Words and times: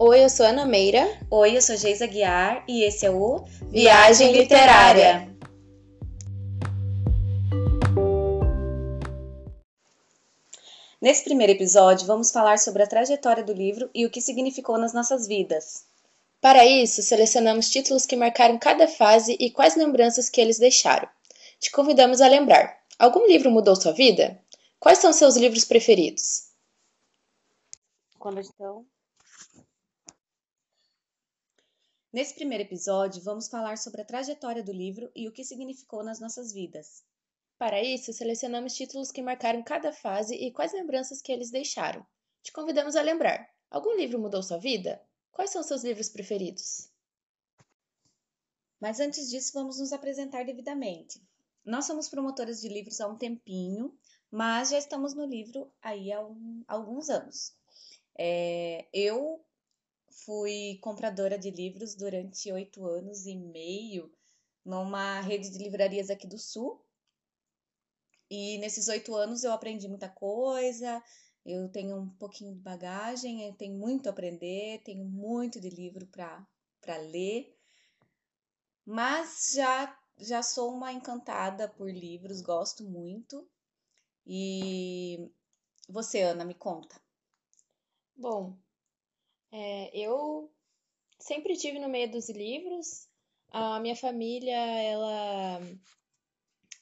Oi, 0.00 0.22
eu 0.22 0.30
sou 0.30 0.46
Ana 0.46 0.64
Meira. 0.64 1.18
Oi, 1.28 1.56
eu 1.56 1.60
sou 1.60 1.76
Geisa 1.76 2.06
Guiar 2.06 2.62
e 2.68 2.84
esse 2.84 3.04
é 3.04 3.10
o 3.10 3.44
Viagem 3.68 4.30
Literária. 4.30 5.28
Nesse 11.02 11.24
primeiro 11.24 11.52
episódio, 11.52 12.06
vamos 12.06 12.30
falar 12.30 12.60
sobre 12.60 12.84
a 12.84 12.86
trajetória 12.86 13.42
do 13.42 13.52
livro 13.52 13.90
e 13.92 14.06
o 14.06 14.10
que 14.10 14.20
significou 14.20 14.78
nas 14.78 14.92
nossas 14.92 15.26
vidas. 15.26 15.84
Para 16.40 16.64
isso, 16.64 17.02
selecionamos 17.02 17.68
títulos 17.68 18.06
que 18.06 18.14
marcaram 18.14 18.56
cada 18.56 18.86
fase 18.86 19.36
e 19.40 19.50
quais 19.50 19.74
lembranças 19.74 20.30
que 20.30 20.40
eles 20.40 20.60
deixaram. 20.60 21.08
Te 21.58 21.72
convidamos 21.72 22.20
a 22.20 22.28
lembrar: 22.28 22.78
algum 23.00 23.26
livro 23.26 23.50
mudou 23.50 23.74
sua 23.74 23.90
vida? 23.90 24.40
Quais 24.78 24.98
são 24.98 25.12
seus 25.12 25.36
livros 25.36 25.64
preferidos? 25.64 26.52
Quando 28.16 28.38
então. 28.38 28.86
Nesse 32.10 32.34
primeiro 32.34 32.64
episódio, 32.64 33.22
vamos 33.22 33.48
falar 33.48 33.76
sobre 33.76 34.00
a 34.00 34.04
trajetória 34.04 34.62
do 34.62 34.72
livro 34.72 35.10
e 35.14 35.28
o 35.28 35.32
que 35.32 35.44
significou 35.44 36.02
nas 36.02 36.18
nossas 36.18 36.54
vidas. 36.54 37.04
Para 37.58 37.82
isso, 37.82 38.14
selecionamos 38.14 38.74
títulos 38.74 39.12
que 39.12 39.20
marcaram 39.20 39.62
cada 39.62 39.92
fase 39.92 40.34
e 40.34 40.50
quais 40.50 40.72
lembranças 40.72 41.20
que 41.20 41.30
eles 41.30 41.50
deixaram. 41.50 42.06
Te 42.42 42.50
convidamos 42.50 42.96
a 42.96 43.02
lembrar: 43.02 43.46
algum 43.70 43.94
livro 43.94 44.18
mudou 44.18 44.42
sua 44.42 44.56
vida? 44.56 44.98
Quais 45.30 45.50
são 45.50 45.62
seus 45.62 45.84
livros 45.84 46.08
preferidos? 46.08 46.88
Mas 48.80 49.00
antes 49.00 49.28
disso, 49.28 49.52
vamos 49.52 49.78
nos 49.78 49.92
apresentar 49.92 50.46
devidamente. 50.46 51.20
Nós 51.62 51.84
somos 51.84 52.08
promotoras 52.08 52.62
de 52.62 52.68
livros 52.68 53.02
há 53.02 53.06
um 53.06 53.18
tempinho, 53.18 53.92
mas 54.30 54.70
já 54.70 54.78
estamos 54.78 55.12
no 55.12 55.26
livro 55.26 55.70
aí 55.82 56.10
há, 56.10 56.24
um, 56.24 56.64
alguns 56.66 57.10
anos. 57.10 57.52
É, 58.16 58.86
eu 58.94 59.44
fui 60.10 60.78
compradora 60.80 61.38
de 61.38 61.50
livros 61.50 61.94
durante 61.94 62.52
oito 62.52 62.84
anos 62.86 63.26
e 63.26 63.36
meio 63.36 64.12
numa 64.64 65.20
rede 65.20 65.50
de 65.50 65.58
livrarias 65.58 66.10
aqui 66.10 66.26
do 66.26 66.38
Sul. 66.38 66.84
E 68.30 68.58
nesses 68.58 68.88
oito 68.88 69.14
anos 69.14 69.42
eu 69.42 69.52
aprendi 69.52 69.88
muita 69.88 70.08
coisa, 70.08 71.02
eu 71.44 71.68
tenho 71.70 71.96
um 71.96 72.08
pouquinho 72.10 72.54
de 72.54 72.60
bagagem, 72.60 73.52
tenho 73.54 73.78
muito 73.78 74.06
a 74.06 74.10
aprender, 74.10 74.82
tenho 74.84 75.04
muito 75.04 75.60
de 75.60 75.70
livro 75.70 76.06
para 76.06 76.96
ler, 76.98 77.56
mas 78.84 79.52
já, 79.54 79.98
já 80.18 80.42
sou 80.42 80.74
uma 80.74 80.92
encantada 80.92 81.68
por 81.68 81.90
livros, 81.90 82.40
gosto 82.40 82.84
muito. 82.84 83.48
E 84.26 85.30
você, 85.88 86.22
Ana, 86.22 86.44
me 86.44 86.54
conta. 86.54 87.00
Bom, 88.16 88.58
é, 89.50 89.90
eu 89.96 90.50
sempre 91.18 91.56
tive 91.56 91.78
no 91.78 91.88
meio 91.88 92.10
dos 92.10 92.28
livros. 92.28 93.08
A 93.50 93.80
minha 93.80 93.96
família, 93.96 94.56
ela 94.56 95.60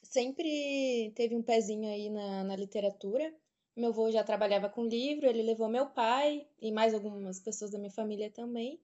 sempre 0.03 1.11
teve 1.15 1.35
um 1.35 1.43
pezinho 1.43 1.89
aí 1.89 2.09
na, 2.09 2.43
na 2.43 2.55
literatura. 2.55 3.33
Meu 3.75 3.89
avô 3.89 4.11
já 4.11 4.23
trabalhava 4.23 4.69
com 4.69 4.85
livro, 4.85 5.27
ele 5.27 5.43
levou 5.43 5.69
meu 5.69 5.87
pai 5.87 6.47
e 6.59 6.71
mais 6.71 6.93
algumas 6.93 7.39
pessoas 7.39 7.71
da 7.71 7.77
minha 7.77 7.91
família 7.91 8.29
também. 8.31 8.81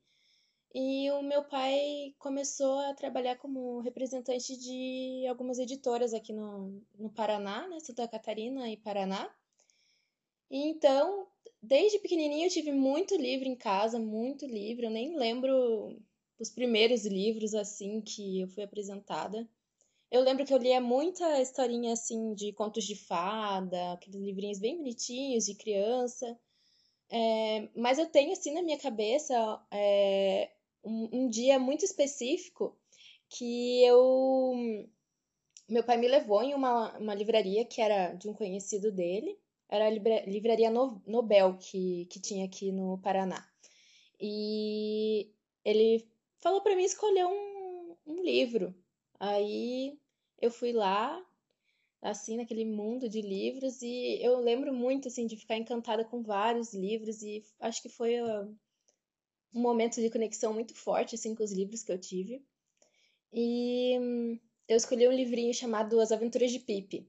E 0.74 1.10
o 1.12 1.22
meu 1.22 1.44
pai 1.44 2.16
começou 2.18 2.80
a 2.80 2.96
trabalhar 2.96 3.38
como 3.38 3.80
representante 3.82 4.58
de 4.58 5.26
algumas 5.28 5.60
editoras 5.60 6.14
aqui 6.14 6.34
no, 6.34 6.82
no 6.98 7.12
Paraná, 7.12 7.68
né? 7.68 7.80
Santa 7.80 8.08
Catarina 8.08 8.70
e 8.70 8.78
Paraná. 8.78 9.32
E 10.50 10.70
então, 10.70 11.28
desde 11.64 12.00
pequenininho 12.00 12.46
eu 12.46 12.52
tive 12.52 12.72
muito 12.74 13.16
livro 13.16 13.48
em 13.48 13.56
casa, 13.56 13.98
muito 13.98 14.46
livro. 14.46 14.86
Eu 14.86 14.92
nem 14.92 15.18
lembro 15.18 15.98
os 16.38 16.50
primeiros 16.50 17.06
livros 17.06 17.56
assim 17.56 18.02
que 18.02 18.42
eu 18.42 18.48
fui 18.50 18.64
apresentada. 18.64 19.48
Eu 20.12 20.22
lembro 20.22 20.46
que 20.46 20.54
eu 20.54 20.58
lia 20.58 20.82
muita 20.82 21.42
historinha 21.42 21.94
assim 21.94 22.34
de 22.36 22.52
contos 22.54 22.84
de 22.84 22.96
fada, 22.96 23.94
aqueles 23.94 24.22
livrinhos 24.22 24.60
bem 24.60 24.78
bonitinhos 24.78 25.46
de 25.46 25.56
criança. 25.56 26.38
É, 27.10 27.70
mas 27.76 27.98
eu 27.98 28.08
tenho 28.08 28.34
assim 28.34 28.54
na 28.54 28.62
minha 28.62 28.78
cabeça 28.78 29.34
é, 29.72 30.52
um, 30.84 31.10
um, 31.14 31.30
dia 31.30 31.60
muito 31.60 31.86
específico 31.86 32.76
que 33.30 33.84
eu 33.86 34.88
meu 35.70 35.84
pai 35.84 35.98
me 35.98 36.08
levou 36.08 36.44
em 36.44 36.54
uma, 36.54 36.98
uma 36.98 37.16
livraria 37.16 37.66
que 37.66 37.82
era 37.82 38.14
de 38.14 38.28
um 38.30 38.34
conhecido 38.34 38.92
dele 38.92 39.38
era 39.74 39.88
a 39.88 39.90
livraria 40.28 40.70
Nobel 40.70 41.58
que, 41.58 42.06
que 42.06 42.20
tinha 42.20 42.46
aqui 42.46 42.72
no 42.72 42.98
Paraná 43.00 43.46
e 44.20 45.32
ele 45.66 46.08
falou 46.40 46.62
para 46.62 46.76
mim 46.76 46.84
escolher 46.84 47.26
um, 47.26 47.96
um 48.06 48.22
livro 48.22 48.76
aí 49.20 49.98
eu 50.44 50.52
fui 50.52 50.74
lá, 50.74 51.26
assim, 52.02 52.36
naquele 52.36 52.66
mundo 52.66 53.08
de 53.08 53.22
livros, 53.22 53.82
e 53.82 54.20
eu 54.22 54.38
lembro 54.42 54.74
muito, 54.74 55.08
assim, 55.08 55.26
de 55.26 55.38
ficar 55.38 55.56
encantada 55.56 56.04
com 56.04 56.22
vários 56.22 56.74
livros, 56.74 57.22
e 57.22 57.42
acho 57.62 57.82
que 57.82 57.88
foi 57.88 58.22
uh, 58.22 58.54
um 59.54 59.62
momento 59.62 60.02
de 60.02 60.10
conexão 60.10 60.54
muito 60.54 60.76
forte, 60.76 61.16
assim, 61.16 61.34
com 61.34 61.46
os 61.46 61.54
livros 61.54 61.82
que 61.82 61.94
eu 61.94 61.98
tive. 61.98 62.46
E 63.32 63.94
eu 64.68 64.76
escolhi 64.76 65.08
um 65.08 65.14
livrinho 65.14 65.54
chamado 65.54 65.98
As 66.02 66.12
Aventuras 66.12 66.52
de 66.52 66.60
Pipe. 66.60 67.08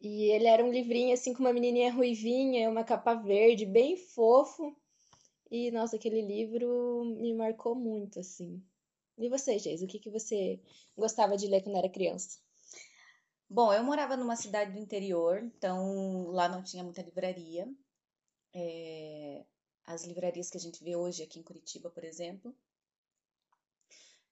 E 0.00 0.30
ele 0.30 0.46
era 0.46 0.64
um 0.64 0.70
livrinho, 0.70 1.12
assim, 1.12 1.32
com 1.34 1.40
uma 1.40 1.52
menininha 1.52 1.92
ruivinha, 1.92 2.70
uma 2.70 2.84
capa 2.84 3.14
verde, 3.14 3.66
bem 3.66 3.96
fofo. 3.96 4.76
E, 5.50 5.70
nossa, 5.70 5.96
aquele 5.96 6.20
livro 6.20 7.04
me 7.04 7.34
marcou 7.34 7.74
muito, 7.74 8.20
assim. 8.20 8.62
E 9.16 9.28
você, 9.28 9.58
Geis, 9.58 9.82
o 9.82 9.86
que, 9.86 9.98
que 9.98 10.10
você 10.10 10.60
gostava 10.96 11.36
de 11.36 11.48
ler 11.48 11.62
quando 11.62 11.78
era 11.78 11.88
criança? 11.88 12.38
Bom, 13.50 13.72
eu 13.72 13.82
morava 13.82 14.16
numa 14.16 14.36
cidade 14.36 14.72
do 14.72 14.78
interior, 14.78 15.42
então 15.42 16.26
lá 16.28 16.48
não 16.48 16.62
tinha 16.62 16.84
muita 16.84 17.02
livraria. 17.02 17.66
É, 18.54 19.44
as 19.84 20.04
livrarias 20.04 20.50
que 20.50 20.58
a 20.58 20.60
gente 20.60 20.84
vê 20.84 20.94
hoje 20.94 21.22
aqui 21.22 21.40
em 21.40 21.42
Curitiba, 21.42 21.90
por 21.90 22.04
exemplo. 22.04 22.54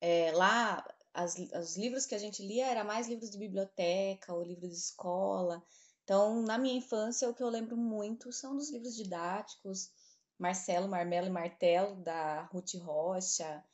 É, 0.00 0.30
lá, 0.32 0.86
as, 1.16 1.34
os 1.38 1.76
livros 1.76 2.04
que 2.04 2.14
a 2.14 2.18
gente 2.18 2.42
lia 2.42 2.66
era 2.66 2.84
mais 2.84 3.08
livros 3.08 3.30
de 3.30 3.38
biblioteca 3.38 4.34
ou 4.34 4.42
livros 4.42 4.70
de 4.70 4.76
escola. 4.76 5.62
Então, 6.04 6.42
na 6.42 6.58
minha 6.58 6.76
infância, 6.76 7.28
o 7.28 7.34
que 7.34 7.42
eu 7.42 7.48
lembro 7.48 7.76
muito 7.76 8.30
são 8.32 8.54
dos 8.54 8.70
livros 8.70 8.94
didáticos, 8.94 9.90
Marcelo, 10.38 10.86
Marmelo 10.86 11.26
e 11.26 11.30
Martelo, 11.30 11.96
da 11.96 12.42
Ruth 12.52 12.74
Rocha, 12.74 13.64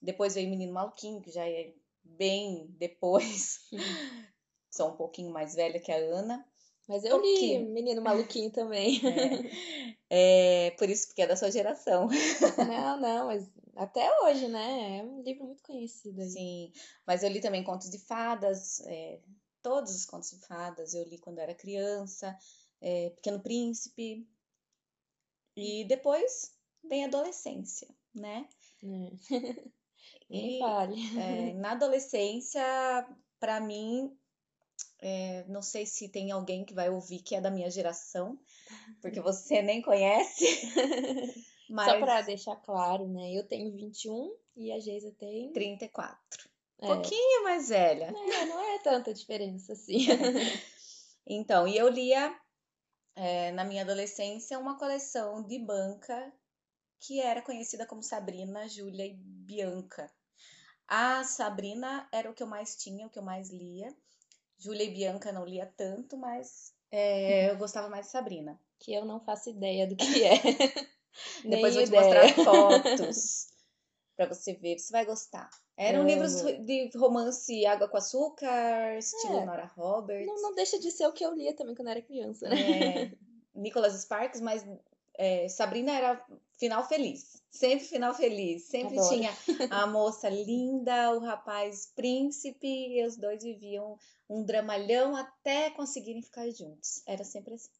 depois 0.00 0.34
veio 0.34 0.48
Menino 0.48 0.72
Maluquinho, 0.72 1.20
que 1.20 1.30
já 1.30 1.46
é 1.46 1.72
bem 2.02 2.66
depois. 2.78 3.60
Sou 4.70 4.90
um 4.90 4.96
pouquinho 4.96 5.30
mais 5.30 5.54
velha 5.54 5.80
que 5.80 5.92
a 5.92 5.96
Ana. 5.96 6.44
Mas 6.88 7.04
eu 7.04 7.20
li 7.20 7.58
Menino 7.58 8.00
Maluquinho 8.02 8.50
também. 8.50 9.00
É. 10.08 10.68
é. 10.68 10.70
por 10.72 10.88
isso, 10.88 11.08
porque 11.08 11.22
é 11.22 11.26
da 11.26 11.34
sua 11.34 11.50
geração. 11.50 12.08
Não, 12.68 13.00
não, 13.00 13.26
mas 13.26 13.50
até 13.76 14.10
hoje, 14.22 14.48
né? 14.48 14.98
É 14.98 15.02
um 15.04 15.22
livro 15.22 15.44
muito 15.44 15.62
conhecido. 15.62 16.20
Aí. 16.20 16.28
Sim, 16.30 16.72
mas 17.06 17.22
eu 17.22 17.30
li 17.30 17.40
também 17.40 17.64
Contos 17.64 17.90
de 17.90 17.98
Fadas, 17.98 18.80
é, 18.86 19.20
todos 19.62 19.94
os 19.94 20.04
Contos 20.06 20.30
de 20.30 20.38
Fadas 20.46 20.94
eu 20.94 21.04
li 21.04 21.18
quando 21.18 21.38
era 21.38 21.54
criança, 21.54 22.36
é, 22.80 23.10
Pequeno 23.10 23.40
Príncipe. 23.40 24.26
E 25.56 25.84
depois 25.86 26.54
vem 26.84 27.04
a 27.04 27.08
adolescência, 27.08 27.88
né? 28.14 28.48
É. 28.82 29.10
Nem 30.28 30.58
vale. 30.58 30.96
É, 31.18 31.54
na 31.54 31.72
adolescência, 31.72 32.62
para 33.38 33.60
mim, 33.60 34.16
é, 35.00 35.44
não 35.48 35.62
sei 35.62 35.86
se 35.86 36.08
tem 36.08 36.30
alguém 36.30 36.64
que 36.64 36.74
vai 36.74 36.90
ouvir 36.90 37.22
que 37.22 37.34
é 37.34 37.40
da 37.40 37.50
minha 37.50 37.70
geração, 37.70 38.38
porque 39.00 39.20
você 39.22 39.62
nem 39.62 39.82
conhece. 39.82 40.44
Mas... 41.68 41.90
Só 41.90 41.98
para 41.98 42.22
deixar 42.22 42.56
claro, 42.56 43.08
né? 43.08 43.32
Eu 43.32 43.46
tenho 43.46 43.72
21 43.72 44.34
e 44.56 44.72
a 44.72 44.78
Geisa 44.78 45.12
tem 45.18 45.52
34. 45.52 46.48
Um 46.80 46.92
é. 46.92 46.94
pouquinho 46.94 47.44
mais 47.44 47.68
velha. 47.68 48.14
É, 48.14 48.46
não 48.46 48.60
é 48.74 48.78
tanta 48.80 49.12
diferença 49.12 49.72
assim. 49.72 50.06
então, 51.26 51.66
e 51.66 51.76
eu 51.76 51.88
lia 51.88 52.34
é, 53.14 53.50
na 53.52 53.64
minha 53.64 53.82
adolescência 53.82 54.58
uma 54.58 54.78
coleção 54.78 55.42
de 55.42 55.58
banca 55.58 56.32
que 57.00 57.20
era 57.20 57.42
conhecida 57.42 57.86
como 57.86 58.02
Sabrina, 58.02 58.68
Júlia 58.68 59.06
e 59.06 59.14
Bianca. 59.14 60.10
A 60.88 61.24
Sabrina 61.24 62.08
era 62.12 62.30
o 62.30 62.34
que 62.34 62.42
eu 62.42 62.46
mais 62.46 62.76
tinha, 62.76 63.06
o 63.06 63.10
que 63.10 63.18
eu 63.18 63.22
mais 63.22 63.50
lia. 63.50 63.94
Júlia 64.58 64.84
e 64.84 64.94
Bianca 64.94 65.32
não 65.32 65.44
lia 65.44 65.72
tanto, 65.76 66.16
mas 66.16 66.72
é, 66.90 67.50
eu 67.50 67.58
gostava 67.58 67.88
mais 67.88 68.06
de 68.06 68.12
Sabrina. 68.12 68.60
Que 68.78 68.92
eu 68.92 69.04
não 69.04 69.20
faço 69.20 69.50
ideia 69.50 69.86
do 69.86 69.96
que 69.96 70.24
é. 70.24 70.36
Depois 71.44 71.74
vou 71.74 71.84
te 71.84 71.90
mostrar 71.90 72.34
fotos 72.34 73.46
para 74.16 74.26
você 74.26 74.54
ver, 74.54 74.78
você 74.78 74.92
vai 74.92 75.04
gostar. 75.04 75.48
Eram 75.76 76.02
é, 76.02 76.06
livros 76.06 76.42
de 76.64 76.90
romance 76.96 77.66
Água 77.66 77.86
com 77.86 77.98
Açúcar, 77.98 78.96
estilo 78.96 79.40
é, 79.40 79.44
Nora 79.44 79.66
Roberts. 79.76 80.26
Não, 80.26 80.40
não 80.40 80.54
deixa 80.54 80.78
de 80.78 80.90
ser 80.90 81.06
o 81.06 81.12
que 81.12 81.24
eu 81.24 81.34
lia 81.34 81.54
também 81.54 81.74
quando 81.74 81.88
era 81.88 82.00
criança, 82.00 82.48
né? 82.48 83.02
É, 83.04 83.12
Nicholas 83.54 84.00
Sparks, 84.00 84.40
mas 84.40 84.66
é, 85.18 85.48
Sabrina 85.48 85.92
era 85.92 86.24
final 86.58 86.86
feliz, 86.88 87.42
sempre 87.50 87.84
final 87.84 88.14
feliz, 88.14 88.64
sempre 88.64 88.98
Adoro. 88.98 89.14
tinha 89.14 89.30
a 89.70 89.86
moça 89.88 90.28
linda, 90.28 91.12
o 91.12 91.20
rapaz 91.20 91.92
príncipe, 91.94 92.66
e 92.66 93.04
os 93.04 93.16
dois 93.16 93.42
viviam 93.42 93.98
um 94.28 94.42
dramalhão 94.44 95.14
até 95.14 95.70
conseguirem 95.70 96.22
ficar 96.22 96.48
juntos. 96.50 97.02
Era 97.06 97.24
sempre 97.24 97.54
assim. 97.54 97.70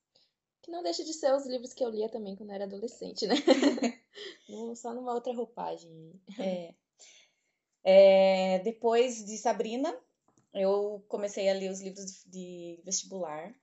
Que 0.67 0.71
não 0.73 0.83
deixa 0.83 1.03
de 1.05 1.15
ser 1.15 1.33
os 1.33 1.47
livros 1.47 1.73
que 1.73 1.83
eu 1.83 1.89
lia 1.89 2.09
também 2.09 2.35
quando 2.37 2.51
era 2.51 2.65
adolescente, 2.65 3.25
né? 3.27 3.37
Só 4.77 4.93
numa 4.93 5.15
outra 5.15 5.33
roupagem. 5.33 6.13
É. 6.39 6.75
É, 7.85 8.59
depois 8.61 9.25
de 9.25 9.39
Sabrina, 9.39 9.97
eu 10.53 11.05
comecei 11.09 11.49
a 11.49 11.55
ler 11.55 11.71
os 11.71 11.81
livros 11.81 12.25
de 12.27 12.81
vestibular. 12.85 13.55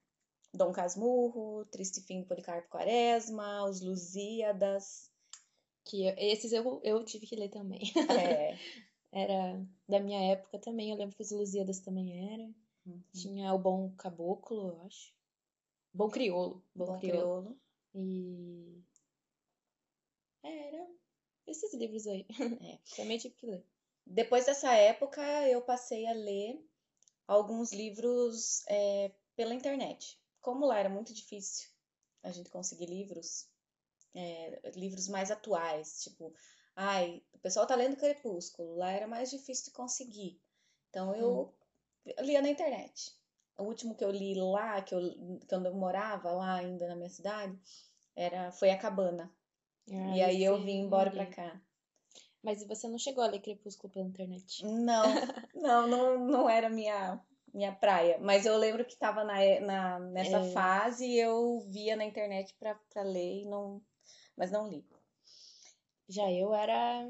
Dom 0.53 0.71
Casmurro, 0.71 1.65
Triste 1.65 1.99
Fim 2.01 2.21
do 2.21 2.27
Policarpo 2.27 2.69
Quaresma, 2.69 3.65
Os 3.65 3.81
Lusíadas. 3.81 5.11
Que 5.83 6.05
eu- 6.07 6.15
esses 6.17 6.53
eu, 6.53 6.79
eu 6.83 7.03
tive 7.03 7.27
que 7.27 7.35
ler 7.35 7.49
também. 7.49 7.81
É, 8.09 8.57
Era 9.11 9.61
da 9.89 9.99
minha 9.99 10.31
época 10.31 10.57
também. 10.57 10.89
Eu 10.91 10.97
lembro 10.97 11.15
que 11.15 11.21
os 11.21 11.31
Lusíadas 11.31 11.79
também 11.79 12.33
era. 12.33 12.49
Tinha 13.13 13.53
o 13.53 13.59
Bom 13.59 13.91
Caboclo, 13.97 14.69
eu 14.69 14.81
acho. 14.85 15.11
Bom 15.93 16.09
Criolo. 16.09 16.63
Bom, 16.73 16.85
Bom 16.85 16.99
Criolo. 16.99 17.41
Criolo. 17.41 17.59
E. 17.93 18.83
É, 20.41 20.67
era 20.67 20.87
esses 21.47 21.73
livros 21.73 22.07
aí. 22.07 22.25
É. 22.61 22.79
Também 22.95 23.17
tive 23.17 23.35
que 23.35 23.45
ler. 23.45 23.65
Depois 24.05 24.45
dessa 24.45 24.73
época, 24.73 25.21
eu 25.47 25.61
passei 25.61 26.05
a 26.07 26.13
ler 26.13 26.59
alguns 27.27 27.71
livros 27.71 28.63
é, 28.67 29.11
pela 29.35 29.53
internet. 29.53 30.19
Como 30.41 30.65
lá 30.65 30.79
era 30.79 30.89
muito 30.89 31.13
difícil 31.13 31.69
a 32.21 32.31
gente 32.31 32.49
conseguir 32.49 32.85
livros, 32.87 33.47
é, 34.13 34.71
livros 34.75 35.07
mais 35.07 35.31
atuais, 35.31 36.03
tipo, 36.03 36.33
ai, 36.75 37.23
o 37.33 37.39
pessoal 37.39 37.67
tá 37.67 37.75
lendo 37.75 37.97
Crepúsculo, 37.97 38.75
lá 38.75 38.91
era 38.91 39.07
mais 39.07 39.29
difícil 39.29 39.65
de 39.65 39.71
conseguir. 39.71 40.41
Então 40.89 41.15
eu 41.15 41.53
lia 42.19 42.41
na 42.41 42.49
internet. 42.49 43.15
O 43.57 43.63
último 43.63 43.95
que 43.95 44.03
eu 44.03 44.11
li 44.11 44.33
lá, 44.35 44.81
que 44.81 44.95
eu, 44.95 45.01
quando 45.47 45.67
eu 45.67 45.73
morava 45.75 46.31
lá 46.31 46.55
ainda 46.55 46.87
na 46.87 46.95
minha 46.95 47.09
cidade, 47.09 47.57
era 48.15 48.51
foi 48.51 48.71
a 48.71 48.77
Cabana. 48.77 49.31
Ah, 49.89 50.17
e 50.17 50.21
aí 50.21 50.43
eu 50.43 50.61
vim 50.61 50.79
embora 50.79 51.11
pra 51.11 51.25
cá. 51.25 51.61
Mas 52.41 52.65
você 52.65 52.87
não 52.87 52.97
chegou 52.97 53.23
a 53.23 53.27
ler 53.27 53.39
Crepúsculo 53.39 53.91
pela 53.91 54.05
internet? 54.05 54.65
Não, 54.65 55.03
não, 55.55 55.87
não, 55.87 56.19
não 56.19 56.49
era 56.49 56.69
minha 56.69 57.21
minha 57.53 57.71
praia. 57.71 58.17
Mas 58.19 58.45
eu 58.45 58.57
lembro 58.57 58.83
que 58.83 58.97
tava 58.97 59.23
na, 59.23 59.35
na, 59.61 59.99
nessa 59.99 60.39
É. 60.39 60.51
fase 60.51 61.05
e 61.05 61.19
eu 61.19 61.59
via 61.69 61.95
na 61.95 62.03
internet 62.03 62.53
pra, 62.59 62.75
pra 62.91 63.03
ler 63.03 63.43
e 63.43 63.45
não. 63.45 63.81
Mas 64.35 64.51
não 64.51 64.67
li. 64.67 64.83
Já 66.09 66.31
eu 66.31 66.53
era. 66.53 67.07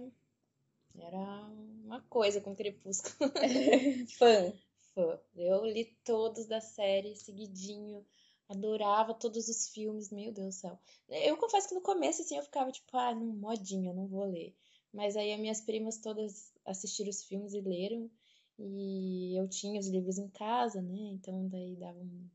Era 0.99 1.17
uma 1.17 2.01
coisa 2.01 2.41
com 2.41 2.55
Crepúsculo. 2.55 3.31
Fã. 4.19 4.53
Fã. 4.93 5.19
Eu 5.35 5.65
li 5.65 5.85
todos 6.03 6.45
da 6.45 6.61
série 6.61 7.15
seguidinho. 7.15 8.05
Adorava 8.49 9.13
todos 9.13 9.47
os 9.47 9.69
filmes, 9.69 10.11
meu 10.11 10.31
Deus 10.31 10.55
do 10.55 10.59
céu. 10.59 10.79
Eu 11.09 11.37
confesso 11.37 11.69
que 11.69 11.75
no 11.75 11.81
começo, 11.81 12.21
assim, 12.21 12.37
eu 12.37 12.43
ficava 12.43 12.71
tipo, 12.71 12.95
ah, 12.97 13.15
não, 13.15 13.25
modinha, 13.25 13.89
eu 13.89 13.95
não 13.95 14.07
vou 14.07 14.25
ler. 14.25 14.55
Mas 14.93 15.15
aí 15.15 15.33
as 15.33 15.39
minhas 15.39 15.61
primas 15.61 15.97
todas 15.97 16.53
assistiram 16.65 17.09
os 17.09 17.23
filmes 17.23 17.53
e 17.53 17.61
leram. 17.61 18.09
E 18.59 19.35
eu 19.39 19.47
tinha 19.47 19.79
os 19.79 19.87
livros 19.87 20.17
em 20.17 20.29
casa, 20.29 20.81
né? 20.81 20.97
Então 21.13 21.47
daí 21.47 21.75
dava 21.75 21.97
um. 21.97 22.29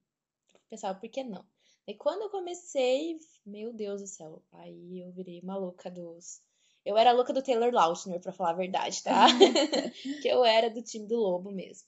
Eu 0.55 0.61
pensava, 0.69 0.99
por 0.99 1.09
que 1.09 1.23
não? 1.23 1.45
E 1.87 1.95
quando 1.95 2.23
eu 2.23 2.31
comecei, 2.31 3.19
meu 3.47 3.73
Deus 3.73 4.01
do 4.01 4.07
céu, 4.07 4.43
aí 4.53 5.01
eu 5.01 5.13
virei 5.13 5.41
uma 5.41 5.57
louca 5.57 5.91
dos. 5.91 6.43
Eu 6.85 6.97
era 6.97 7.11
a 7.11 7.13
louca 7.13 7.33
do 7.33 7.43
Taylor 7.43 7.73
Lautner, 7.73 8.21
pra 8.21 8.33
falar 8.33 8.51
a 8.51 8.55
verdade, 8.55 9.03
tá? 9.03 9.27
que 10.23 10.29
eu 10.29 10.45
era 10.45 10.69
do 10.69 10.83
time 10.83 11.07
do 11.07 11.17
Lobo 11.17 11.53
mesmo. 11.53 11.87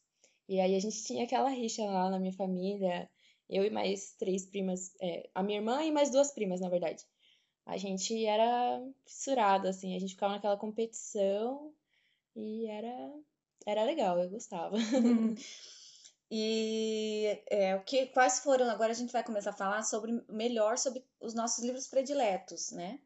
E 0.51 0.59
aí 0.59 0.75
a 0.75 0.81
gente 0.81 1.05
tinha 1.05 1.23
aquela 1.23 1.49
rixa 1.49 1.85
lá 1.85 2.11
na 2.11 2.19
minha 2.19 2.33
família, 2.33 3.09
eu 3.49 3.65
e 3.65 3.71
mais 3.71 4.15
três 4.15 4.45
primas, 4.45 4.93
é, 5.01 5.31
a 5.33 5.45
minha 5.45 5.61
irmã 5.61 5.81
e 5.85 5.93
mais 5.93 6.11
duas 6.11 6.33
primas, 6.33 6.61
na 6.61 6.69
verdade. 6.69 7.07
A 7.65 7.77
gente 7.77 8.27
era 8.27 8.83
fissurada, 9.07 9.71
assim, 9.71 9.95
a 9.95 10.01
gente 10.01 10.15
ficava 10.15 10.35
naquela 10.35 10.57
competição 10.57 11.73
e 12.35 12.67
era, 12.67 13.15
era 13.65 13.85
legal, 13.85 14.19
eu 14.19 14.29
gostava. 14.29 14.77
E 16.33 17.43
é, 17.51 17.75
o 17.75 17.83
que, 17.83 18.07
quais 18.07 18.39
foram? 18.39 18.71
Agora 18.71 18.93
a 18.93 18.95
gente 18.95 19.13
vai 19.13 19.25
começar 19.25 19.51
a 19.51 19.53
falar 19.53 19.83
sobre 19.83 20.13
melhor 20.29 20.79
sobre 20.79 21.05
os 21.19 21.35
nossos 21.35 21.65
livros 21.65 21.89
prediletos, 21.89 22.71
né? 22.71 23.01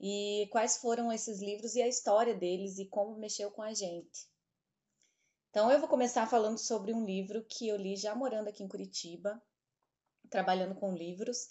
E 0.00 0.48
quais 0.50 0.78
foram 0.78 1.12
esses 1.12 1.42
livros 1.42 1.74
e 1.74 1.82
a 1.82 1.86
história 1.86 2.34
deles 2.34 2.78
e 2.78 2.86
como 2.86 3.18
mexeu 3.18 3.50
com 3.50 3.60
a 3.60 3.74
gente. 3.74 4.26
Então 5.58 5.72
eu 5.72 5.80
vou 5.80 5.88
começar 5.88 6.24
falando 6.24 6.56
sobre 6.56 6.94
um 6.94 7.04
livro 7.04 7.44
que 7.44 7.66
eu 7.66 7.76
li 7.76 7.96
já 7.96 8.14
morando 8.14 8.46
aqui 8.46 8.62
em 8.62 8.68
Curitiba, 8.68 9.42
trabalhando 10.30 10.76
com 10.76 10.94
livros, 10.94 11.48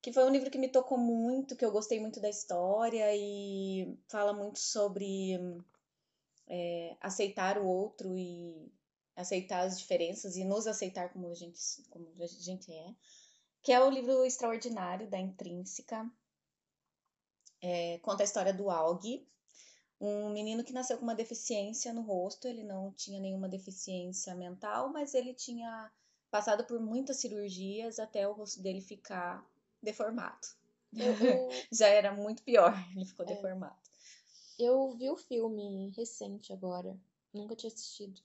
que 0.00 0.10
foi 0.10 0.24
um 0.24 0.30
livro 0.30 0.50
que 0.50 0.56
me 0.56 0.70
tocou 0.70 0.96
muito, 0.96 1.54
que 1.54 1.62
eu 1.62 1.70
gostei 1.70 2.00
muito 2.00 2.18
da 2.18 2.30
história 2.30 3.14
e 3.14 3.94
fala 4.08 4.32
muito 4.32 4.58
sobre 4.58 5.38
é, 6.48 6.96
aceitar 6.98 7.58
o 7.58 7.66
outro 7.66 8.16
e 8.16 8.72
aceitar 9.14 9.66
as 9.66 9.78
diferenças 9.78 10.34
e 10.34 10.44
nos 10.44 10.66
aceitar 10.66 11.12
como 11.12 11.28
a 11.28 11.34
gente, 11.34 11.60
como 11.90 12.10
a 12.22 12.26
gente 12.26 12.72
é, 12.72 12.94
que 13.60 13.70
é 13.70 13.78
o 13.84 13.90
livro 13.90 14.24
Extraordinário 14.24 15.10
da 15.10 15.18
Intrínseca. 15.18 16.10
É, 17.60 17.98
conta 17.98 18.22
a 18.22 18.24
história 18.24 18.54
do 18.54 18.70
Aug, 18.70 19.28
um 20.04 20.30
menino 20.30 20.64
que 20.64 20.72
nasceu 20.72 20.98
com 20.98 21.04
uma 21.04 21.14
deficiência 21.14 21.92
no 21.92 22.02
rosto. 22.02 22.48
Ele 22.48 22.64
não 22.64 22.92
tinha 22.92 23.20
nenhuma 23.20 23.48
deficiência 23.48 24.34
mental, 24.34 24.88
mas 24.92 25.14
ele 25.14 25.32
tinha 25.32 25.90
passado 26.30 26.64
por 26.64 26.80
muitas 26.80 27.18
cirurgias 27.18 27.98
até 27.98 28.26
o 28.26 28.32
rosto 28.32 28.60
dele 28.60 28.80
ficar 28.80 29.46
deformado. 29.82 30.46
Eu, 30.92 31.14
Já 31.70 31.86
era 31.88 32.12
muito 32.14 32.42
pior, 32.42 32.74
ele 32.96 33.04
ficou 33.04 33.24
É. 33.24 33.28
deformado. 33.34 33.76
eu 34.58 34.92
vi 34.96 35.08
o 35.10 35.16
filme 35.16 35.90
recente 35.96 36.52
agora, 36.52 36.98
nunca 37.32 37.54
tinha 37.56 37.72
assistido. 37.72 38.20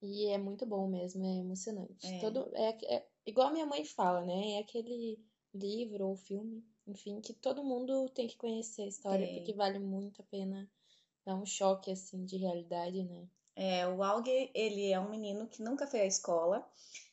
E 0.00 0.26
é 0.28 0.38
muito 0.38 0.64
bom 0.66 0.88
mesmo, 0.88 1.24
é 1.24 1.36
emocionante. 1.38 2.06
É. 2.06 2.18
Todo, 2.20 2.48
é, 2.54 2.96
é 2.96 3.06
igual 3.26 3.48
a 3.48 3.52
minha 3.52 3.66
mãe 3.66 3.84
fala, 3.84 4.24
né? 4.24 4.52
É 4.52 4.58
aquele 4.58 5.18
livro 5.54 6.08
ou 6.08 6.16
filme, 6.16 6.64
enfim, 6.86 7.20
que 7.20 7.32
todo 7.32 7.62
mundo 7.62 8.08
tem 8.10 8.26
que 8.26 8.36
conhecer 8.36 8.82
a 8.82 8.86
história, 8.88 9.26
Tem. 9.26 9.36
porque 9.36 9.52
vale 9.52 9.78
muito 9.78 10.20
a 10.20 10.24
pena 10.24 10.68
dar 11.24 11.34
um 11.34 11.46
choque, 11.46 11.90
assim, 11.90 12.24
de 12.24 12.36
realidade, 12.36 13.02
né? 13.04 13.26
É, 13.54 13.86
o 13.86 14.02
Aug, 14.02 14.28
ele 14.54 14.90
é 14.90 14.98
um 14.98 15.10
menino 15.10 15.46
que 15.46 15.62
nunca 15.62 15.86
foi 15.86 16.00
à 16.00 16.06
escola 16.06 16.66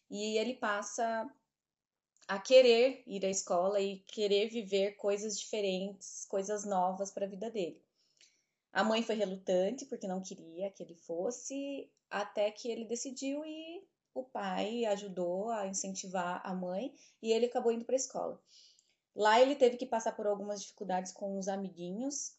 e 0.09 0.37
ele 0.37 0.55
passa 0.55 1.29
a 2.27 2.39
querer 2.39 3.03
ir 3.05 3.25
à 3.25 3.29
escola 3.29 3.79
e 3.81 3.99
querer 3.99 4.49
viver 4.49 4.95
coisas 4.95 5.37
diferentes, 5.39 6.25
coisas 6.25 6.63
novas 6.63 7.11
para 7.11 7.25
a 7.25 7.29
vida 7.29 7.49
dele. 7.49 7.81
A 8.71 8.83
mãe 8.83 9.01
foi 9.01 9.15
relutante 9.15 9.85
porque 9.85 10.07
não 10.07 10.21
queria 10.21 10.69
que 10.69 10.83
ele 10.83 10.95
fosse, 10.95 11.89
até 12.09 12.51
que 12.51 12.69
ele 12.69 12.85
decidiu 12.85 13.43
e 13.43 13.83
o 14.13 14.23
pai 14.23 14.85
ajudou 14.85 15.49
a 15.49 15.67
incentivar 15.67 16.41
a 16.43 16.53
mãe 16.53 16.93
e 17.21 17.31
ele 17.31 17.47
acabou 17.47 17.71
indo 17.71 17.85
para 17.85 17.95
a 17.95 17.97
escola. 17.97 18.41
Lá 19.15 19.41
ele 19.41 19.55
teve 19.55 19.77
que 19.77 19.85
passar 19.85 20.15
por 20.15 20.27
algumas 20.27 20.61
dificuldades 20.61 21.11
com 21.11 21.37
os 21.37 21.47
amiguinhos. 21.47 22.35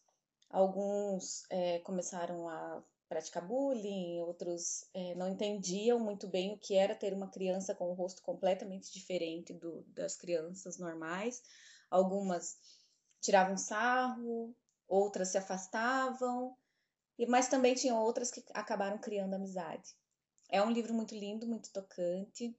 Alguns 0.51 1.45
é, 1.49 1.79
começaram 1.79 2.49
a 2.49 2.83
praticar 3.07 3.45
bullying, 3.45 4.21
outros 4.21 4.85
é, 4.93 5.15
não 5.15 5.29
entendiam 5.29 5.99
muito 5.99 6.27
bem 6.27 6.53
o 6.53 6.57
que 6.57 6.75
era 6.75 6.95
ter 6.95 7.13
uma 7.13 7.29
criança 7.29 7.73
com 7.73 7.89
um 7.89 7.93
rosto 7.93 8.21
completamente 8.21 8.91
diferente 8.91 9.53
do, 9.53 9.83
das 9.87 10.15
crianças 10.15 10.77
normais. 10.77 11.41
Algumas 11.89 12.57
tiravam 13.21 13.57
sarro, 13.57 14.55
outras 14.87 15.29
se 15.29 15.37
afastavam, 15.37 16.55
e 17.17 17.25
mas 17.25 17.47
também 17.47 17.75
tinham 17.75 18.01
outras 18.01 18.31
que 18.31 18.43
acabaram 18.53 18.97
criando 18.97 19.33
amizade. 19.33 19.95
É 20.49 20.61
um 20.61 20.71
livro 20.71 20.93
muito 20.93 21.15
lindo, 21.15 21.47
muito 21.47 21.71
tocante. 21.71 22.53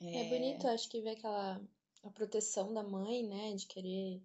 É, 0.00 0.28
bonito, 0.28 0.66
acho 0.68 0.88
que 0.88 1.00
ver 1.00 1.10
aquela 1.10 1.60
a 2.02 2.10
proteção 2.10 2.72
da 2.72 2.82
mãe, 2.82 3.26
né, 3.26 3.54
de 3.54 3.66
querer 3.66 4.22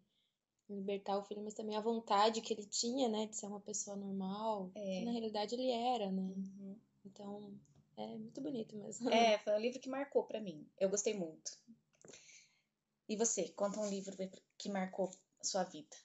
libertar 0.69 1.17
o 1.17 1.23
filho, 1.23 1.43
mas 1.43 1.53
também 1.53 1.75
a 1.75 1.81
vontade 1.81 2.41
que 2.41 2.53
ele 2.53 2.65
tinha, 2.65 3.07
né, 3.09 3.27
de 3.27 3.35
ser 3.35 3.47
uma 3.47 3.59
pessoa 3.59 3.95
normal, 3.95 4.71
É. 4.75 4.99
que 4.99 5.05
na 5.05 5.11
realidade 5.11 5.55
ele 5.55 5.69
era, 5.69 6.11
né? 6.11 6.21
Uhum. 6.21 6.79
Então, 7.05 7.59
é 7.97 8.07
muito 8.17 8.41
bonito 8.41 8.75
mesmo. 8.75 9.09
É, 9.09 9.37
foi 9.39 9.53
um 9.53 9.59
livro 9.59 9.79
que 9.79 9.89
marcou 9.89 10.23
pra 10.23 10.39
mim. 10.39 10.67
Eu 10.79 10.89
gostei 10.89 11.13
muito. 11.13 11.57
E 13.07 13.15
você, 13.15 13.49
conta 13.49 13.79
um 13.79 13.89
livro 13.89 14.15
que 14.57 14.69
marcou 14.69 15.11
a 15.39 15.43
sua 15.43 15.63
vida. 15.63 15.95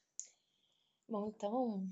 Bom, 1.09 1.29
então, 1.29 1.89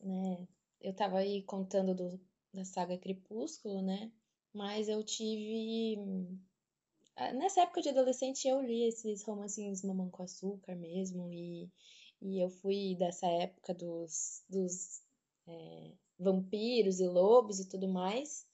né, 0.00 0.46
eu 0.80 0.92
tava 0.94 1.18
aí 1.18 1.42
contando 1.42 1.94
do, 1.94 2.20
da 2.52 2.64
saga 2.64 2.98
Crepúsculo, 2.98 3.80
né? 3.80 4.12
Mas 4.52 4.88
eu 4.88 5.02
tive 5.02 5.96
nessa 7.34 7.62
época 7.62 7.82
de 7.82 7.90
adolescente 7.90 8.46
eu 8.48 8.60
li 8.60 8.84
esses 8.84 9.22
romancinhos 9.22 9.82
Mamão 9.82 10.10
com 10.10 10.22
Açúcar 10.22 10.74
mesmo, 10.76 11.30
e, 11.30 11.70
e 12.20 12.40
eu 12.40 12.48
fui 12.48 12.96
dessa 12.96 13.26
época 13.26 13.74
dos, 13.74 14.44
dos 14.48 15.02
é, 15.46 15.92
vampiros 16.18 17.00
e 17.00 17.06
lobos 17.06 17.60
e 17.60 17.68
tudo 17.68 17.88
mais. 17.88 18.46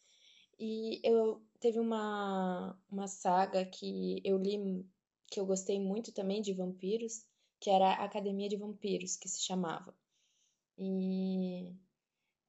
E 0.59 1.01
eu 1.05 1.41
teve 1.61 1.79
uma, 1.79 2.77
uma 2.91 3.07
saga 3.07 3.65
que 3.65 4.21
eu 4.25 4.39
li 4.39 4.85
que 5.31 5.39
eu 5.39 5.47
gostei 5.47 5.79
muito 5.79 6.13
também 6.13 6.41
de 6.41 6.53
vampiros, 6.55 7.25
que 7.61 7.71
era 7.71 7.87
a 7.95 8.05
Academia 8.05 8.49
de 8.49 8.57
Vampiros, 8.57 9.17
que 9.17 9.29
se 9.29 9.43
chamava. 9.43 9.95
E 10.77 11.75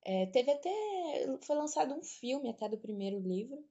é, 0.03 0.25
teve 0.27 0.51
até. 0.51 0.69
Foi 1.41 1.55
lançado 1.55 1.93
um 1.93 2.03
filme 2.03 2.49
até 2.49 2.69
do 2.69 2.77
primeiro 2.77 3.19
livro. 3.19 3.63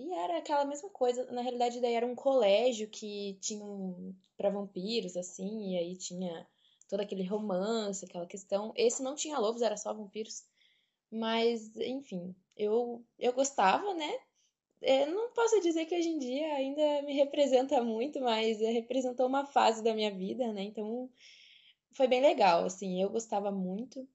E 0.00 0.14
era 0.14 0.38
aquela 0.38 0.64
mesma 0.64 0.88
coisa. 0.88 1.30
Na 1.30 1.42
realidade, 1.42 1.78
daí 1.78 1.92
era 1.92 2.06
um 2.06 2.14
colégio 2.14 2.88
que 2.88 3.36
tinha 3.42 3.62
um, 3.62 4.14
para 4.34 4.48
vampiros, 4.48 5.14
assim, 5.14 5.74
e 5.74 5.78
aí 5.78 5.94
tinha 5.94 6.48
todo 6.88 7.00
aquele 7.00 7.22
romance, 7.22 8.06
aquela 8.06 8.26
questão. 8.26 8.72
Esse 8.74 9.02
não 9.02 9.14
tinha 9.14 9.38
lobos, 9.38 9.60
era 9.60 9.76
só 9.76 9.92
vampiros. 9.92 10.42
Mas, 11.10 11.76
enfim, 11.76 12.34
eu, 12.56 13.04
eu 13.18 13.32
gostava, 13.34 13.92
né? 13.92 14.10
Eu 14.80 15.08
não 15.08 15.32
posso 15.32 15.60
dizer 15.60 15.84
que 15.84 15.94
hoje 15.94 16.08
em 16.08 16.18
dia 16.18 16.54
ainda 16.54 17.02
me 17.02 17.12
representa 17.12 17.82
muito, 17.84 18.20
mas 18.22 18.58
representou 18.58 19.26
uma 19.26 19.44
fase 19.44 19.82
da 19.82 19.94
minha 19.94 20.10
vida, 20.10 20.50
né? 20.50 20.62
Então 20.62 21.10
foi 21.92 22.08
bem 22.08 22.22
legal, 22.22 22.64
assim, 22.64 23.02
eu 23.02 23.10
gostava 23.10 23.50
muito. 23.52 24.08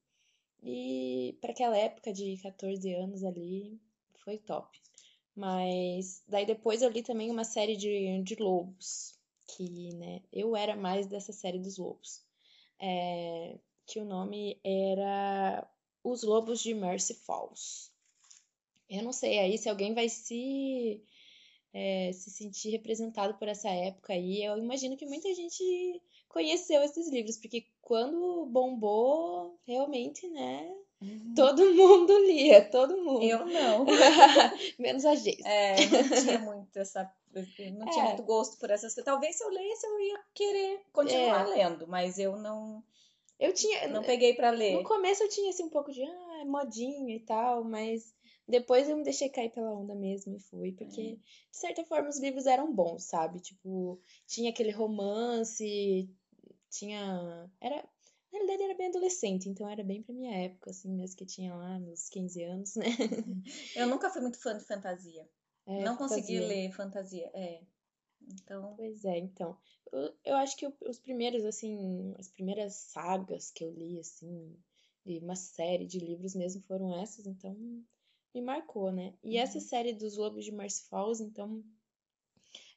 E 0.64 1.38
para 1.42 1.52
aquela 1.52 1.78
época 1.78 2.12
de 2.12 2.38
14 2.42 2.92
anos 2.96 3.24
ali, 3.24 3.80
foi 4.16 4.40
top. 4.40 4.82
Mas 5.36 6.24
daí 6.28 6.46
depois 6.46 6.82
eu 6.82 6.90
li 6.90 7.04
também 7.04 7.30
uma 7.30 7.44
série 7.44 7.76
de, 7.76 8.22
de 8.24 8.36
lobos, 8.36 9.20
que, 9.48 9.94
né, 9.96 10.22
eu 10.32 10.56
era 10.56 10.76
mais 10.76 11.08
dessa 11.08 11.34
série 11.34 11.60
dos 11.60 11.78
lobos. 11.78 12.24
É, 12.80 13.58
que 13.86 14.00
o 14.00 14.06
nome 14.06 14.60
era 14.64 15.68
Os 16.04 16.24
Lobos 16.24 16.62
de 16.62 16.74
Mercy 16.74 17.14
Falls. 17.14 17.92
Eu 18.90 19.04
não 19.04 19.12
sei 19.12 19.40
aí 19.40 19.58
se 19.58 19.70
alguém 19.70 19.94
vai 19.94 20.10
se, 20.10 21.04
é, 21.74 22.12
se 22.14 22.30
sentir 22.30 22.70
representado 22.70 23.36
por 23.36 23.48
essa 23.48 23.70
época 23.70 24.14
aí. 24.14 24.44
Eu 24.44 24.58
imagino 24.58 24.98
que 24.98 25.06
muita 25.06 25.34
gente 25.34 26.02
conheceu 26.30 26.82
esses 26.82 27.10
livros, 27.10 27.38
porque 27.38 27.68
quando 27.82 28.46
bombou, 28.48 29.60
realmente, 29.66 30.28
né? 30.30 30.76
Uhum. 31.06 31.34
Todo 31.36 31.74
mundo 31.74 32.18
lia, 32.26 32.62
todo 32.70 32.98
mundo. 32.98 33.24
Eu 33.24 33.46
não. 33.46 33.86
Menos 34.80 35.06
a 35.06 35.16
Geisa. 35.16 35.48
É, 35.48 35.76
não 35.86 36.22
tinha 36.22 36.40
muito 36.40 36.80
essa. 36.80 37.12
Não 37.34 37.46
tinha 37.46 38.04
é. 38.04 38.08
muito 38.08 38.24
gosto 38.24 38.58
por 38.58 38.72
essas 38.72 38.94
coisas. 38.94 39.06
Talvez 39.06 39.36
se 39.36 39.44
eu 39.44 39.50
lesse, 39.50 39.86
eu 39.86 40.00
ia 40.00 40.20
querer 40.34 40.82
continuar 40.92 41.50
é. 41.50 41.56
lendo, 41.56 41.88
mas 41.88 42.18
eu 42.18 42.36
não. 42.38 42.84
Eu 43.40 43.54
tinha. 43.54 43.88
Não 43.88 44.02
peguei 44.02 44.34
para 44.34 44.50
ler. 44.50 44.74
No 44.74 44.84
começo 44.84 45.24
eu 45.24 45.30
tinha 45.30 45.50
assim 45.50 45.64
um 45.64 45.70
pouco 45.70 45.92
de 45.92 46.02
ah, 46.02 46.40
é 46.42 46.46
modinha 46.46 47.16
e 47.16 47.20
tal, 47.20 47.64
mas 47.64 48.16
depois 48.48 48.88
eu 48.88 48.96
me 48.96 49.04
deixei 49.04 49.30
cair 49.30 49.50
pela 49.50 49.74
onda 49.74 49.96
mesmo 49.96 50.36
e 50.36 50.40
fui, 50.40 50.72
porque 50.72 51.02
é. 51.02 51.16
de 51.16 51.58
certa 51.58 51.84
forma 51.84 52.10
os 52.10 52.20
livros 52.20 52.46
eram 52.46 52.74
bons, 52.74 53.04
sabe? 53.04 53.40
Tipo, 53.40 54.00
tinha 54.28 54.52
aquele 54.52 54.72
romance, 54.72 56.10
tinha. 56.70 57.50
Era. 57.60 57.84
Na 58.36 58.40
realidade 58.40 58.64
era 58.64 58.76
bem 58.76 58.88
adolescente, 58.88 59.48
então 59.48 59.70
era 59.70 59.82
bem 59.82 60.04
pra 60.04 60.14
minha 60.14 60.36
época, 60.36 60.70
assim, 60.70 60.92
mesmo 60.92 61.16
que 61.16 61.26
tinha 61.26 61.56
lá 61.56 61.80
meus 61.80 62.10
15 62.10 62.44
anos, 62.44 62.76
né? 62.76 62.86
Eu 63.74 63.88
nunca 63.88 64.10
fui 64.10 64.22
muito 64.22 64.38
fã 64.42 64.58
de 64.58 64.66
fantasia. 64.66 65.26
É, 65.66 65.80
Não 65.82 65.98
fantasia. 65.98 66.22
consegui 66.22 66.40
ler 66.42 66.72
fantasia, 66.74 67.32
é. 67.34 67.62
Então. 68.22 68.74
Pois 68.76 69.06
é, 69.06 69.20
então. 69.20 69.58
Eu, 69.90 70.14
eu 70.26 70.36
acho 70.36 70.58
que 70.58 70.68
os 70.82 71.00
primeiros, 71.00 71.46
assim, 71.46 72.14
as 72.20 72.28
primeiras 72.28 72.74
sagas 72.74 73.52
que 73.52 73.64
eu 73.64 73.72
li, 73.72 74.00
assim, 74.00 74.54
de 75.06 75.20
uma 75.20 75.38
série 75.38 75.88
de 75.88 76.00
livros 76.00 76.36
mesmo 76.36 76.62
foram 76.64 76.94
essas, 77.02 77.26
então 77.26 77.56
me 78.34 78.42
marcou, 78.42 78.92
né? 78.92 79.14
E 79.24 79.38
uhum. 79.38 79.44
essa 79.44 79.62
série 79.62 79.94
dos 79.94 80.18
Lobos 80.18 80.44
de 80.44 80.52
Mercy 80.52 80.90
Falls, 80.90 81.24
então, 81.24 81.64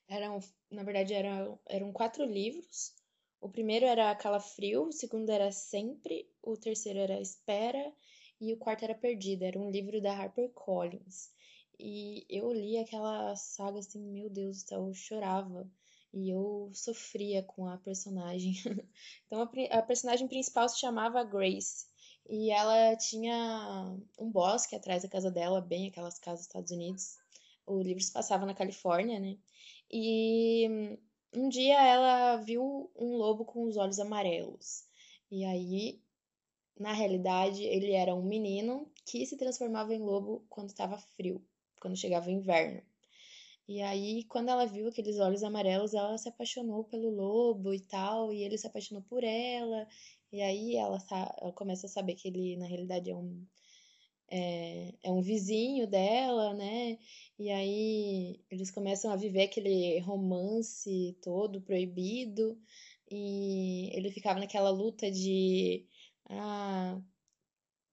eram, 0.07 0.39
na 0.71 0.85
verdade, 0.85 1.15
eram, 1.15 1.59
eram 1.67 1.93
quatro 1.93 2.25
livros. 2.25 2.95
O 3.41 3.49
primeiro 3.49 3.87
era 3.87 4.15
Calafrio, 4.17 4.89
o 4.89 4.93
segundo 4.93 5.31
era 5.31 5.53
Sempre, 5.53 6.29
o 6.43 6.57
terceiro 6.57 6.99
era 6.99 7.21
Espera 7.21 7.93
e 8.41 8.53
o 8.53 8.57
quarto 8.57 8.85
era 8.85 8.95
Perdida. 8.95 9.47
Era 9.47 9.59
um 9.59 9.71
livro 9.71 10.01
da 10.01 10.13
HarperCollins. 10.13 11.31
E 11.79 12.27
eu 12.29 12.53
li 12.53 12.77
aquela 12.77 13.37
saga 13.37 13.79
assim, 13.79 14.01
meu 14.01 14.29
Deus 14.29 14.63
do 14.63 14.69
céu, 14.69 14.87
eu 14.89 14.95
chorava. 14.95 15.71
E 16.13 16.31
eu 16.31 16.71
sofria 16.75 17.43
com 17.43 17.67
a 17.69 17.77
personagem. 17.79 18.55
então 19.27 19.43
a, 19.43 19.79
a 19.79 19.83
personagem 19.83 20.27
principal 20.27 20.69
se 20.69 20.81
chamava 20.81 21.23
Grace. 21.23 21.87
E 22.29 22.51
ela 22.51 22.97
tinha 22.97 23.97
um 24.19 24.31
bosque 24.31 24.75
atrás 24.75 25.03
da 25.03 25.09
casa 25.09 25.31
dela, 25.31 25.61
bem 25.61 25.89
aquelas 25.89 26.19
casas 26.19 26.41
dos 26.41 26.47
Estados 26.49 26.71
Unidos. 26.73 27.17
O 27.65 27.81
livro 27.81 28.03
se 28.03 28.13
passava 28.13 28.45
na 28.45 28.55
Califórnia, 28.55 29.21
né? 29.21 29.39
E 29.91 30.99
um 31.33 31.49
dia 31.49 31.81
ela 31.83 32.37
viu 32.37 32.91
um 32.97 33.17
lobo 33.17 33.45
com 33.45 33.65
os 33.65 33.77
olhos 33.77 33.99
amarelos. 33.99 34.85
E 35.31 35.45
aí, 35.45 36.01
na 36.79 36.93
realidade, 36.93 37.63
ele 37.63 37.93
era 37.93 38.15
um 38.15 38.23
menino 38.23 38.91
que 39.05 39.27
se 39.27 39.37
transformava 39.37 39.95
em 39.95 40.01
lobo 40.01 40.45
quando 40.49 40.69
estava 40.69 40.99
frio, 40.99 41.45
quando 41.81 41.97
chegava 41.97 42.29
o 42.29 42.33
inverno. 42.33 42.83
E 43.69 43.83
aí, 43.83 44.25
quando 44.25 44.49
ela 44.49 44.65
viu 44.65 44.89
aqueles 44.89 45.19
olhos 45.19 45.43
amarelos, 45.43 45.93
ela 45.93 46.17
se 46.17 46.29
apaixonou 46.29 46.85
pelo 46.85 47.11
lobo 47.11 47.75
e 47.75 47.81
tal, 47.81 48.33
e 48.33 48.43
ele 48.43 48.57
se 48.57 48.67
apaixonou 48.67 49.03
por 49.03 49.23
ela. 49.23 49.87
E 50.33 50.41
aí 50.41 50.77
ela, 50.77 50.99
ela 51.41 51.53
começa 51.53 51.87
a 51.87 51.91
saber 51.91 52.15
que 52.15 52.29
ele, 52.29 52.57
na 52.57 52.67
realidade, 52.67 53.11
é 53.11 53.15
um, 53.15 53.45
é, 54.31 54.95
é, 55.03 55.11
um 55.11 55.21
vizinho 55.23 55.87
dela, 55.87 56.55
né? 56.55 56.99
E 57.39 57.51
aí 57.51 58.41
eles 58.51 58.71
começam 58.71 59.11
a 59.11 59.17
viver 59.17 59.45
aquele 59.45 59.99
romance 60.01 61.17
todo 61.23 61.61
proibido. 61.61 62.59
E 63.11 63.91
ele 63.95 64.11
ficava 64.11 64.39
naquela 64.39 64.71
luta 64.71 65.11
de 65.11 65.87
ah, 66.29 67.01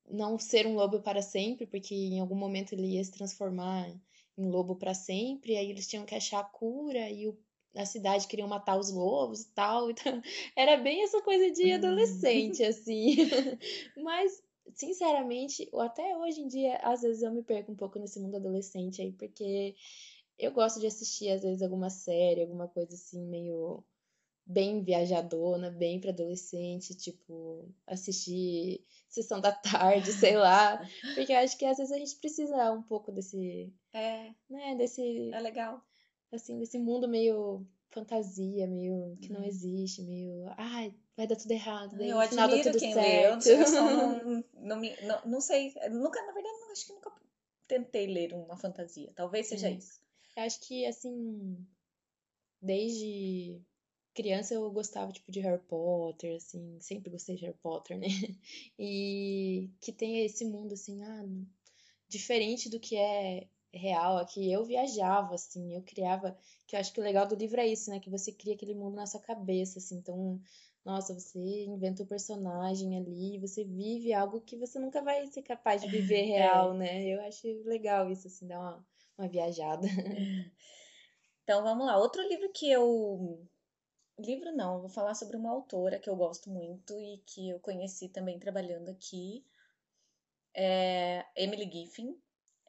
não 0.09 0.37
ser 0.37 0.67
um 0.67 0.75
lobo 0.75 1.01
para 1.01 1.21
sempre, 1.21 1.65
porque 1.65 1.95
em 1.95 2.19
algum 2.19 2.35
momento 2.35 2.73
ele 2.73 2.95
ia 2.95 3.03
se 3.03 3.11
transformar 3.11 3.89
em 4.37 4.49
lobo 4.49 4.75
para 4.75 4.93
sempre. 4.93 5.53
E 5.53 5.57
aí 5.57 5.69
eles 5.69 5.87
tinham 5.87 6.05
que 6.05 6.15
achar 6.15 6.39
a 6.39 6.43
cura 6.43 7.09
e 7.09 7.27
o 7.27 7.37
na 7.75 7.85
cidade 7.85 8.27
queriam 8.27 8.47
matar 8.47 8.79
os 8.79 8.89
lobos 8.89 9.41
e 9.41 9.51
tal. 9.53 9.91
Então, 9.95 10.21
era 10.55 10.77
bem 10.77 11.03
essa 11.03 11.21
coisa 11.21 11.51
de 11.51 11.73
hum. 11.73 11.75
adolescente, 11.75 12.63
assim. 12.63 13.17
Mas, 14.01 14.41
sinceramente, 14.73 15.69
até 15.73 16.17
hoje 16.17 16.41
em 16.41 16.47
dia, 16.47 16.77
às 16.77 17.01
vezes 17.01 17.21
eu 17.21 17.31
me 17.31 17.43
perco 17.43 17.71
um 17.71 17.75
pouco 17.75 17.99
nesse 17.99 18.19
mundo 18.19 18.35
adolescente 18.37 19.01
aí, 19.01 19.11
porque 19.11 19.75
eu 20.37 20.51
gosto 20.51 20.79
de 20.79 20.87
assistir, 20.87 21.29
às 21.29 21.41
vezes, 21.41 21.61
alguma 21.61 21.89
série, 21.89 22.41
alguma 22.41 22.67
coisa 22.67 22.93
assim, 22.93 23.25
meio 23.25 23.83
bem 24.45 24.83
viajadona, 24.83 25.71
bem 25.71 25.99
para 25.99 26.11
adolescente, 26.11 26.95
tipo, 26.95 27.67
assistir 27.87 28.85
sessão 29.09 29.41
da 29.41 29.51
tarde, 29.51 30.11
sei 30.11 30.37
lá. 30.37 30.77
Porque 31.15 31.33
eu 31.33 31.37
acho 31.37 31.57
que 31.57 31.65
às 31.65 31.77
vezes 31.77 31.91
a 31.91 31.97
gente 31.97 32.15
precisa 32.17 32.71
um 32.71 32.83
pouco 32.83 33.11
desse. 33.11 33.73
É. 33.93 34.31
Né, 34.49 34.75
desse. 34.75 35.31
É 35.33 35.39
legal 35.39 35.81
assim, 36.35 36.59
desse 36.59 36.77
mundo 36.77 37.07
meio 37.07 37.65
fantasia, 37.95 38.67
meio 38.67 39.17
que 39.21 39.31
não 39.31 39.39
uhum. 39.39 39.47
existe, 39.47 40.01
meio, 40.03 40.45
ai, 40.57 40.93
vai 41.15 41.25
dar 41.25 41.35
tudo 41.35 41.51
errado, 41.51 41.97
daí 41.97 42.09
eu 42.09 42.17
no 42.17 42.27
final 42.27 42.49
dá 42.49 42.61
tudo 42.61 42.77
quem 42.77 42.93
certo. 42.93 43.45
Lê. 43.45 43.61
Eu, 43.61 43.67
só 43.67 43.81
não, 43.81 44.43
não, 44.53 44.79
me, 44.79 44.95
não, 45.01 45.21
não 45.25 45.41
sei, 45.41 45.73
nunca, 45.89 46.21
na 46.25 46.33
verdade, 46.33 46.59
não, 46.59 46.71
acho 46.71 46.85
que 46.85 46.93
nunca 46.93 47.11
tentei 47.67 48.07
ler 48.07 48.33
uma 48.33 48.57
fantasia. 48.57 49.11
Talvez 49.15 49.47
seja 49.47 49.69
hum. 49.69 49.77
isso. 49.77 49.99
Eu 50.35 50.43
acho 50.43 50.59
que, 50.59 50.85
assim, 50.85 51.65
desde 52.61 53.61
criança 54.13 54.53
eu 54.53 54.69
gostava, 54.71 55.11
tipo, 55.11 55.31
de 55.31 55.39
Harry 55.39 55.61
Potter, 55.63 56.35
assim, 56.35 56.77
sempre 56.79 57.09
gostei 57.09 57.35
de 57.35 57.45
Harry 57.45 57.57
Potter, 57.61 57.97
né? 57.97 58.07
E 58.77 59.69
que 59.81 59.91
tem 59.91 60.25
esse 60.25 60.45
mundo, 60.45 60.73
assim, 60.73 61.03
ah, 61.03 61.25
diferente 62.07 62.69
do 62.69 62.79
que 62.79 62.95
é 62.97 63.47
real 63.77 64.17
aqui, 64.17 64.51
eu 64.51 64.63
viajava, 64.63 65.35
assim, 65.35 65.73
eu 65.73 65.81
criava, 65.83 66.37
que 66.67 66.75
eu 66.75 66.79
acho 66.79 66.93
que 66.93 66.99
o 66.99 67.03
legal 67.03 67.27
do 67.27 67.35
livro 67.35 67.59
é 67.59 67.67
isso, 67.67 67.89
né, 67.89 67.99
que 67.99 68.09
você 68.09 68.31
cria 68.31 68.55
aquele 68.55 68.73
mundo 68.73 68.95
na 68.95 69.05
sua 69.05 69.19
cabeça, 69.19 69.79
assim, 69.79 69.97
então, 69.97 70.39
nossa, 70.83 71.13
você 71.13 71.65
inventa 71.65 72.03
o 72.03 72.05
um 72.05 72.07
personagem 72.07 72.97
ali, 72.97 73.39
você 73.39 73.63
vive 73.63 74.13
algo 74.13 74.41
que 74.41 74.57
você 74.57 74.79
nunca 74.79 75.01
vai 75.01 75.25
ser 75.27 75.41
capaz 75.41 75.81
de 75.81 75.87
viver 75.87 76.21
é. 76.29 76.37
real, 76.37 76.73
é. 76.75 76.77
né, 76.77 77.07
eu 77.07 77.21
acho 77.23 77.47
legal 77.63 78.09
isso, 78.09 78.27
assim, 78.27 78.47
dar 78.47 78.59
uma, 78.59 78.85
uma 79.17 79.27
viajada. 79.27 79.87
Então, 81.43 81.61
vamos 81.61 81.85
lá, 81.85 81.95
outro 81.99 82.27
livro 82.27 82.51
que 82.51 82.71
eu... 82.71 83.47
Livro 84.17 84.51
não, 84.51 84.79
vou 84.79 84.89
falar 84.89 85.13
sobre 85.13 85.37
uma 85.37 85.51
autora 85.51 85.99
que 85.99 86.09
eu 86.09 86.15
gosto 86.15 86.49
muito 86.49 86.99
e 86.99 87.21
que 87.23 87.51
eu 87.51 87.59
conheci 87.59 88.09
também 88.09 88.39
trabalhando 88.39 88.89
aqui, 88.89 89.45
é 90.55 91.23
Emily 91.35 91.69
Giffin, 91.69 92.17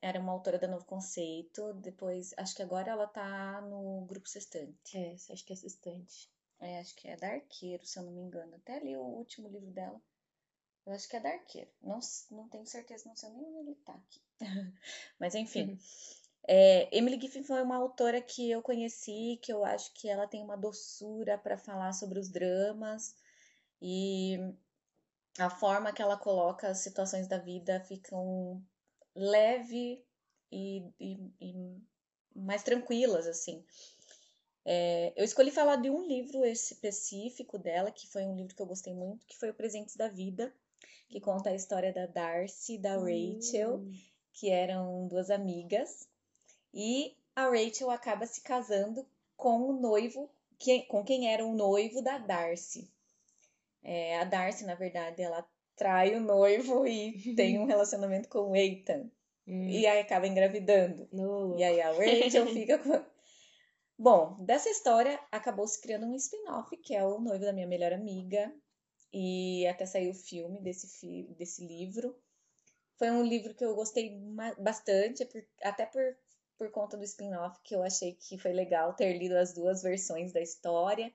Era 0.01 0.21
uma 0.21 0.33
autora 0.33 0.59
da 0.59 0.69
Novo 0.69 0.85
Conceito. 0.85 1.73
Depois, 1.75 2.35
acho 2.37 2.55
que 2.55 2.63
agora 2.63 2.91
ela 2.91 3.07
tá 3.07 3.61
no 3.63 4.05
Grupo 4.07 4.29
Sextante. 4.29 4.97
É, 4.97 5.15
acho 5.33 5.45
que 5.45 5.53
é 5.53 5.57
Sextante. 5.57 6.31
É, 6.61 6.79
acho 6.79 6.95
que 6.95 7.09
é 7.09 7.17
da 7.17 7.29
Arqueiro, 7.29 7.85
se 7.85 7.99
eu 7.99 8.03
não 8.03 8.13
me 8.13 8.23
engano. 8.23 8.55
Até 8.57 8.77
ali 8.77 8.97
o 8.97 9.03
último 9.03 9.49
livro 9.49 9.71
dela. 9.71 10.01
Eu 10.87 10.93
acho 10.93 11.09
que 11.09 11.17
é 11.17 11.21
da 11.21 11.31
Arqueiro. 11.31 11.71
Não, 11.83 11.99
não 12.31 12.49
tenho 12.49 12.67
certeza, 12.67 13.09
não 13.09 13.17
sei 13.17 13.31
nem 13.31 13.45
onde 13.45 13.71
ele 13.71 13.75
tá 13.85 13.93
aqui. 13.93 14.21
Mas 15.19 15.35
enfim. 15.35 15.71
Uhum. 15.71 15.79
É, 16.49 16.97
Emily 16.97 17.21
Giffin 17.21 17.43
foi 17.43 17.61
uma 17.61 17.77
autora 17.77 18.23
que 18.23 18.51
eu 18.51 18.63
conheci, 18.63 19.39
que 19.43 19.53
eu 19.53 19.65
acho 19.65 19.93
que 19.95 20.09
ela 20.09 20.29
tem 20.29 20.43
uma 20.43 20.57
doçura 20.57 21.37
para 21.37 21.59
falar 21.59 21.93
sobre 21.93 22.21
os 22.21 22.29
dramas 22.29 23.17
e 23.83 24.39
a 25.39 25.51
forma 25.51 25.93
que 25.93 26.01
ela 26.01 26.17
coloca 26.17 26.69
as 26.69 26.79
situações 26.79 27.27
da 27.27 27.39
vida 27.39 27.81
ficam 27.81 28.63
leve 29.17 30.05
e, 30.53 30.85
e, 31.01 31.33
e 31.41 31.83
mais 32.35 32.63
tranquilas, 32.63 33.27
assim. 33.27 33.65
É, 34.65 35.13
eu 35.17 35.25
escolhi 35.25 35.51
falar 35.51 35.77
de 35.77 35.89
um 35.89 36.07
livro 36.07 36.45
específico 36.45 37.59
dela, 37.59 37.91
que 37.91 38.09
foi 38.09 38.25
um 38.25 38.37
livro 38.37 38.55
que 38.55 38.61
eu 38.61 38.67
gostei 38.67 38.93
muito, 38.93 39.25
que 39.27 39.39
foi 39.39 39.51
O 39.51 39.55
Presentes 39.55 39.97
da 39.97 40.09
Vida, 40.09 40.53
que 41.09 41.21
conta 41.21 41.51
a 41.51 41.55
história 41.55 41.93
da 41.93 42.07
Darcy, 42.07 42.77
da 42.77 42.97
Rachel, 42.97 43.77
hum. 43.77 43.93
que 44.33 44.51
eram 44.51 45.07
duas 45.07 45.31
amigas. 45.31 46.09
E 46.75 47.17
a 47.35 47.49
Rachel 47.49 47.91
acaba 47.91 48.27
se 48.27 48.41
casando 48.41 49.07
com 49.37 49.71
o 49.71 49.73
noivo, 49.73 50.29
que, 50.59 50.83
com 50.83 51.05
quem 51.05 51.33
era 51.33 51.45
o 51.45 51.55
noivo 51.55 52.03
da 52.03 52.19
Darcy. 52.19 52.91
É, 53.85 54.19
a 54.19 54.25
Darcy, 54.25 54.65
na 54.65 54.75
verdade, 54.75 55.23
ela 55.23 55.47
trai 55.77 56.15
o 56.15 56.21
noivo 56.21 56.87
e 56.87 57.13
tem 57.37 57.59
um 57.59 57.67
relacionamento 57.67 58.29
com 58.29 58.51
o 58.51 58.57
Ethan. 58.57 59.11
Hum. 59.47 59.69
E 59.69 59.87
aí 59.87 60.01
acaba 60.01 60.27
engravidando. 60.27 61.09
No. 61.13 61.57
E 61.57 61.63
aí 61.63 61.81
a 61.81 61.93
Rachel 61.93 62.47
fica 62.49 62.79
com. 62.79 63.05
Bom, 63.99 64.37
dessa 64.45 64.69
história 64.69 65.19
acabou 65.33 65.67
se 65.67 65.81
criando 65.81 66.07
um 66.07 66.15
spin-off, 66.17 66.77
que 66.79 66.95
é 66.95 67.05
o 67.05 67.19
noivo 67.19 67.45
da 67.45 67.53
minha 67.53 67.67
melhor 67.67 67.93
amiga. 67.93 68.53
E 69.13 69.67
até 69.67 69.87
saiu 69.87 70.11
o 70.11 70.15
filme 70.15 70.61
desse, 70.61 70.89
fi... 70.99 71.23
desse 71.39 71.67
livro. 71.67 72.15
Foi 72.99 73.11
um 73.11 73.23
livro 73.23 73.55
que 73.55 73.65
eu 73.65 73.75
gostei 73.75 74.19
bastante, 74.59 75.27
até 75.63 75.87
por, 75.87 76.03
por 76.59 76.71
conta 76.71 76.97
do 76.97 77.05
spin-off, 77.05 77.59
que 77.63 77.75
eu 77.75 77.83
achei 77.83 78.15
que 78.15 78.37
foi 78.37 78.53
legal 78.53 78.95
ter 78.95 79.17
lido 79.17 79.37
as 79.37 79.55
duas 79.55 79.83
versões 79.83 80.33
da 80.33 80.41
história. 80.41 81.13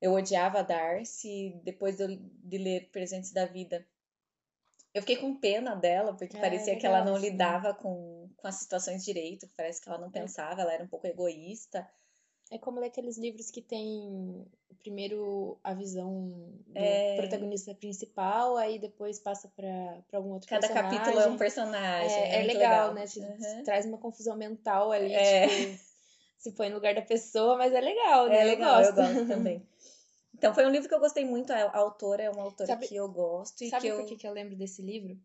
Eu 0.00 0.12
odiava 0.12 0.60
a 0.60 0.62
Darcy, 0.62 1.60
depois 1.64 1.96
de, 1.96 2.58
ler 2.58 2.88
Presentes 2.90 3.32
da 3.32 3.46
Vida, 3.46 3.84
eu 4.94 5.02
fiquei 5.02 5.16
com 5.16 5.34
pena 5.34 5.74
dela, 5.74 6.14
porque 6.14 6.36
é, 6.36 6.40
parecia 6.40 6.74
legal, 6.74 6.80
que 6.80 6.86
ela 6.86 7.04
não 7.04 7.16
lidava 7.16 7.74
com, 7.74 8.28
com 8.36 8.48
as 8.48 8.56
situações 8.56 9.04
direito, 9.04 9.48
parece 9.56 9.80
que 9.80 9.88
ela 9.88 9.98
não 9.98 10.08
é. 10.08 10.10
pensava, 10.10 10.62
ela 10.62 10.72
era 10.72 10.84
um 10.84 10.88
pouco 10.88 11.06
egoísta. 11.06 11.88
É 12.50 12.58
como 12.58 12.80
ler 12.80 12.86
aqueles 12.86 13.18
livros 13.18 13.50
que 13.50 13.60
tem 13.60 14.46
primeiro 14.78 15.58
a 15.62 15.74
visão 15.74 16.30
do 16.66 16.78
é... 16.78 17.16
protagonista 17.16 17.74
principal, 17.74 18.56
aí 18.56 18.78
depois 18.78 19.18
passa 19.18 19.48
para 19.54 20.02
algum 20.12 20.30
outro 20.30 20.48
Cada 20.48 20.66
personagem. 20.66 20.90
Cada 20.90 21.04
capítulo 21.04 21.24
é 21.24 21.28
um 21.28 21.36
personagem. 21.36 22.16
É, 22.16 22.36
é, 22.36 22.40
é 22.40 22.42
legal, 22.46 22.94
legal, 22.94 22.94
né? 22.94 23.04
Uhum. 23.16 23.62
Traz 23.64 23.84
uma 23.84 23.98
confusão 23.98 24.36
mental 24.36 24.90
ali, 24.90 25.12
é. 25.12 25.46
tipo, 25.46 25.78
se 26.38 26.52
põe 26.52 26.70
no 26.70 26.76
lugar 26.76 26.94
da 26.94 27.02
pessoa, 27.02 27.58
mas 27.58 27.74
é 27.74 27.80
legal, 27.80 28.28
né? 28.28 28.40
É 28.40 28.44
legal, 28.44 28.80
eu 28.80 28.94
gosto, 28.94 29.00
eu 29.00 29.14
gosto 29.14 29.28
também. 29.28 29.62
Então 30.38 30.54
foi 30.54 30.64
um 30.64 30.70
livro 30.70 30.88
que 30.88 30.94
eu 30.94 31.00
gostei 31.00 31.24
muito. 31.24 31.52
A 31.52 31.76
autora 31.76 32.22
é 32.22 32.30
uma 32.30 32.44
autora 32.44 32.68
sabe, 32.68 32.86
que 32.86 32.96
eu 32.96 33.08
gosto. 33.08 33.62
E 33.62 33.68
sabe 33.68 33.82
que 33.82 33.92
por 33.92 34.12
eu... 34.12 34.16
que 34.16 34.26
eu 34.26 34.32
lembro 34.32 34.56
desse 34.56 34.80
livro? 34.80 35.18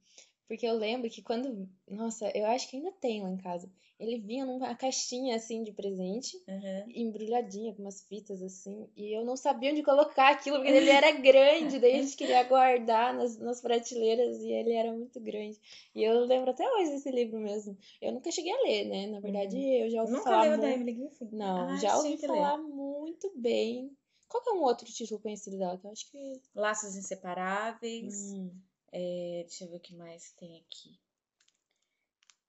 Porque 0.48 0.66
eu 0.66 0.74
lembro 0.74 1.10
que 1.10 1.22
quando. 1.22 1.70
Nossa, 1.88 2.30
eu 2.36 2.46
acho 2.48 2.70
que 2.70 2.78
ainda 2.78 2.92
tem 2.92 3.22
lá 3.22 3.30
em 3.30 3.38
casa. 3.38 3.72
Ele 4.00 4.18
vinha 4.18 4.44
numa 4.46 4.76
caixinha 4.76 5.36
assim 5.36 5.64
de 5.64 5.72
presente, 5.72 6.36
uhum. 6.48 6.92
embrulhadinha 6.94 7.74
com 7.74 7.84
umas 7.84 8.02
fitas 8.02 8.42
assim. 8.42 8.90
E 8.98 9.16
eu 9.16 9.24
não 9.24 9.38
sabia 9.38 9.72
onde 9.72 9.82
colocar 9.82 10.32
aquilo, 10.32 10.58
porque 10.58 10.72
ele 10.72 10.90
era 10.90 11.12
grande. 11.22 11.80
daí 11.80 12.00
a 12.00 12.02
gente 12.02 12.18
queria 12.18 12.44
guardar 12.44 13.14
nas, 13.14 13.38
nas 13.38 13.62
prateleiras 13.62 14.42
e 14.42 14.52
ele 14.52 14.74
era 14.74 14.92
muito 14.92 15.20
grande. 15.22 15.58
E 15.96 16.04
eu 16.04 16.26
lembro 16.26 16.50
até 16.50 16.68
hoje 16.68 16.92
desse 16.92 17.12
livro 17.12 17.40
mesmo. 17.40 17.78
Eu 18.02 18.12
nunca 18.12 18.30
cheguei 18.32 18.52
a 18.52 18.64
ler, 18.64 18.86
né? 18.86 19.08
Na 19.08 19.20
verdade, 19.20 19.56
uhum. 19.56 19.74
eu 19.86 19.90
já 19.90 20.02
ouvi 20.02 20.14
nunca 20.14 20.24
falar. 20.24 20.42
Leu 20.42 20.52
muito... 20.52 20.62
da 20.62 20.72
Emily 20.72 21.10
Não, 21.32 21.70
ah, 21.70 21.78
já 21.78 21.98
ouvi 21.98 22.18
falar 22.18 22.58
muito 22.58 23.32
bem 23.36 23.96
qual 24.34 24.44
que 24.44 24.50
é 24.50 24.54
um 24.54 24.64
outro 24.64 24.88
título 24.88 25.20
conhecido 25.20 25.60
dela? 25.60 25.78
Que 25.78 25.86
eu 25.86 25.92
acho 25.92 26.10
que. 26.10 26.42
Laços 26.56 26.96
Inseparáveis. 26.96 28.34
Hum. 28.34 28.52
É, 28.92 29.44
deixa 29.48 29.64
eu 29.64 29.70
ver 29.70 29.78
o 29.78 29.80
que 29.80 29.96
mais 29.96 30.32
tem 30.32 30.58
aqui. 30.58 31.00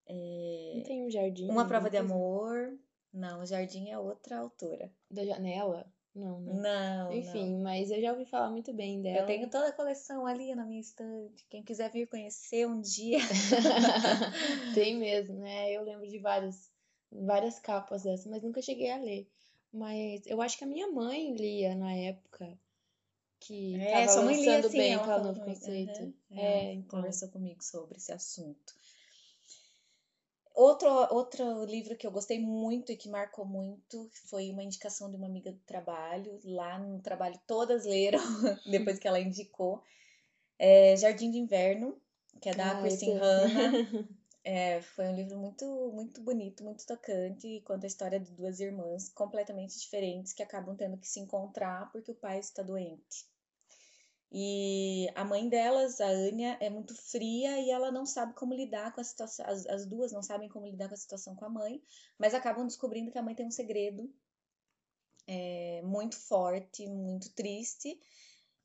É... 0.06 0.72
Não 0.76 0.82
tem 0.82 1.06
um 1.06 1.10
jardim. 1.10 1.50
Uma 1.50 1.68
prova 1.68 1.90
de 1.90 1.98
amor. 1.98 2.78
Não, 3.12 3.42
o 3.42 3.46
Jardim 3.46 3.90
é 3.90 3.98
outra 3.98 4.38
autora. 4.38 4.90
Da 5.08 5.24
janela? 5.24 5.86
Não, 6.12 6.40
né? 6.40 6.52
Não. 6.54 7.12
Enfim, 7.12 7.52
não. 7.52 7.62
mas 7.62 7.90
eu 7.90 8.00
já 8.00 8.12
ouvi 8.12 8.24
falar 8.24 8.50
muito 8.50 8.72
bem 8.72 9.00
dela. 9.00 9.20
Eu 9.20 9.26
tenho 9.26 9.48
toda 9.48 9.68
a 9.68 9.72
coleção 9.72 10.26
ali 10.26 10.52
na 10.54 10.64
minha 10.64 10.80
estante. 10.80 11.46
Quem 11.48 11.62
quiser 11.62 11.92
vir 11.92 12.08
conhecer 12.08 12.66
um 12.66 12.80
dia. 12.80 13.18
tem 14.74 14.98
mesmo, 14.98 15.38
né? 15.38 15.70
Eu 15.70 15.84
lembro 15.84 16.08
de 16.08 16.18
várias, 16.18 16.72
várias 17.12 17.60
capas 17.60 18.02
dessa, 18.02 18.28
mas 18.28 18.42
nunca 18.42 18.60
cheguei 18.60 18.90
a 18.90 18.98
ler. 18.98 19.28
Mas 19.74 20.24
eu 20.26 20.40
acho 20.40 20.56
que 20.56 20.62
a 20.62 20.68
minha 20.68 20.86
mãe 20.86 21.34
lia 21.34 21.74
na 21.74 21.92
época 21.92 22.56
que 23.40 23.74
é, 23.74 24.06
tava 24.06 24.20
lançando 24.20 24.66
assim, 24.66 24.78
bem 24.78 24.94
aquela 24.94 25.18
novo 25.24 25.40
conceito. 25.40 26.00
Uhum. 26.00 26.38
É, 26.38 26.72
então. 26.74 27.00
conversou 27.00 27.28
comigo 27.28 27.62
sobre 27.62 27.98
esse 27.98 28.12
assunto. 28.12 28.72
Outro, 30.54 30.88
outro 31.12 31.64
livro 31.64 31.96
que 31.96 32.06
eu 32.06 32.12
gostei 32.12 32.38
muito 32.38 32.92
e 32.92 32.96
que 32.96 33.08
marcou 33.08 33.44
muito 33.44 34.08
foi 34.28 34.48
uma 34.50 34.62
indicação 34.62 35.10
de 35.10 35.16
uma 35.16 35.26
amiga 35.26 35.50
do 35.50 35.60
trabalho. 35.66 36.38
Lá 36.44 36.78
no 36.78 37.00
trabalho 37.00 37.38
todas 37.44 37.84
leram, 37.84 38.20
depois 38.70 39.00
que 39.00 39.08
ela 39.08 39.18
indicou. 39.18 39.82
É 40.56 40.96
Jardim 40.96 41.32
de 41.32 41.38
Inverno, 41.38 42.00
que 42.40 42.48
é 42.48 42.54
da 42.54 42.70
ah, 42.70 42.80
Christine 42.80 43.14
Hanna. 43.14 44.08
É, 44.44 44.82
foi 44.82 45.06
um 45.06 45.14
livro 45.14 45.38
muito, 45.38 45.64
muito 45.94 46.20
bonito, 46.20 46.62
muito 46.62 46.86
tocante, 46.86 47.46
e 47.48 47.60
conta 47.62 47.86
a 47.86 47.88
história 47.88 48.20
de 48.20 48.30
duas 48.32 48.60
irmãs 48.60 49.08
completamente 49.08 49.80
diferentes 49.80 50.34
que 50.34 50.42
acabam 50.42 50.76
tendo 50.76 50.98
que 50.98 51.08
se 51.08 51.18
encontrar 51.18 51.90
porque 51.90 52.10
o 52.10 52.14
pai 52.14 52.40
está 52.40 52.62
doente. 52.62 53.26
E 54.30 55.08
a 55.14 55.24
mãe 55.24 55.48
delas, 55.48 56.00
a 56.00 56.08
Anya, 56.08 56.58
é 56.60 56.68
muito 56.68 56.94
fria 56.94 57.58
e 57.60 57.70
ela 57.70 57.90
não 57.90 58.04
sabe 58.04 58.34
como 58.34 58.52
lidar 58.52 58.92
com 58.92 59.00
a 59.00 59.04
situação. 59.04 59.46
As, 59.46 59.64
as 59.66 59.86
duas 59.86 60.12
não 60.12 60.22
sabem 60.22 60.48
como 60.48 60.66
lidar 60.66 60.88
com 60.88 60.94
a 60.94 60.98
situação 60.98 61.34
com 61.36 61.44
a 61.44 61.48
mãe, 61.48 61.80
mas 62.18 62.34
acabam 62.34 62.66
descobrindo 62.66 63.12
que 63.12 63.18
a 63.18 63.22
mãe 63.22 63.34
tem 63.34 63.46
um 63.46 63.50
segredo 63.50 64.12
é, 65.26 65.80
muito 65.84 66.18
forte, 66.18 66.86
muito 66.86 67.32
triste, 67.32 67.98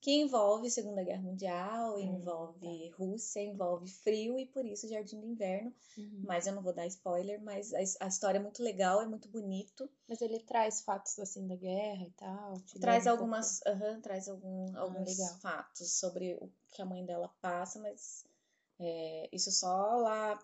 que 0.01 0.11
envolve 0.11 0.71
Segunda 0.71 1.03
Guerra 1.03 1.21
Mundial, 1.21 1.95
hum, 1.95 1.99
envolve 1.99 2.89
tá. 2.89 2.95
Rússia, 2.97 3.41
envolve 3.41 3.89
frio 3.89 4.39
e 4.39 4.45
por 4.45 4.65
isso 4.65 4.87
Jardim 4.87 5.19
do 5.19 5.27
Inverno. 5.27 5.73
Uhum. 5.97 6.23
Mas 6.25 6.47
eu 6.47 6.53
não 6.53 6.61
vou 6.61 6.73
dar 6.73 6.87
spoiler, 6.87 7.41
mas 7.43 7.73
a, 7.73 8.05
a, 8.05 8.07
história 8.07 8.37
é 8.37 8.41
muito 8.41 8.63
legal, 8.63 9.01
é 9.01 9.05
muito 9.05 9.27
bonito. 9.27 9.89
Mas 10.07 10.21
ele 10.21 10.39
traz 10.39 10.81
fatos 10.81 11.19
assim 11.19 11.45
da 11.47 11.55
guerra 11.55 12.03
e 12.03 12.11
tal. 12.11 12.61
Traz 12.79 13.07
algumas, 13.07 13.61
um 13.67 14.01
traz 14.01 14.29
algum, 14.29 14.75
ah, 14.75 14.81
alguns 14.81 15.19
ah, 15.19 15.37
fatos 15.39 15.91
sobre 15.91 16.35
o 16.35 16.49
que 16.69 16.81
a 16.81 16.85
mãe 16.85 17.05
dela 17.05 17.29
passa, 17.41 17.79
mas 17.79 18.23
é, 18.79 19.29
isso 19.33 19.51
só 19.51 19.97
lá 19.97 20.39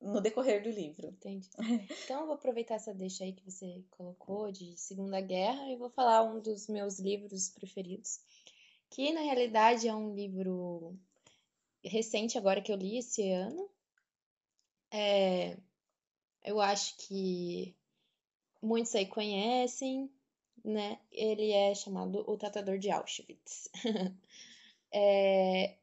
no 0.00 0.20
decorrer 0.20 0.62
do 0.62 0.70
livro. 0.70 1.08
Entendi. 1.08 1.48
Então 2.04 2.20
eu 2.20 2.26
vou 2.26 2.34
aproveitar 2.36 2.76
essa 2.76 2.94
deixa 2.94 3.24
aí 3.24 3.32
que 3.32 3.44
você 3.44 3.84
colocou 3.90 4.50
de 4.50 4.76
Segunda 4.78 5.20
Guerra 5.20 5.70
e 5.70 5.76
vou 5.76 5.90
falar 5.90 6.22
um 6.22 6.40
dos 6.40 6.68
meus 6.68 6.98
livros 6.98 7.50
preferidos 7.50 8.20
que 8.90 9.12
na 9.12 9.20
realidade 9.20 9.86
é 9.88 9.94
um 9.94 10.14
livro 10.14 10.98
recente 11.84 12.38
agora 12.38 12.62
que 12.62 12.72
eu 12.72 12.76
li 12.76 12.98
esse 12.98 13.30
ano. 13.30 13.68
É, 14.90 15.56
eu 16.44 16.60
acho 16.60 16.96
que 16.96 17.74
muitos 18.62 18.94
aí 18.94 19.06
conhecem, 19.06 20.10
né? 20.64 20.98
Ele 21.12 21.50
é 21.50 21.74
chamado 21.74 22.24
O 22.26 22.36
Tratador 22.36 22.78
de 22.78 22.90
Auschwitz. 22.90 23.68
é, 24.92 25.76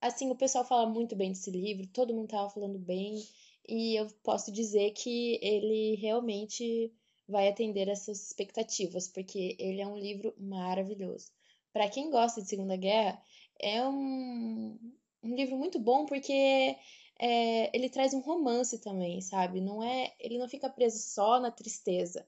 assim, 0.00 0.30
o 0.30 0.36
pessoal 0.36 0.64
fala 0.64 0.88
muito 0.88 1.16
bem 1.16 1.30
desse 1.30 1.50
livro, 1.50 1.86
todo 1.88 2.14
mundo 2.14 2.28
tava 2.28 2.50
falando 2.50 2.78
bem, 2.78 3.26
e 3.68 3.96
eu 3.96 4.08
posso 4.22 4.52
dizer 4.52 4.92
que 4.92 5.38
ele 5.42 5.96
realmente 5.96 6.92
vai 7.28 7.48
atender 7.48 7.88
essas 7.88 8.26
expectativas, 8.26 9.08
porque 9.08 9.56
ele 9.58 9.80
é 9.80 9.86
um 9.86 9.96
livro 9.96 10.34
maravilhoso 10.38 11.30
para 11.72 11.88
quem 11.88 12.10
gosta 12.10 12.42
de 12.42 12.48
Segunda 12.48 12.76
Guerra, 12.76 13.20
é 13.58 13.86
um, 13.86 14.78
um 15.22 15.34
livro 15.34 15.56
muito 15.56 15.78
bom 15.78 16.04
porque 16.06 16.76
é, 17.18 17.76
ele 17.76 17.88
traz 17.88 18.14
um 18.14 18.20
romance 18.20 18.78
também, 18.80 19.20
sabe? 19.20 19.60
Não 19.60 19.82
é, 19.82 20.12
ele 20.18 20.38
não 20.38 20.48
fica 20.48 20.68
preso 20.68 20.98
só 20.98 21.40
na 21.40 21.50
tristeza. 21.50 22.26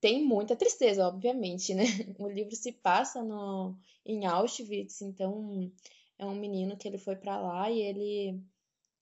Tem 0.00 0.24
muita 0.24 0.56
tristeza, 0.56 1.06
obviamente, 1.06 1.74
né? 1.74 1.84
O 2.18 2.28
livro 2.28 2.56
se 2.56 2.72
passa 2.72 3.22
no, 3.22 3.76
em 4.04 4.26
Auschwitz, 4.26 5.00
então 5.02 5.70
é 6.18 6.26
um 6.26 6.34
menino 6.34 6.76
que 6.76 6.88
ele 6.88 6.98
foi 6.98 7.16
para 7.16 7.38
lá 7.38 7.70
e 7.70 7.80
ele 7.80 8.42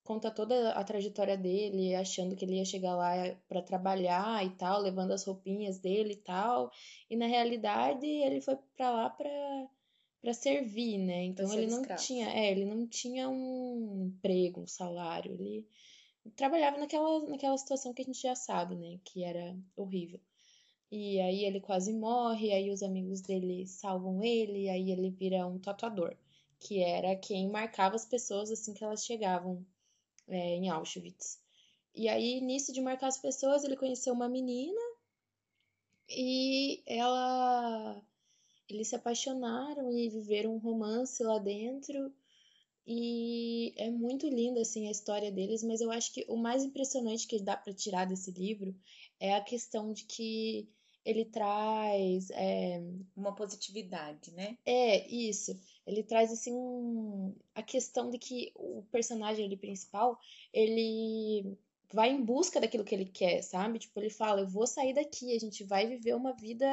conta 0.05 0.31
toda 0.31 0.73
a 0.73 0.85
trajetória 0.85 1.37
dele, 1.37 1.95
achando 1.95 2.35
que 2.37 2.45
ele 2.45 2.57
ia 2.57 2.65
chegar 2.65 2.97
lá 2.97 3.13
para 3.49 3.63
trabalhar 3.63 4.45
e 4.45 4.51
tal, 4.51 4.81
levando 4.81 5.13
as 5.13 5.25
roupinhas 5.25 5.79
dele 5.79 6.15
e 6.15 6.17
tal. 6.17 6.71
E 7.09 7.17
na 7.17 7.27
realidade 7.27 8.07
ele 8.07 8.41
foi 8.41 8.57
para 8.77 8.91
lá 8.91 9.11
para 9.11 9.31
para 10.21 10.33
servir, 10.35 10.99
né? 10.99 11.25
Então 11.25 11.53
ele 11.53 11.67
não 11.67 11.81
escravo. 11.81 12.03
tinha, 12.03 12.29
é, 12.29 12.51
ele 12.51 12.65
não 12.65 12.87
tinha 12.87 13.29
um 13.29 14.07
emprego, 14.07 14.61
um 14.63 14.67
salário, 14.67 15.33
ele 15.33 15.67
trabalhava 16.37 16.79
naquela 16.79 17.21
naquela 17.29 17.57
situação 17.57 17.95
que 17.95 18.03
a 18.03 18.05
gente 18.05 18.21
já 18.21 18.35
sabe, 18.35 18.77
né, 18.77 19.01
que 19.05 19.25
era 19.25 19.57
horrível. 19.77 20.21
E 20.91 21.21
aí 21.21 21.45
ele 21.45 21.61
quase 21.61 21.93
morre, 21.93 22.53
aí 22.53 22.71
os 22.71 22.83
amigos 22.83 23.21
dele 23.21 23.67
salvam 23.67 24.23
ele, 24.23 24.69
aí 24.69 24.91
ele 24.91 25.11
vira 25.11 25.47
um 25.47 25.59
tatuador, 25.59 26.17
que 26.59 26.83
era 26.83 27.17
quem 27.17 27.49
marcava 27.49 27.97
as 27.97 28.05
pessoas 28.05 28.51
assim 28.51 28.75
que 28.75 28.85
elas 28.85 29.05
chegavam 29.05 29.65
é, 30.29 30.57
em 30.57 30.69
Auschwitz. 30.69 31.41
E 31.95 32.09
aí, 32.09 32.41
nisso 32.41 32.73
de 32.73 32.81
marcar 32.81 33.09
as 33.09 33.19
pessoas, 33.19 33.65
ele 33.65 33.77
conheceu 33.77 34.15
uma 34.15 34.29
menina 34.29 34.81
e 36.09 36.83
ela. 36.87 38.03
Eles 38.75 38.89
se 38.89 38.97
apaixonaram 38.97 39.93
e 39.93 40.09
viveram 40.09 40.55
um 40.55 40.59
romance 40.59 41.23
lá 41.23 41.39
dentro. 41.39 42.13
E 42.87 43.73
é 43.77 43.91
muito 43.91 44.29
linda 44.29 44.61
assim 44.61 44.89
a 44.89 44.91
história 44.91 45.31
deles, 45.31 45.63
mas 45.63 45.81
eu 45.81 45.91
acho 45.91 46.13
que 46.13 46.25
o 46.29 46.37
mais 46.37 46.65
impressionante 46.65 47.27
que 47.27 47.41
dá 47.41 47.57
para 47.57 47.75
tirar 47.75 48.05
desse 48.07 48.31
livro 48.31 48.75
é 49.19 49.35
a 49.35 49.41
questão 49.41 49.93
de 49.93 50.05
que 50.05 50.69
ele 51.05 51.25
traz 51.25 52.31
é, 52.31 52.83
uma 53.17 53.35
positividade, 53.35 54.33
né? 54.33 54.59
É, 54.67 55.09
isso. 55.09 55.59
Ele 55.87 56.03
traz 56.03 56.31
assim 56.33 56.53
um, 56.53 57.35
a 57.55 57.63
questão 57.63 58.11
de 58.11 58.19
que 58.19 58.53
o 58.55 58.83
personagem 58.91 59.45
ali 59.45 59.57
principal, 59.57 60.19
ele 60.53 61.57
vai 61.93 62.11
em 62.11 62.23
busca 62.23 62.61
daquilo 62.61 62.85
que 62.85 62.95
ele 62.95 63.07
quer, 63.07 63.43
sabe? 63.43 63.79
Tipo, 63.79 64.01
ele 64.01 64.11
fala, 64.11 64.41
eu 64.41 64.49
vou 64.49 64.67
sair 64.67 64.95
daqui, 64.95 65.35
a 65.35 65.41
gente 65.41 65.65
vai 65.65 65.87
viver 65.87 66.15
uma 66.15 66.33
vida 66.33 66.67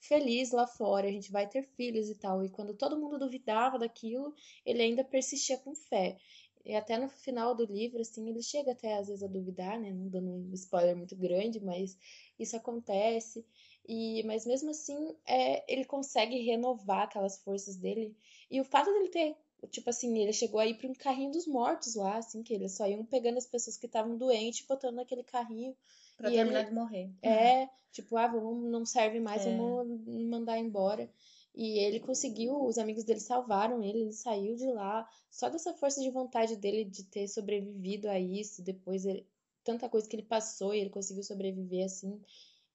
feliz 0.00 0.52
lá 0.52 0.66
fora, 0.66 1.08
a 1.08 1.10
gente 1.10 1.30
vai 1.30 1.46
ter 1.48 1.62
filhos 1.62 2.08
e 2.08 2.14
tal. 2.14 2.44
E 2.44 2.50
quando 2.50 2.74
todo 2.74 2.98
mundo 2.98 3.18
duvidava 3.18 3.78
daquilo, 3.78 4.34
ele 4.64 4.82
ainda 4.82 5.04
persistia 5.04 5.58
com 5.58 5.74
fé. 5.74 6.16
E 6.64 6.74
até 6.74 6.98
no 6.98 7.08
final 7.08 7.54
do 7.54 7.64
livro, 7.64 8.00
assim, 8.00 8.28
ele 8.28 8.42
chega 8.42 8.72
até 8.72 8.94
às 8.98 9.08
vezes 9.08 9.22
a 9.22 9.26
duvidar, 9.26 9.80
né? 9.80 9.90
Não 9.90 10.08
dando 10.08 10.30
um 10.30 10.52
spoiler 10.52 10.96
muito 10.96 11.16
grande, 11.16 11.60
mas 11.60 11.96
isso 12.38 12.56
acontece. 12.56 13.44
E, 13.88 14.22
mas 14.24 14.44
mesmo 14.44 14.70
assim, 14.70 15.16
é, 15.26 15.64
ele 15.72 15.84
consegue 15.84 16.38
renovar 16.42 17.04
aquelas 17.04 17.38
forças 17.38 17.76
dele. 17.76 18.14
E 18.50 18.60
o 18.60 18.64
fato 18.64 18.92
dele 18.92 19.08
ter, 19.08 19.36
tipo 19.70 19.88
assim, 19.88 20.18
ele 20.18 20.32
chegou 20.32 20.60
aí 20.60 20.74
para 20.74 20.90
um 20.90 20.94
carrinho 20.94 21.32
dos 21.32 21.46
mortos 21.46 21.94
lá, 21.94 22.18
assim, 22.18 22.42
que 22.42 22.52
eles 22.52 22.72
só 22.76 22.86
iam 22.86 23.04
pegando 23.04 23.38
as 23.38 23.46
pessoas 23.46 23.78
que 23.78 23.86
estavam 23.86 24.18
doentes, 24.18 24.66
botando 24.66 24.96
naquele 24.96 25.22
carrinho. 25.24 25.74
Pra 26.18 26.30
terminar 26.30 26.60
ele, 26.60 26.68
de 26.68 26.74
morrer. 26.74 27.10
É, 27.22 27.68
tipo, 27.90 28.16
ah, 28.16 28.26
vamos, 28.26 28.70
não 28.70 28.84
serve 28.84 29.20
mais, 29.20 29.46
é. 29.46 29.56
vamos 29.56 30.04
mandar 30.28 30.58
embora. 30.58 31.10
E 31.54 31.78
ele 31.78 32.00
conseguiu, 32.00 32.62
os 32.62 32.76
amigos 32.76 33.04
dele 33.04 33.20
salvaram 33.20 33.82
ele, 33.82 34.02
ele 34.02 34.12
saiu 34.12 34.54
de 34.54 34.66
lá. 34.66 35.08
Só 35.30 35.48
dessa 35.48 35.72
força 35.72 36.02
de 36.02 36.10
vontade 36.10 36.54
dele 36.56 36.84
de 36.84 37.04
ter 37.04 37.26
sobrevivido 37.28 38.10
a 38.10 38.18
isso, 38.18 38.62
depois 38.62 39.06
ele, 39.06 39.26
tanta 39.64 39.88
coisa 39.88 40.06
que 40.06 40.16
ele 40.16 40.22
passou 40.24 40.74
e 40.74 40.80
ele 40.80 40.90
conseguiu 40.90 41.22
sobreviver 41.22 41.86
assim 41.86 42.20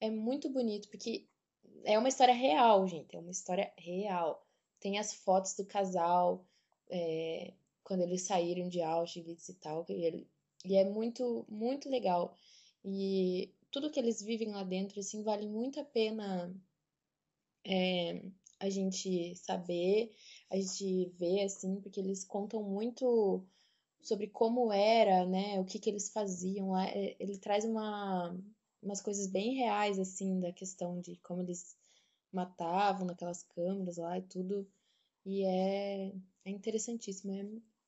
é 0.03 0.09
muito 0.09 0.49
bonito, 0.49 0.89
porque 0.89 1.25
é 1.85 1.97
uma 1.97 2.09
história 2.09 2.33
real, 2.33 2.85
gente. 2.85 3.15
É 3.15 3.19
uma 3.19 3.31
história 3.31 3.71
real. 3.77 4.45
Tem 4.77 4.99
as 4.99 5.13
fotos 5.13 5.53
do 5.53 5.65
casal 5.65 6.45
é, 6.89 7.53
quando 7.85 8.01
eles 8.01 8.23
saíram 8.23 8.67
de 8.67 8.81
Auschwitz 8.81 9.47
e 9.47 9.53
tal. 9.53 9.85
E, 9.87 9.93
ele, 9.93 10.27
e 10.65 10.75
é 10.75 10.83
muito, 10.83 11.45
muito 11.47 11.89
legal. 11.89 12.35
E 12.83 13.53
tudo 13.71 13.89
que 13.89 13.99
eles 13.99 14.21
vivem 14.21 14.51
lá 14.51 14.63
dentro, 14.63 14.99
assim, 14.99 15.23
vale 15.23 15.47
muito 15.47 15.79
a 15.79 15.85
pena 15.85 16.53
é, 17.65 18.21
a 18.59 18.69
gente 18.69 19.35
saber, 19.35 20.15
a 20.49 20.55
gente 20.57 21.09
ver, 21.17 21.43
assim, 21.43 21.79
porque 21.81 21.99
eles 21.99 22.23
contam 22.23 22.63
muito 22.63 23.45
sobre 24.01 24.27
como 24.27 24.71
era, 24.71 25.25
né, 25.25 25.59
o 25.59 25.65
que 25.65 25.79
que 25.79 25.89
eles 25.89 26.09
faziam 26.11 26.71
lá. 26.71 26.87
É, 26.87 27.15
ele 27.19 27.37
traz 27.37 27.65
uma, 27.65 28.37
umas 28.81 29.01
coisas 29.01 29.27
bem 29.27 29.55
reais, 29.55 29.99
assim, 29.99 30.39
da 30.39 30.51
questão 30.51 30.99
de 30.99 31.17
como 31.17 31.41
eles 31.41 31.75
matavam 32.31 33.05
naquelas 33.05 33.43
câmeras 33.43 33.97
lá 33.97 34.17
e 34.17 34.23
tudo. 34.23 34.67
E 35.25 35.43
é, 35.45 36.13
é 36.45 36.49
interessantíssimo, 36.51 37.33
é, 37.33 37.45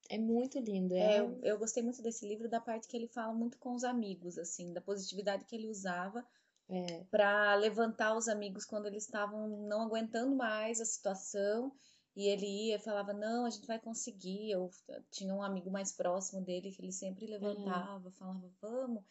é 0.10 0.18
muito 0.18 0.60
lindo. 0.60 0.96
É... 0.96 1.18
é 1.18 1.20
eu, 1.20 1.40
eu 1.44 1.58
gostei 1.58 1.84
muito 1.84 2.02
desse 2.02 2.28
livro 2.28 2.50
da 2.50 2.60
parte 2.60 2.88
que 2.88 2.96
ele 2.96 3.08
fala 3.08 3.34
muito 3.34 3.58
com 3.58 3.74
os 3.74 3.84
amigos, 3.84 4.38
assim, 4.38 4.74
da 4.74 4.82
positividade 4.82 5.46
que 5.46 5.56
ele 5.56 5.70
usava 5.70 6.26
é. 6.70 7.04
para 7.12 7.56
levantar 7.56 8.16
os 8.16 8.28
amigos 8.28 8.66
quando 8.66 8.88
eles 8.88 9.04
estavam 9.04 9.48
não 9.68 9.82
aguentando 9.82 10.36
mais 10.36 10.82
a 10.82 10.86
situação. 10.86 11.72
E 12.16 12.28
ele 12.28 12.46
ia 12.46 12.78
e 12.78 12.80
falava, 12.80 13.12
não, 13.12 13.46
a 13.46 13.50
gente 13.50 13.68
vai 13.68 13.78
conseguir. 13.78 14.50
Eu 14.50 14.72
tinha 15.12 15.36
um 15.36 15.44
amigo 15.44 15.70
mais 15.70 15.92
próximo 15.92 16.42
dele 16.42 16.72
que 16.72 16.82
ele 16.82 16.94
sempre 16.94 17.26
levantava, 17.28 18.10
falava, 18.12 18.50
vamos 18.62 19.04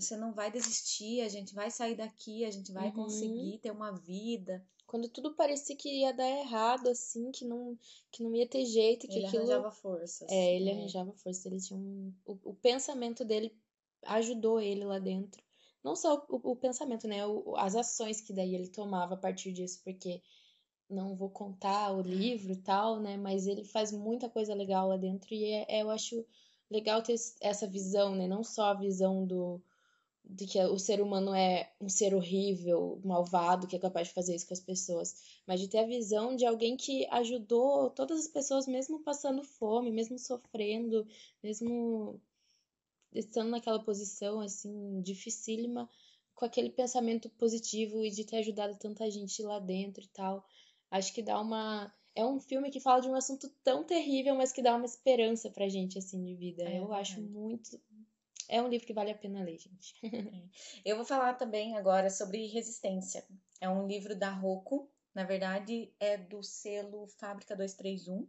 você 0.00 0.16
não 0.16 0.32
vai 0.32 0.50
desistir, 0.50 1.20
a 1.20 1.28
gente 1.28 1.54
vai 1.54 1.70
sair 1.70 1.96
daqui, 1.96 2.44
a 2.44 2.50
gente 2.50 2.72
vai 2.72 2.86
uhum. 2.86 2.92
conseguir 2.92 3.58
ter 3.58 3.70
uma 3.70 3.92
vida. 3.92 4.64
Quando 4.88 5.06
tudo 5.06 5.34
parecia 5.34 5.76
que 5.76 6.00
ia 6.00 6.14
dar 6.14 6.26
errado, 6.26 6.88
assim, 6.88 7.30
que 7.30 7.44
não, 7.44 7.78
que 8.10 8.22
não 8.22 8.34
ia 8.34 8.48
ter 8.48 8.64
jeito, 8.64 9.06
que 9.06 9.18
ele 9.18 9.26
aquilo... 9.26 9.42
arranjava 9.42 9.70
forças. 9.70 10.26
É, 10.30 10.56
ele 10.56 10.70
é. 10.70 10.72
arranjava 10.72 11.12
forças, 11.12 11.44
ele 11.44 11.60
tinha 11.60 11.78
um... 11.78 12.10
O, 12.24 12.38
o, 12.42 12.54
pensamento 12.54 13.22
dele 13.22 13.54
ajudou 14.06 14.58
ele 14.58 14.86
lá 14.86 14.98
dentro. 14.98 15.42
Não 15.84 15.94
só 15.94 16.24
o, 16.30 16.52
o 16.52 16.56
pensamento, 16.56 17.06
né, 17.06 17.26
o, 17.26 17.54
as 17.58 17.76
ações 17.76 18.22
que 18.22 18.32
daí 18.32 18.54
ele 18.54 18.66
tomava 18.66 19.12
a 19.12 19.18
partir 19.18 19.52
disso, 19.52 19.78
porque 19.84 20.22
não 20.88 21.14
vou 21.14 21.28
contar 21.28 21.92
o 21.92 22.00
livro 22.00 22.50
e 22.50 22.56
tal, 22.56 22.98
né, 22.98 23.18
mas 23.18 23.46
ele 23.46 23.64
faz 23.64 23.92
muita 23.92 24.26
coisa 24.30 24.54
legal 24.54 24.88
lá 24.88 24.96
dentro 24.96 25.34
e 25.34 25.44
é, 25.44 25.66
é, 25.68 25.82
eu 25.82 25.90
acho 25.90 26.24
legal 26.70 27.02
ter 27.02 27.14
essa 27.42 27.66
visão, 27.66 28.14
né, 28.14 28.26
não 28.26 28.42
só 28.42 28.70
a 28.70 28.74
visão 28.74 29.26
do 29.26 29.60
de 30.24 30.46
que 30.46 30.58
o 30.58 30.78
ser 30.78 31.00
humano 31.00 31.34
é 31.34 31.72
um 31.80 31.88
ser 31.88 32.14
horrível, 32.14 33.00
malvado, 33.04 33.66
que 33.66 33.76
é 33.76 33.78
capaz 33.78 34.08
de 34.08 34.14
fazer 34.14 34.34
isso 34.34 34.46
com 34.46 34.54
as 34.54 34.60
pessoas, 34.60 35.14
mas 35.46 35.60
de 35.60 35.68
ter 35.68 35.78
a 35.78 35.86
visão 35.86 36.36
de 36.36 36.44
alguém 36.44 36.76
que 36.76 37.06
ajudou 37.10 37.90
todas 37.90 38.20
as 38.20 38.28
pessoas, 38.28 38.66
mesmo 38.66 39.00
passando 39.00 39.42
fome, 39.42 39.90
mesmo 39.90 40.18
sofrendo, 40.18 41.06
mesmo 41.42 42.20
estando 43.12 43.50
naquela 43.50 43.82
posição 43.82 44.40
assim 44.40 45.00
dificílima, 45.00 45.88
com 46.34 46.44
aquele 46.44 46.70
pensamento 46.70 47.28
positivo 47.30 48.04
e 48.04 48.10
de 48.10 48.24
ter 48.24 48.38
ajudado 48.38 48.78
tanta 48.78 49.10
gente 49.10 49.42
lá 49.42 49.58
dentro 49.58 50.04
e 50.04 50.08
tal. 50.08 50.46
Acho 50.90 51.12
que 51.12 51.22
dá 51.22 51.40
uma 51.40 51.92
é 52.14 52.24
um 52.24 52.40
filme 52.40 52.70
que 52.70 52.80
fala 52.80 53.00
de 53.00 53.08
um 53.08 53.14
assunto 53.14 53.48
tão 53.62 53.84
terrível, 53.84 54.34
mas 54.34 54.52
que 54.52 54.60
dá 54.60 54.74
uma 54.74 54.84
esperança 54.86 55.48
pra 55.50 55.68
gente 55.68 55.98
assim 55.98 56.22
de 56.24 56.34
vida. 56.34 56.64
É, 56.64 56.80
Eu 56.80 56.92
acho 56.92 57.20
muito 57.20 57.80
é 58.48 58.62
um 58.62 58.68
livro 58.68 58.86
que 58.86 58.94
vale 58.94 59.10
a 59.10 59.18
pena 59.18 59.42
ler, 59.42 59.58
gente. 59.58 59.94
Eu 60.84 60.96
vou 60.96 61.04
falar 61.04 61.34
também 61.34 61.76
agora 61.76 62.08
sobre 62.08 62.46
Resistência. 62.46 63.24
É 63.60 63.68
um 63.68 63.86
livro 63.86 64.16
da 64.16 64.30
Rocco, 64.30 64.90
na 65.14 65.24
verdade 65.24 65.92
é 66.00 66.16
do 66.16 66.42
selo 66.42 67.06
Fábrica 67.08 67.54
231, 67.54 68.26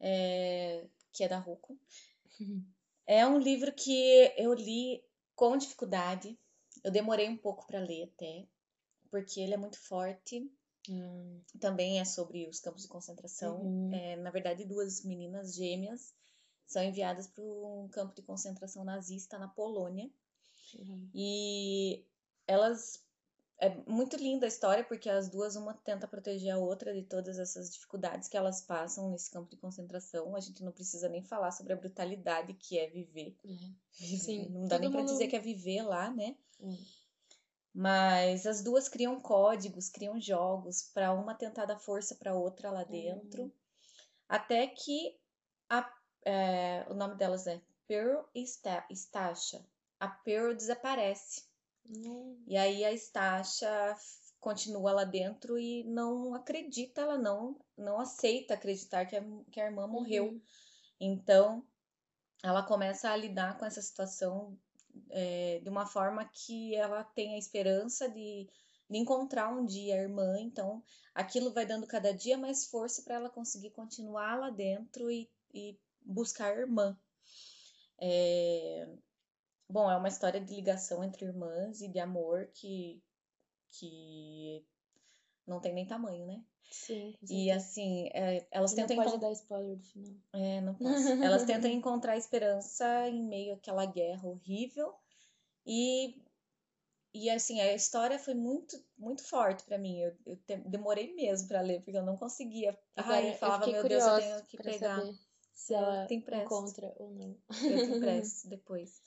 é, 0.00 0.86
que 1.12 1.24
é 1.24 1.28
da 1.28 1.38
Rocco. 1.38 1.78
É 3.04 3.26
um 3.26 3.36
livro 3.36 3.72
que 3.72 4.32
eu 4.38 4.54
li 4.54 5.04
com 5.34 5.56
dificuldade. 5.56 6.38
Eu 6.84 6.90
demorei 6.92 7.28
um 7.28 7.36
pouco 7.36 7.66
para 7.66 7.80
ler 7.80 8.04
até, 8.04 8.46
porque 9.10 9.40
ele 9.40 9.54
é 9.54 9.56
muito 9.56 9.76
forte. 9.76 10.48
Hum. 10.88 11.40
Também 11.58 11.98
é 11.98 12.04
sobre 12.04 12.48
os 12.48 12.60
campos 12.60 12.82
de 12.82 12.88
concentração. 12.88 13.60
Uhum. 13.60 13.92
É, 13.92 14.16
na 14.16 14.30
verdade, 14.30 14.64
duas 14.64 15.04
meninas 15.04 15.56
gêmeas 15.56 16.14
são 16.72 16.82
enviadas 16.82 17.26
para 17.26 17.44
um 17.44 17.88
campo 17.90 18.14
de 18.14 18.22
concentração 18.22 18.84
nazista 18.84 19.38
na 19.38 19.48
Polônia. 19.48 20.10
Uhum. 20.78 21.10
E 21.14 22.04
elas. 22.46 23.02
É 23.58 23.68
muito 23.86 24.16
linda 24.16 24.44
a 24.44 24.48
história, 24.48 24.82
porque 24.82 25.08
as 25.08 25.28
duas, 25.28 25.54
uma 25.54 25.72
tenta 25.72 26.08
proteger 26.08 26.52
a 26.52 26.58
outra 26.58 26.92
de 26.92 27.04
todas 27.04 27.38
essas 27.38 27.72
dificuldades 27.72 28.28
que 28.28 28.36
elas 28.36 28.60
passam 28.60 29.08
nesse 29.08 29.30
campo 29.30 29.48
de 29.48 29.56
concentração. 29.56 30.34
A 30.34 30.40
gente 30.40 30.64
não 30.64 30.72
precisa 30.72 31.08
nem 31.08 31.22
falar 31.22 31.52
sobre 31.52 31.72
a 31.72 31.76
brutalidade 31.76 32.54
que 32.54 32.76
é 32.76 32.90
viver. 32.90 33.36
Uhum. 33.44 33.76
Sim, 33.92 34.48
não 34.48 34.66
dá 34.66 34.80
nem 34.80 34.90
para 34.90 35.04
dizer 35.04 35.28
que 35.28 35.36
é 35.36 35.38
viver 35.38 35.82
lá, 35.82 36.10
né? 36.10 36.36
Uhum. 36.58 36.76
Mas 37.72 38.46
as 38.46 38.62
duas 38.62 38.88
criam 38.88 39.20
códigos, 39.20 39.88
criam 39.88 40.20
jogos 40.20 40.82
para 40.92 41.12
uma 41.12 41.34
tentar 41.34 41.64
dar 41.64 41.78
força 41.78 42.16
para 42.16 42.34
outra 42.34 42.70
lá 42.70 42.82
dentro. 42.82 43.44
Uhum. 43.44 43.52
Até 44.28 44.66
que 44.66 45.16
a 45.68 45.82
é, 46.24 46.86
o 46.88 46.94
nome 46.94 47.16
delas 47.16 47.46
é 47.46 47.60
Pearl 47.86 48.22
e 48.34 48.44
Stasha. 48.94 49.64
A 49.98 50.08
Pearl 50.08 50.54
desaparece. 50.54 51.44
Hum. 51.88 52.42
E 52.46 52.56
aí 52.56 52.84
a 52.84 52.96
Stasha 52.96 53.96
continua 54.40 54.92
lá 54.92 55.04
dentro 55.04 55.56
e 55.58 55.84
não 55.84 56.34
acredita, 56.34 57.00
ela 57.00 57.16
não, 57.16 57.56
não 57.76 58.00
aceita 58.00 58.54
acreditar 58.54 59.06
que 59.06 59.16
a, 59.16 59.24
que 59.50 59.60
a 59.60 59.66
irmã 59.66 59.86
morreu. 59.86 60.30
Uhum. 60.30 60.40
Então, 61.00 61.64
ela 62.42 62.62
começa 62.62 63.08
a 63.08 63.16
lidar 63.16 63.56
com 63.56 63.64
essa 63.64 63.80
situação 63.80 64.58
é, 65.10 65.60
de 65.62 65.68
uma 65.68 65.86
forma 65.86 66.24
que 66.24 66.74
ela 66.74 67.04
tem 67.04 67.34
a 67.34 67.38
esperança 67.38 68.08
de, 68.08 68.48
de 68.90 68.98
encontrar 68.98 69.48
um 69.48 69.64
dia 69.64 69.94
a 69.94 70.02
irmã, 70.02 70.38
então 70.40 70.82
aquilo 71.14 71.52
vai 71.52 71.64
dando 71.64 71.86
cada 71.86 72.12
dia 72.12 72.36
mais 72.36 72.66
força 72.66 73.02
para 73.02 73.14
ela 73.14 73.30
conseguir 73.30 73.70
continuar 73.70 74.38
lá 74.38 74.50
dentro 74.50 75.10
e, 75.10 75.30
e 75.54 75.78
buscar 76.04 76.52
a 76.52 76.60
irmã. 76.60 76.98
É... 78.00 78.88
Bom, 79.68 79.90
é 79.90 79.96
uma 79.96 80.08
história 80.08 80.40
de 80.40 80.54
ligação 80.54 81.02
entre 81.02 81.24
irmãs 81.24 81.80
e 81.80 81.88
de 81.88 81.98
amor 81.98 82.46
que, 82.52 83.02
que 83.70 84.64
não 85.46 85.60
tem 85.60 85.72
nem 85.72 85.86
tamanho, 85.86 86.26
né? 86.26 86.44
Sim. 86.72 87.14
E 87.28 87.50
assim, 87.50 88.08
é, 88.14 88.46
elas 88.50 88.72
tentam. 88.72 88.96
Não 88.96 89.04
pode 89.04 89.18
dar 89.18 89.32
spoiler 89.32 89.76
do 89.76 89.84
final. 89.84 90.14
É, 90.32 90.60
não 90.62 90.74
posso. 90.74 90.88
elas 91.22 91.44
tentam 91.44 91.70
encontrar 91.70 92.16
esperança 92.16 93.08
em 93.08 93.22
meio 93.22 93.54
àquela 93.54 93.84
guerra 93.84 94.26
horrível. 94.26 94.94
E, 95.66 96.20
e 97.14 97.28
assim, 97.28 97.60
a 97.60 97.74
história 97.74 98.18
foi 98.18 98.34
muito, 98.34 98.82
muito 98.96 99.22
forte 99.22 99.64
para 99.64 99.76
mim. 99.76 100.00
Eu, 100.00 100.16
eu 100.24 100.36
te, 100.36 100.56
demorei 100.56 101.14
mesmo 101.14 101.46
para 101.46 101.60
ler, 101.60 101.82
porque 101.82 101.98
eu 101.98 102.04
não 102.04 102.16
conseguia. 102.16 102.76
Ai, 102.96 103.34
falava, 103.34 103.66
meu 103.66 103.86
Deus, 103.86 104.04
eu 104.04 104.16
tenho 104.16 104.44
que 104.46 104.56
pegar. 104.56 105.02
Se 105.52 105.74
ela 105.74 106.06
tem 106.06 106.18
encontra 106.18 106.94
ou 106.96 107.10
não. 107.10 107.36
Eu 107.64 107.86
te 107.86 107.92
empresto 107.96 108.48
depois. 108.48 109.00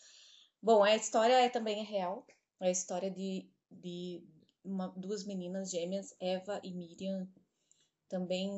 Bom, 0.61 0.83
a 0.83 0.95
história 0.95 1.33
é, 1.33 1.49
também 1.49 1.79
é 1.79 1.83
real. 1.83 2.25
É 2.59 2.67
a 2.67 2.71
história 2.71 3.11
de, 3.11 3.49
de 3.69 4.23
uma, 4.63 4.87
duas 4.89 5.25
meninas 5.25 5.69
gêmeas, 5.69 6.15
Eva 6.19 6.59
e 6.63 6.73
Miriam, 6.73 7.27
também, 8.07 8.49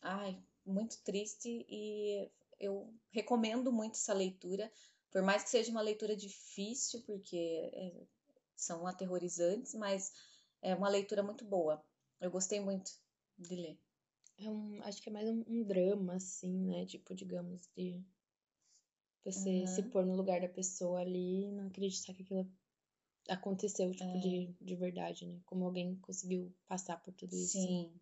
ai, 0.00 0.40
muito 0.64 1.02
triste 1.02 1.66
e 1.68 2.30
eu 2.60 2.92
recomendo 3.10 3.72
muito 3.72 3.94
essa 3.94 4.12
leitura, 4.12 4.70
por 5.10 5.22
mais 5.22 5.42
que 5.42 5.50
seja 5.50 5.70
uma 5.70 5.80
leitura 5.80 6.14
difícil, 6.16 7.02
porque 7.02 7.70
é, 7.72 8.06
são 8.54 8.86
aterrorizantes, 8.86 9.74
mas 9.74 10.12
é 10.60 10.74
uma 10.74 10.88
leitura 10.88 11.22
muito 11.22 11.44
boa. 11.44 11.82
Eu 12.20 12.30
gostei 12.30 12.60
muito 12.60 12.90
de 13.38 13.54
ler. 13.54 13.78
É 14.38 14.48
um, 14.48 14.80
acho 14.84 15.02
que 15.02 15.08
é 15.08 15.12
mais 15.12 15.28
um, 15.28 15.44
um 15.48 15.62
drama, 15.64 16.14
assim, 16.14 16.52
né? 16.66 16.86
Tipo, 16.86 17.14
digamos, 17.14 17.68
de 17.76 18.00
você 19.24 19.60
uhum. 19.60 19.66
se 19.66 19.82
pôr 19.84 20.06
no 20.06 20.16
lugar 20.16 20.40
da 20.40 20.48
pessoa 20.48 21.00
ali 21.00 21.44
e 21.46 21.52
não 21.52 21.66
acreditar 21.66 22.14
que 22.14 22.22
aquilo 22.22 22.50
aconteceu, 23.28 23.90
tipo, 23.90 24.16
é. 24.16 24.20
de, 24.20 24.54
de 24.60 24.76
verdade, 24.76 25.26
né? 25.26 25.38
Como 25.44 25.64
alguém 25.64 25.96
conseguiu 25.96 26.54
passar 26.66 26.96
por 27.02 27.12
tudo 27.12 27.34
isso. 27.34 27.58
Sim. 27.58 27.92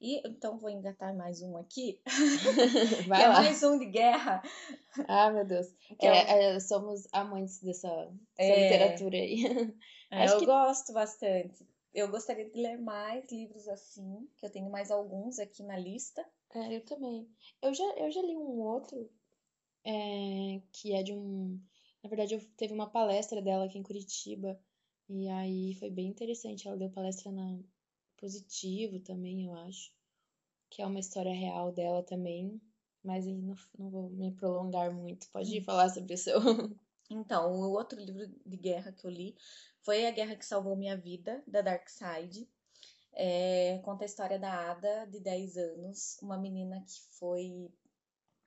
E 0.00 0.26
então 0.26 0.58
vou 0.58 0.70
engatar 0.70 1.14
mais 1.14 1.42
um 1.42 1.56
aqui. 1.56 2.00
Vai 3.08 3.22
é 3.22 3.28
lá. 3.28 3.34
mais 3.42 3.62
um 3.62 3.78
de 3.78 3.86
guerra. 3.86 4.42
Ah, 5.08 5.30
meu 5.30 5.44
Deus. 5.44 5.66
É, 6.00 6.06
é, 6.06 6.54
é, 6.54 6.60
somos 6.60 7.08
amantes 7.12 7.60
dessa, 7.62 7.88
dessa 8.36 8.52
é. 8.52 8.62
literatura 8.62 9.16
aí. 9.16 9.44
É, 10.08 10.28
eu 10.28 10.38
que... 10.38 10.46
gosto 10.46 10.92
bastante. 10.92 11.66
Eu 11.96 12.10
gostaria 12.10 12.44
de 12.50 12.60
ler 12.60 12.76
mais 12.76 13.24
livros 13.32 13.66
assim, 13.66 14.28
que 14.36 14.44
eu 14.44 14.50
tenho 14.50 14.70
mais 14.70 14.90
alguns 14.90 15.38
aqui 15.38 15.62
na 15.62 15.78
lista. 15.78 16.22
É, 16.54 16.76
eu 16.76 16.84
também. 16.84 17.26
Eu 17.62 17.72
já, 17.72 17.84
eu 17.96 18.10
já 18.10 18.20
li 18.20 18.36
um 18.36 18.60
outro 18.60 19.10
é, 19.82 20.60
que 20.72 20.92
é 20.92 21.02
de 21.02 21.14
um. 21.14 21.58
Na 22.04 22.10
verdade, 22.10 22.34
eu 22.34 22.40
teve 22.54 22.74
uma 22.74 22.90
palestra 22.90 23.40
dela 23.40 23.64
aqui 23.64 23.78
em 23.78 23.82
Curitiba. 23.82 24.60
E 25.08 25.26
aí 25.26 25.72
foi 25.76 25.88
bem 25.88 26.08
interessante. 26.08 26.68
Ela 26.68 26.76
deu 26.76 26.90
palestra 26.90 27.32
na 27.32 27.58
Positivo 28.18 29.00
também, 29.00 29.46
eu 29.46 29.54
acho. 29.54 29.90
Que 30.68 30.82
é 30.82 30.86
uma 30.86 31.00
história 31.00 31.32
real 31.32 31.72
dela 31.72 32.02
também. 32.02 32.60
Mas 33.02 33.26
aí 33.26 33.40
não, 33.40 33.54
não 33.78 33.88
vou 33.88 34.10
me 34.10 34.32
prolongar 34.32 34.92
muito. 34.92 35.30
Pode 35.30 35.56
ir 35.56 35.64
falar 35.64 35.88
sobre 35.88 36.12
o 36.12 36.18
seu. 36.18 36.38
Então, 37.08 37.52
o 37.52 37.70
outro 37.72 37.98
livro 37.98 38.26
de 38.44 38.56
guerra 38.56 38.92
que 38.92 39.06
eu 39.06 39.10
li 39.10 39.36
foi 39.82 40.06
A 40.06 40.10
Guerra 40.10 40.36
que 40.36 40.44
Salvou 40.44 40.76
Minha 40.76 40.96
Vida, 40.96 41.42
da 41.46 41.60
Dark 41.60 41.88
Side. 41.88 42.48
É, 43.12 43.80
conta 43.84 44.04
a 44.04 44.06
história 44.06 44.38
da 44.38 44.70
Ada, 44.70 45.06
de 45.06 45.20
10 45.20 45.56
anos, 45.56 46.18
uma 46.20 46.36
menina 46.36 46.82
que 46.82 47.00
foi 47.18 47.70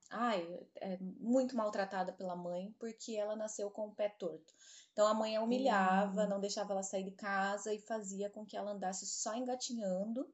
ai, 0.09 0.67
é 0.77 0.97
muito 0.99 1.55
maltratada 1.55 2.11
pela 2.11 2.35
mãe 2.35 2.75
porque 2.79 3.15
ela 3.15 3.35
nasceu 3.35 3.69
com 3.69 3.87
o 3.87 3.95
pé 3.95 4.09
torto. 4.09 4.53
Então 4.91 5.07
a 5.07 5.13
mãe 5.13 5.35
a 5.35 5.41
humilhava, 5.41 6.23
uhum. 6.23 6.29
não 6.29 6.39
deixava 6.39 6.73
ela 6.73 6.83
sair 6.83 7.03
de 7.03 7.11
casa 7.11 7.73
e 7.73 7.79
fazia 7.79 8.29
com 8.29 8.45
que 8.45 8.57
ela 8.57 8.71
andasse 8.71 9.05
só 9.05 9.35
engatinhando. 9.35 10.27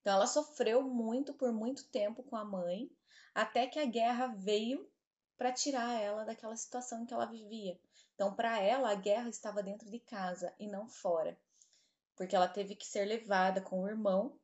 Então 0.00 0.14
ela 0.14 0.26
sofreu 0.26 0.82
muito 0.82 1.32
por 1.34 1.52
muito 1.52 1.88
tempo 1.88 2.22
com 2.22 2.36
a 2.36 2.44
mãe, 2.44 2.90
até 3.34 3.66
que 3.66 3.78
a 3.78 3.86
guerra 3.86 4.26
veio 4.26 4.86
para 5.36 5.52
tirar 5.52 6.00
ela 6.00 6.24
daquela 6.24 6.56
situação 6.56 7.02
em 7.02 7.06
que 7.06 7.14
ela 7.14 7.26
vivia. 7.26 7.78
Então 8.14 8.34
para 8.34 8.60
ela 8.60 8.90
a 8.90 8.94
guerra 8.94 9.28
estava 9.28 9.62
dentro 9.62 9.90
de 9.90 9.98
casa 9.98 10.54
e 10.58 10.66
não 10.66 10.88
fora, 10.88 11.36
porque 12.16 12.36
ela 12.36 12.48
teve 12.48 12.74
que 12.74 12.86
ser 12.86 13.04
levada 13.04 13.60
com 13.60 13.82
o 13.82 13.88
irmão 13.88 14.38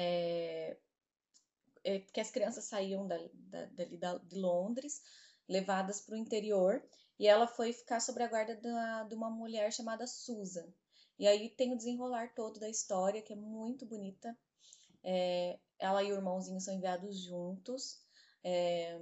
é, 0.00 0.76
é, 1.82 1.98
porque 1.98 2.20
as 2.20 2.30
crianças 2.30 2.64
saíam 2.66 3.04
da, 3.08 3.18
da, 3.34 3.66
da, 3.98 4.18
de 4.18 4.38
Londres, 4.38 5.02
levadas 5.48 6.00
para 6.00 6.14
o 6.14 6.18
interior, 6.18 6.80
e 7.18 7.26
ela 7.26 7.48
foi 7.48 7.72
ficar 7.72 7.98
sob 7.98 8.22
a 8.22 8.28
guarda 8.28 8.54
da, 8.54 9.02
de 9.02 9.14
uma 9.16 9.28
mulher 9.28 9.72
chamada 9.72 10.06
Susan. 10.06 10.66
E 11.18 11.26
aí 11.26 11.50
tem 11.50 11.72
o 11.72 11.76
desenrolar 11.76 12.32
todo 12.32 12.60
da 12.60 12.68
história, 12.68 13.20
que 13.20 13.32
é 13.32 13.36
muito 13.36 13.84
bonita. 13.84 14.38
É, 15.02 15.58
ela 15.80 16.04
e 16.04 16.12
o 16.12 16.14
irmãozinho 16.14 16.60
são 16.60 16.74
enviados 16.74 17.20
juntos. 17.24 18.00
É, 18.44 19.00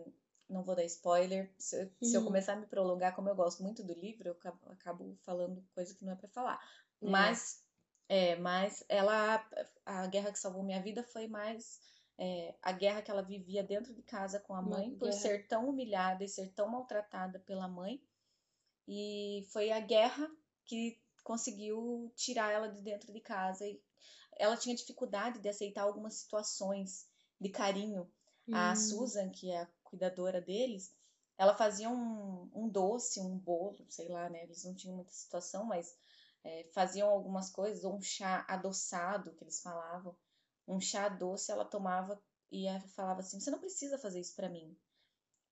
não 0.49 0.63
vou 0.63 0.75
dar 0.75 0.85
spoiler. 0.85 1.53
Se, 1.59 1.83
uhum. 1.83 1.91
se, 2.03 2.15
eu 2.15 2.21
uhum. 2.21 2.27
começar 2.27 2.55
a 2.55 2.57
me 2.57 2.67
prolongar, 2.67 3.15
como 3.15 3.29
eu 3.29 3.35
gosto 3.35 3.63
muito 3.63 3.83
do 3.83 3.93
livro, 3.93 4.29
eu 4.29 4.33
acabo, 4.33 4.59
acabo 4.71 5.17
falando 5.23 5.65
coisa 5.75 5.95
que 5.95 6.05
não 6.05 6.13
é 6.13 6.17
para 6.17 6.29
falar. 6.29 6.61
É. 7.03 7.09
Mas, 7.09 7.63
é, 8.09 8.37
mas 8.37 8.85
ela, 8.89 9.45
a 9.85 10.07
guerra 10.07 10.33
que 10.33 10.39
salvou 10.39 10.63
minha 10.63 10.83
vida 10.83 11.03
foi 11.03 11.27
mais 11.27 11.81
é, 12.19 12.55
a 12.63 12.73
guerra 12.73 13.03
que 13.03 13.11
ela 13.11 13.23
vivia 13.23 13.63
dentro 13.63 13.95
de 13.95 14.03
casa 14.03 14.41
com 14.41 14.55
a 14.55 14.63
mãe, 14.63 14.89
Uma 14.89 14.99
por 14.99 15.09
guerra. 15.09 15.21
ser 15.21 15.47
tão 15.47 15.69
humilhada 15.69 16.25
e 16.25 16.29
ser 16.29 16.53
tão 16.53 16.69
maltratada 16.69 17.39
pela 17.41 17.69
mãe. 17.69 18.01
E 18.89 19.47
foi 19.51 19.71
a 19.71 19.81
guerra 19.81 20.31
que 20.65 20.99
conseguiu 21.23 22.13
tirar 22.15 22.53
ela 22.53 22.69
de 22.69 22.81
dentro 22.81 23.13
de 23.13 23.21
casa. 23.21 23.67
E 23.67 23.81
ela 24.39 24.57
tinha 24.57 24.75
dificuldade 24.75 25.41
de 25.41 25.49
aceitar 25.49 25.83
algumas 25.83 26.15
situações 26.15 27.07
de 27.41 27.49
carinho. 27.49 28.11
Hum. 28.49 28.55
A 28.55 28.77
Susan, 28.77 29.29
que 29.31 29.51
é 29.51 29.63
a 29.63 29.69
cuidadora 29.87 30.41
deles, 30.41 30.95
ela 31.39 31.55
fazia 31.55 31.89
um, 31.91 32.51
um 32.55 32.69
doce, 32.69 33.21
um 33.21 33.39
bolo, 33.39 33.87
sei 33.91 34.09
lá, 34.09 34.29
né? 34.29 34.43
Eles 34.45 34.65
não 34.65 34.75
tinham 34.75 34.97
muita 34.97 35.13
situação, 35.13 35.65
mas 35.65 35.95
é, 36.45 36.65
faziam 36.75 37.09
algumas 37.09 37.51
coisas, 37.51 37.85
ou 37.85 37.97
um 37.97 38.03
chá 38.03 38.45
adoçado, 38.49 39.35
que 39.35 39.45
eles 39.45 39.61
falavam 39.61 40.17
um 40.67 40.81
chá 40.81 41.09
doce, 41.09 41.53
ela 41.53 41.65
tomava 41.65 42.21
e 42.51 42.67
falava 42.95 43.21
assim: 43.21 43.41
você 43.41 43.51
não 43.51 43.59
precisa 43.59 43.99
fazer 43.99 44.21
isso 44.21 44.35
para 44.35 44.49
mim. 44.49 44.77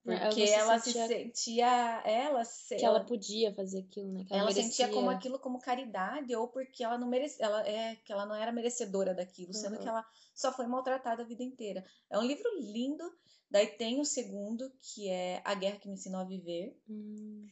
Porque 0.05 0.43
ela, 0.43 0.79
se 0.79 0.93
sentia. 0.93 2.03
Ela, 2.05 2.45
se, 2.45 2.77
que 2.77 2.85
ela, 2.85 2.99
ela, 2.99 3.07
podia 3.07 3.55
fazer 3.55 3.79
aquilo, 3.79 4.12
né? 4.12 4.27
ela, 4.29 4.43
ela 4.43 4.53
sentia 4.53 4.87
como 4.88 5.09
aquilo 5.09 5.38
como 5.38 5.59
caridade, 5.59 6.37
ou 6.37 6.47
porque 6.47 6.85
ela 6.85 6.99
não 6.99 7.09
merecia. 7.09 7.43
Ela, 7.43 7.67
é, 7.67 7.97
que 7.97 8.12
ela 8.12 8.27
não 8.27 8.35
era 8.35 8.53
merecedora 8.53 9.14
daquilo, 9.14 9.49
uhum. 9.49 9.55
sendo 9.55 9.79
que 9.79 9.88
ela 9.88 10.05
só 10.35 10.53
foi 10.53 10.67
maltratada 10.67 11.23
a 11.23 11.27
vida 11.27 11.43
inteira. 11.43 11.83
É 12.11 12.19
um 12.19 12.23
livro 12.23 12.49
lindo. 12.61 13.11
Daí 13.51 13.67
tem 13.67 13.99
o 13.99 14.05
segundo, 14.05 14.71
que 14.83 15.09
é 15.09 15.40
A 15.45 15.55
Guerra 15.55 15.79
que 15.79 15.88
Me 15.88 15.95
Ensinou 15.95 16.21
a 16.21 16.25
Viver. 16.25 16.77
Hum. 16.88 17.47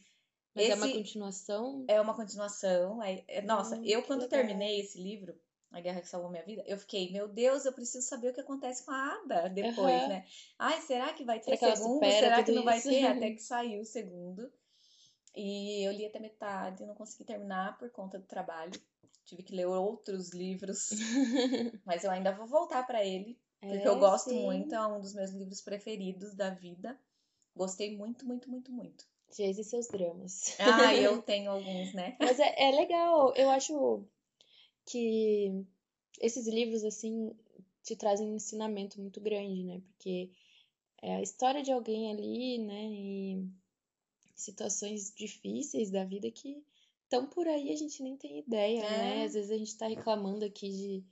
Mas 0.53 0.65
esse 0.65 0.71
é 0.73 0.75
uma 0.75 0.91
continuação? 0.91 1.85
É 1.87 2.01
uma 2.01 2.13
continuação. 2.13 3.01
É, 3.01 3.41
nossa, 3.41 3.77
hum, 3.77 3.83
eu 3.83 4.03
quando 4.03 4.23
legal. 4.23 4.39
terminei 4.39 4.79
esse 4.79 5.01
livro, 5.01 5.33
a 5.73 5.81
Guerra 5.81 6.01
que 6.01 6.07
Salvou 6.07 6.29
Minha 6.29 6.45
Vida, 6.45 6.63
eu 6.67 6.77
fiquei, 6.77 7.11
meu 7.11 7.27
Deus, 7.27 7.65
eu 7.65 7.73
preciso 7.73 8.07
saber 8.07 8.29
o 8.29 8.33
que 8.33 8.41
acontece 8.41 8.85
com 8.85 8.91
a 8.91 9.15
Ada 9.15 9.49
depois, 9.49 10.03
uhum. 10.03 10.07
né? 10.07 10.25
Ai, 10.59 10.79
será 10.81 11.11
que 11.13 11.25
vai 11.25 11.39
ter 11.39 11.57
será 11.57 11.75
segundo? 11.75 12.05
Será 12.05 12.43
que 12.43 12.51
não 12.51 12.63
vai 12.63 12.79
ter? 12.79 13.05
Até 13.05 13.31
que 13.33 13.41
saiu 13.41 13.81
o 13.81 13.85
segundo. 13.85 14.51
E 15.35 15.83
eu 15.83 15.91
li 15.91 16.05
até 16.05 16.19
metade, 16.19 16.85
não 16.85 16.93
consegui 16.93 17.25
terminar 17.25 17.75
por 17.79 17.89
conta 17.89 18.19
do 18.19 18.25
trabalho. 18.27 18.79
Tive 19.25 19.41
que 19.41 19.55
ler 19.55 19.65
outros 19.65 20.29
livros. 20.29 20.91
Mas 21.83 22.03
eu 22.03 22.11
ainda 22.11 22.31
vou 22.31 22.45
voltar 22.45 22.85
para 22.85 23.03
ele, 23.03 23.39
porque 23.59 23.77
é, 23.77 23.87
eu 23.87 23.97
gosto 23.97 24.29
sim. 24.29 24.43
muito, 24.43 24.75
é 24.75 24.87
um 24.87 25.01
dos 25.01 25.15
meus 25.15 25.31
livros 25.31 25.59
preferidos 25.59 26.35
da 26.35 26.51
vida. 26.51 26.95
Gostei 27.55 27.97
muito, 27.97 28.27
muito, 28.27 28.47
muito, 28.47 28.71
muito. 28.71 29.05
Dias 29.35 29.57
e 29.57 29.63
seus 29.63 29.87
dramas. 29.87 30.55
Ah, 30.59 30.93
eu 30.93 31.19
tenho 31.23 31.49
alguns, 31.49 31.93
né? 31.95 32.15
Mas 32.19 32.39
é, 32.39 32.53
é 32.55 32.71
legal, 32.71 33.33
eu 33.35 33.49
acho 33.49 34.07
que 34.85 35.65
esses 36.21 36.47
livros, 36.47 36.83
assim, 36.83 37.35
te 37.83 37.95
trazem 37.95 38.27
um 38.27 38.35
ensinamento 38.35 38.99
muito 38.99 39.19
grande, 39.19 39.63
né? 39.63 39.81
Porque 39.87 40.31
é 41.01 41.15
a 41.15 41.21
história 41.21 41.61
de 41.61 41.71
alguém 41.71 42.11
ali, 42.11 42.57
né? 42.59 42.85
E 42.91 43.49
situações 44.35 45.13
difíceis 45.15 45.91
da 45.91 46.03
vida 46.03 46.29
que 46.31 46.63
estão 47.03 47.27
por 47.27 47.47
aí 47.47 47.71
a 47.71 47.75
gente 47.75 48.01
nem 48.01 48.17
tem 48.17 48.39
ideia, 48.39 48.81
né? 48.81 48.87
é. 48.87 48.97
né? 48.97 49.25
Às 49.25 49.33
vezes 49.33 49.51
a 49.51 49.57
gente 49.57 49.77
tá 49.77 49.87
reclamando 49.87 50.43
aqui 50.45 50.69
de, 50.69 51.03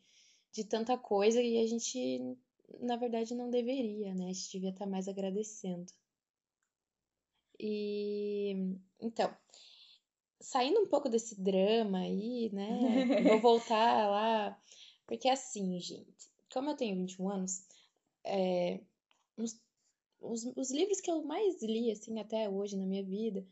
de 0.52 0.64
tanta 0.64 0.98
coisa 0.98 1.42
e 1.42 1.60
a 1.60 1.68
gente, 1.68 2.38
na 2.80 2.96
verdade, 2.96 3.36
não 3.36 3.50
deveria, 3.50 4.14
né? 4.16 4.30
A 4.30 4.34
gente 4.34 4.52
devia 4.52 4.70
estar 4.70 4.86
tá 4.86 4.92
mais 4.92 5.08
agradecendo. 5.08 5.92
E 7.60 8.56
então, 9.00 9.36
saindo 10.42 10.82
um 10.82 10.88
pouco 10.88 11.10
desse 11.10 11.40
drama 11.40 12.00
aí, 12.00 12.50
né? 12.54 13.24
Vou 13.24 13.40
voltar 13.40 14.08
lá. 14.10 14.60
Porque 15.06 15.30
assim, 15.30 15.80
gente, 15.80 16.30
como 16.54 16.70
eu 16.70 16.76
tenho 16.76 16.96
21 16.96 17.30
anos, 17.30 17.66
é, 18.24 18.80
os, 19.38 19.60
os, 20.20 20.46
os 20.56 20.72
livros 20.72 21.02
que 21.02 21.12
eu 21.12 21.24
mais 21.24 21.62
li, 21.62 21.92
assim, 21.92 22.20
até 22.20 22.50
hoje 22.50 22.78
na 22.78 22.86
minha 22.86 23.04
vida, 23.04 23.46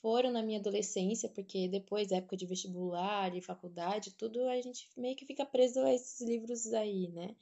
foram 0.00 0.32
na 0.32 0.42
minha 0.42 0.58
adolescência, 0.58 1.28
porque 1.28 1.68
depois, 1.68 2.10
época 2.10 2.36
de 2.36 2.44
vestibular 2.44 3.34
e 3.36 3.40
faculdade, 3.40 4.14
tudo 4.14 4.42
a 4.48 4.60
gente 4.60 4.90
meio 4.96 5.14
que 5.16 5.24
fica 5.24 5.46
preso 5.46 5.80
a 5.80 5.94
esses 5.94 6.20
livros 6.20 6.72
aí, 6.72 7.08
né? 7.08 7.36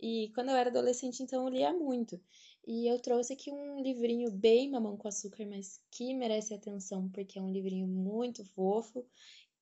E 0.00 0.30
quando 0.34 0.50
eu 0.50 0.56
era 0.56 0.70
adolescente, 0.70 1.22
então 1.22 1.44
eu 1.44 1.52
lia 1.52 1.72
muito. 1.72 2.20
E 2.66 2.86
eu 2.86 2.98
trouxe 2.98 3.34
aqui 3.34 3.50
um 3.50 3.80
livrinho 3.82 4.30
bem 4.30 4.70
mamão 4.70 4.96
com 4.96 5.06
açúcar, 5.06 5.44
mas 5.46 5.80
que 5.90 6.14
merece 6.14 6.54
atenção, 6.54 7.08
porque 7.10 7.38
é 7.38 7.42
um 7.42 7.52
livrinho 7.52 7.86
muito 7.86 8.44
fofo, 8.44 9.04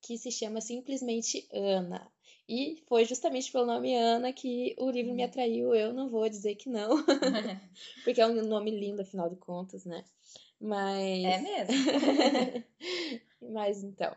que 0.00 0.16
se 0.16 0.30
chama 0.30 0.60
simplesmente 0.60 1.48
Ana. 1.52 2.10
E 2.48 2.82
foi 2.86 3.04
justamente 3.04 3.50
pelo 3.50 3.66
nome 3.66 3.94
Ana 3.96 4.32
que 4.32 4.74
o 4.78 4.90
livro 4.90 5.14
me 5.14 5.22
uhum. 5.22 5.28
atraiu. 5.28 5.74
Eu 5.74 5.92
não 5.92 6.08
vou 6.08 6.28
dizer 6.28 6.54
que 6.56 6.68
não, 6.68 7.04
porque 8.04 8.20
é 8.20 8.26
um 8.26 8.34
nome 8.46 8.70
lindo, 8.70 9.02
afinal 9.02 9.28
de 9.28 9.36
contas, 9.36 9.84
né? 9.84 10.04
Mas. 10.60 11.24
É 11.24 11.38
mesmo? 11.38 12.64
Mas 13.52 13.82
então. 13.82 14.16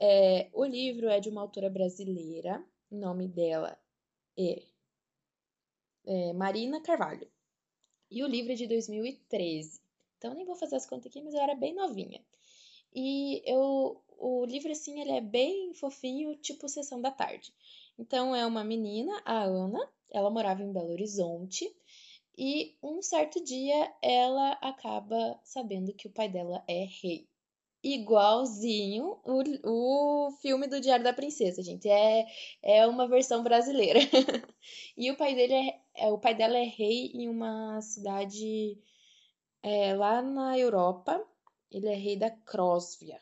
É, 0.00 0.48
o 0.52 0.64
livro 0.64 1.08
é 1.08 1.18
de 1.18 1.28
uma 1.28 1.40
autora 1.40 1.68
brasileira. 1.68 2.64
O 2.90 2.96
nome 2.96 3.26
dela 3.26 3.76
é, 4.38 4.62
é 6.06 6.32
Marina 6.32 6.80
Carvalho. 6.80 7.31
E 8.12 8.22
o 8.22 8.26
livro 8.26 8.52
é 8.52 8.54
de 8.54 8.66
2013. 8.66 9.80
Então 10.18 10.34
nem 10.34 10.44
vou 10.44 10.54
fazer 10.54 10.76
as 10.76 10.84
contas 10.84 11.06
aqui, 11.06 11.22
mas 11.22 11.32
eu 11.32 11.40
era 11.40 11.54
bem 11.54 11.74
novinha. 11.74 12.22
E 12.94 13.42
eu, 13.50 14.02
o 14.18 14.44
livro, 14.44 14.70
assim, 14.70 15.00
ele 15.00 15.12
é 15.12 15.20
bem 15.20 15.72
fofinho, 15.72 16.36
tipo 16.36 16.68
Sessão 16.68 17.00
da 17.00 17.10
Tarde. 17.10 17.54
Então 17.98 18.36
é 18.36 18.44
uma 18.44 18.62
menina, 18.62 19.18
a 19.24 19.42
Ana, 19.44 19.80
ela 20.10 20.30
morava 20.30 20.62
em 20.62 20.70
Belo 20.70 20.90
Horizonte. 20.90 21.74
E 22.36 22.76
um 22.82 23.00
certo 23.00 23.42
dia 23.42 23.94
ela 24.02 24.52
acaba 24.60 25.40
sabendo 25.42 25.94
que 25.94 26.06
o 26.06 26.12
pai 26.12 26.28
dela 26.28 26.62
é 26.68 26.84
rei. 26.84 27.26
Igualzinho 27.82 29.20
o, 29.24 30.28
o 30.28 30.30
filme 30.40 30.68
do 30.68 30.80
Diário 30.80 31.04
da 31.04 31.12
Princesa, 31.12 31.62
gente. 31.62 31.88
É, 31.88 32.26
é 32.62 32.86
uma 32.86 33.08
versão 33.08 33.42
brasileira. 33.42 33.98
e 34.96 35.10
o 35.10 35.16
pai 35.16 35.34
dele 35.34 35.54
é, 35.54 35.80
é, 35.94 36.08
o 36.08 36.18
pai 36.18 36.34
dela 36.34 36.56
é 36.56 36.64
rei 36.64 37.10
em 37.12 37.28
uma 37.28 37.80
cidade 37.80 38.78
é, 39.62 39.94
lá 39.94 40.22
na 40.22 40.56
Europa. 40.56 41.24
Ele 41.70 41.88
é 41.88 41.94
rei 41.94 42.16
da 42.16 42.30
Crosvia. 42.30 43.18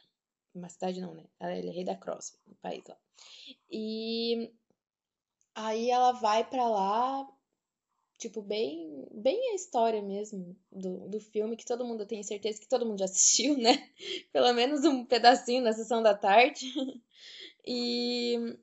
Uma 0.55 0.68
cidade 0.68 1.01
não, 1.01 1.14
né? 1.14 1.25
Ele 1.40 1.68
é 1.68 1.73
rei 1.73 1.85
da 1.85 1.96
Crosvia, 1.96 2.38
um 2.46 2.55
país 2.55 2.85
lá. 2.87 2.96
E 3.70 4.53
aí 5.55 5.90
ela 5.90 6.12
vai 6.12 6.44
para 6.44 6.68
lá, 6.68 7.27
tipo, 8.21 8.43
bem, 8.43 9.09
bem 9.11 9.51
a 9.51 9.55
história 9.55 10.01
mesmo 10.03 10.57
do, 10.71 11.09
do 11.09 11.21
filme, 11.21 11.57
que 11.57 11.65
todo 11.65 11.85
mundo 11.85 12.07
tem 12.07 12.23
certeza 12.23 12.61
que 12.61 12.69
todo 12.69 12.87
mundo 12.87 12.99
já 12.99 13.07
assistiu, 13.07 13.57
né? 13.59 13.91
Pelo 14.33 14.53
menos 14.53 14.85
um 14.85 15.05
pedacinho 15.05 15.63
na 15.63 15.73
sessão 15.73 16.03
da 16.03 16.15
tarde. 16.15 16.67
E 17.67 18.57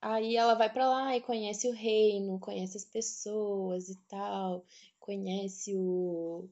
Aí 0.00 0.34
ela 0.34 0.54
vai 0.54 0.72
para 0.72 0.88
lá 0.88 1.14
e 1.14 1.20
conhece 1.20 1.68
o 1.68 1.72
reino, 1.72 2.40
conhece 2.40 2.76
as 2.76 2.84
pessoas 2.86 3.90
e 3.90 3.96
tal, 4.08 4.64
conhece 4.98 5.76
o, 5.76 6.48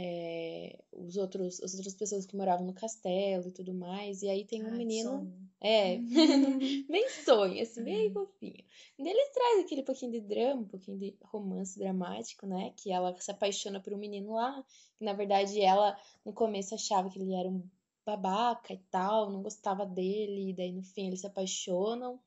é, 0.00 0.78
os 0.92 1.16
outros, 1.16 1.60
as 1.60 1.74
outras 1.74 1.92
pessoas 1.92 2.24
que 2.24 2.36
moravam 2.36 2.64
no 2.64 2.72
castelo 2.72 3.48
e 3.48 3.50
tudo 3.50 3.74
mais. 3.74 4.22
E 4.22 4.28
aí 4.28 4.44
tem 4.44 4.62
um 4.62 4.70
Ai, 4.70 4.78
menino. 4.78 5.10
Sonho. 5.10 5.48
É, 5.60 5.98
bem 6.88 7.08
sonho, 7.24 7.60
assim, 7.60 7.82
bem 7.82 8.06
uhum. 8.06 8.12
fofinho. 8.12 8.64
E 8.96 9.08
ele 9.08 9.30
traz 9.30 9.64
aquele 9.64 9.82
pouquinho 9.82 10.12
de 10.12 10.20
drama, 10.20 10.62
um 10.62 10.68
pouquinho 10.68 10.98
de 10.98 11.16
romance 11.24 11.76
dramático, 11.76 12.46
né? 12.46 12.72
Que 12.76 12.92
ela 12.92 13.12
se 13.18 13.32
apaixona 13.32 13.80
por 13.80 13.92
um 13.92 13.98
menino 13.98 14.34
lá, 14.34 14.64
que 14.96 15.04
na 15.04 15.14
verdade 15.14 15.60
ela 15.60 15.98
no 16.24 16.32
começo 16.32 16.76
achava 16.76 17.10
que 17.10 17.18
ele 17.18 17.34
era 17.34 17.48
um 17.48 17.60
babaca 18.06 18.72
e 18.72 18.78
tal, 18.92 19.32
não 19.32 19.42
gostava 19.42 19.84
dele, 19.84 20.50
e 20.50 20.54
daí 20.54 20.70
no 20.70 20.84
fim 20.84 21.08
eles 21.08 21.22
se 21.22 21.26
apaixonam. 21.26 22.20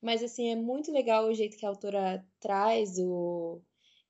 Mas, 0.00 0.22
assim, 0.22 0.50
é 0.50 0.54
muito 0.54 0.92
legal 0.92 1.26
o 1.26 1.34
jeito 1.34 1.56
que 1.56 1.66
a 1.66 1.68
autora 1.68 2.24
traz 2.38 2.96
o, 3.00 3.60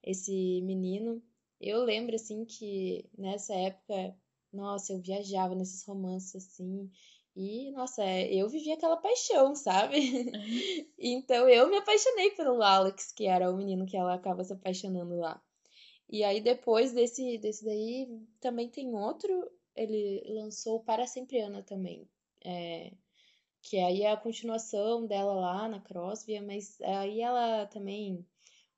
esse 0.03 0.61
menino. 0.61 1.23
Eu 1.61 1.83
lembro, 1.85 2.15
assim, 2.15 2.45
que 2.45 3.09
nessa 3.17 3.55
época, 3.55 4.17
nossa, 4.53 4.93
eu 4.93 5.01
viajava 5.01 5.55
nesses 5.55 5.85
romances, 5.85 6.37
assim. 6.37 6.91
E, 7.37 7.71
nossa, 7.73 8.05
eu 8.05 8.49
vivia 8.49 8.75
aquela 8.75 8.97
paixão, 8.97 9.55
sabe? 9.55 9.99
então 10.99 11.49
eu 11.49 11.69
me 11.71 11.77
apaixonei 11.77 12.31
pelo 12.33 12.63
Alex, 12.63 13.13
que 13.13 13.27
era 13.27 13.51
o 13.51 13.57
menino 13.57 13.87
que 13.87 13.97
ela 13.97 14.15
acaba 14.15 14.43
se 14.45 14.53
apaixonando 14.53 15.17
lá. 15.17 15.41
E 16.09 16.25
aí 16.25 16.41
depois 16.41 16.93
desse, 16.93 17.39
desse 17.39 17.65
daí 17.65 18.09
também 18.41 18.69
tem 18.69 18.95
outro, 18.95 19.51
ele 19.77 20.23
lançou 20.29 20.81
Para 20.81 21.07
Sempre 21.07 21.41
Ana 21.41 21.63
também. 21.63 22.09
É, 22.45 22.93
que 23.63 23.79
aí 23.79 24.03
é 24.03 24.13
a 24.13 24.17
continuação 24.17 25.07
dela 25.07 25.35
lá 25.35 25.69
na 25.69 25.81
Crossvia, 25.81 26.41
mas 26.43 26.81
aí 26.81 27.21
ela 27.21 27.67
também 27.67 28.27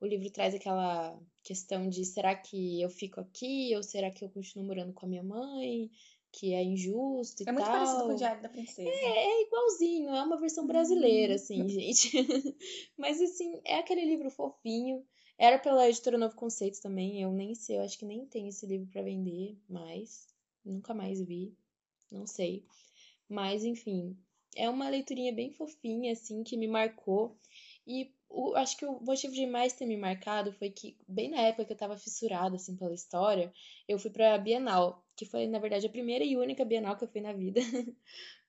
o 0.00 0.06
livro 0.06 0.30
traz 0.30 0.54
aquela 0.54 1.18
questão 1.42 1.88
de 1.88 2.05
será 2.05 2.35
que 2.35 2.81
eu 2.81 2.90
fico 2.90 3.20
aqui 3.20 3.74
ou 3.76 3.83
será 3.83 4.11
que 4.11 4.24
eu 4.24 4.29
continuo 4.29 4.66
morando 4.66 4.92
com 4.92 5.07
a 5.07 5.09
minha 5.09 5.22
mãe, 5.22 5.90
que 6.33 6.55
é 6.55 6.62
injusto 6.62 7.42
e 7.42 7.44
tal. 7.44 7.55
É 7.55 7.57
muito 7.57 7.70
parecido 7.70 8.05
com 8.05 8.12
o 8.12 8.16
Diário 8.16 8.42
da 8.42 8.48
Princesa. 8.48 8.88
É, 8.88 9.26
é 9.26 9.42
igualzinho, 9.42 10.11
é 10.11 10.22
uma 10.22 10.38
versão 10.38 10.66
brasileira, 10.66 11.35
assim, 11.35 11.66
gente. 11.68 12.11
Mas, 12.96 13.20
assim, 13.20 13.61
é 13.64 13.76
aquele 13.79 14.05
livro 14.05 14.31
fofinho. 14.31 15.05
Era 15.38 15.59
pela 15.59 15.88
editora 15.88 16.18
Novo 16.18 16.37
Conceito 16.37 16.81
também, 16.83 17.22
eu 17.22 17.33
nem 17.33 17.55
sei, 17.55 17.79
eu 17.79 17.83
acho 17.83 17.98
que 17.98 18.05
nem 18.05 18.26
tem 18.26 18.48
esse 18.48 18.66
livro 18.66 18.87
para 18.88 19.03
vender 19.03 19.59
mais. 19.68 20.29
Nunca 20.62 20.92
mais 20.92 21.20
vi, 21.20 21.57
não 22.12 22.26
sei. 22.26 22.66
Mas, 23.26 23.64
enfim, 23.64 24.14
é 24.55 24.68
uma 24.68 24.88
leiturinha 24.88 25.33
bem 25.33 25.50
fofinha, 25.50 26.12
assim, 26.12 26.42
que 26.44 26.57
me 26.57 26.68
marcou. 26.68 27.38
E 27.87 28.12
o, 28.30 28.54
acho 28.54 28.76
que 28.76 28.86
o 28.86 29.00
motivo 29.00 29.34
de 29.34 29.44
mais 29.44 29.72
ter 29.72 29.84
me 29.86 29.96
marcado 29.96 30.52
foi 30.52 30.70
que, 30.70 30.96
bem 31.06 31.28
na 31.28 31.40
época 31.40 31.64
que 31.64 31.72
eu 31.72 31.76
tava 31.76 31.96
fissurada, 31.96 32.56
assim, 32.56 32.76
pela 32.76 32.94
história, 32.94 33.52
eu 33.88 33.98
fui 33.98 34.10
pra 34.10 34.38
Bienal, 34.38 35.04
que 35.16 35.26
foi, 35.26 35.46
na 35.48 35.58
verdade, 35.58 35.86
a 35.86 35.90
primeira 35.90 36.24
e 36.24 36.36
única 36.36 36.64
Bienal 36.64 36.96
que 36.96 37.04
eu 37.04 37.08
fui 37.08 37.20
na 37.20 37.32
vida, 37.32 37.60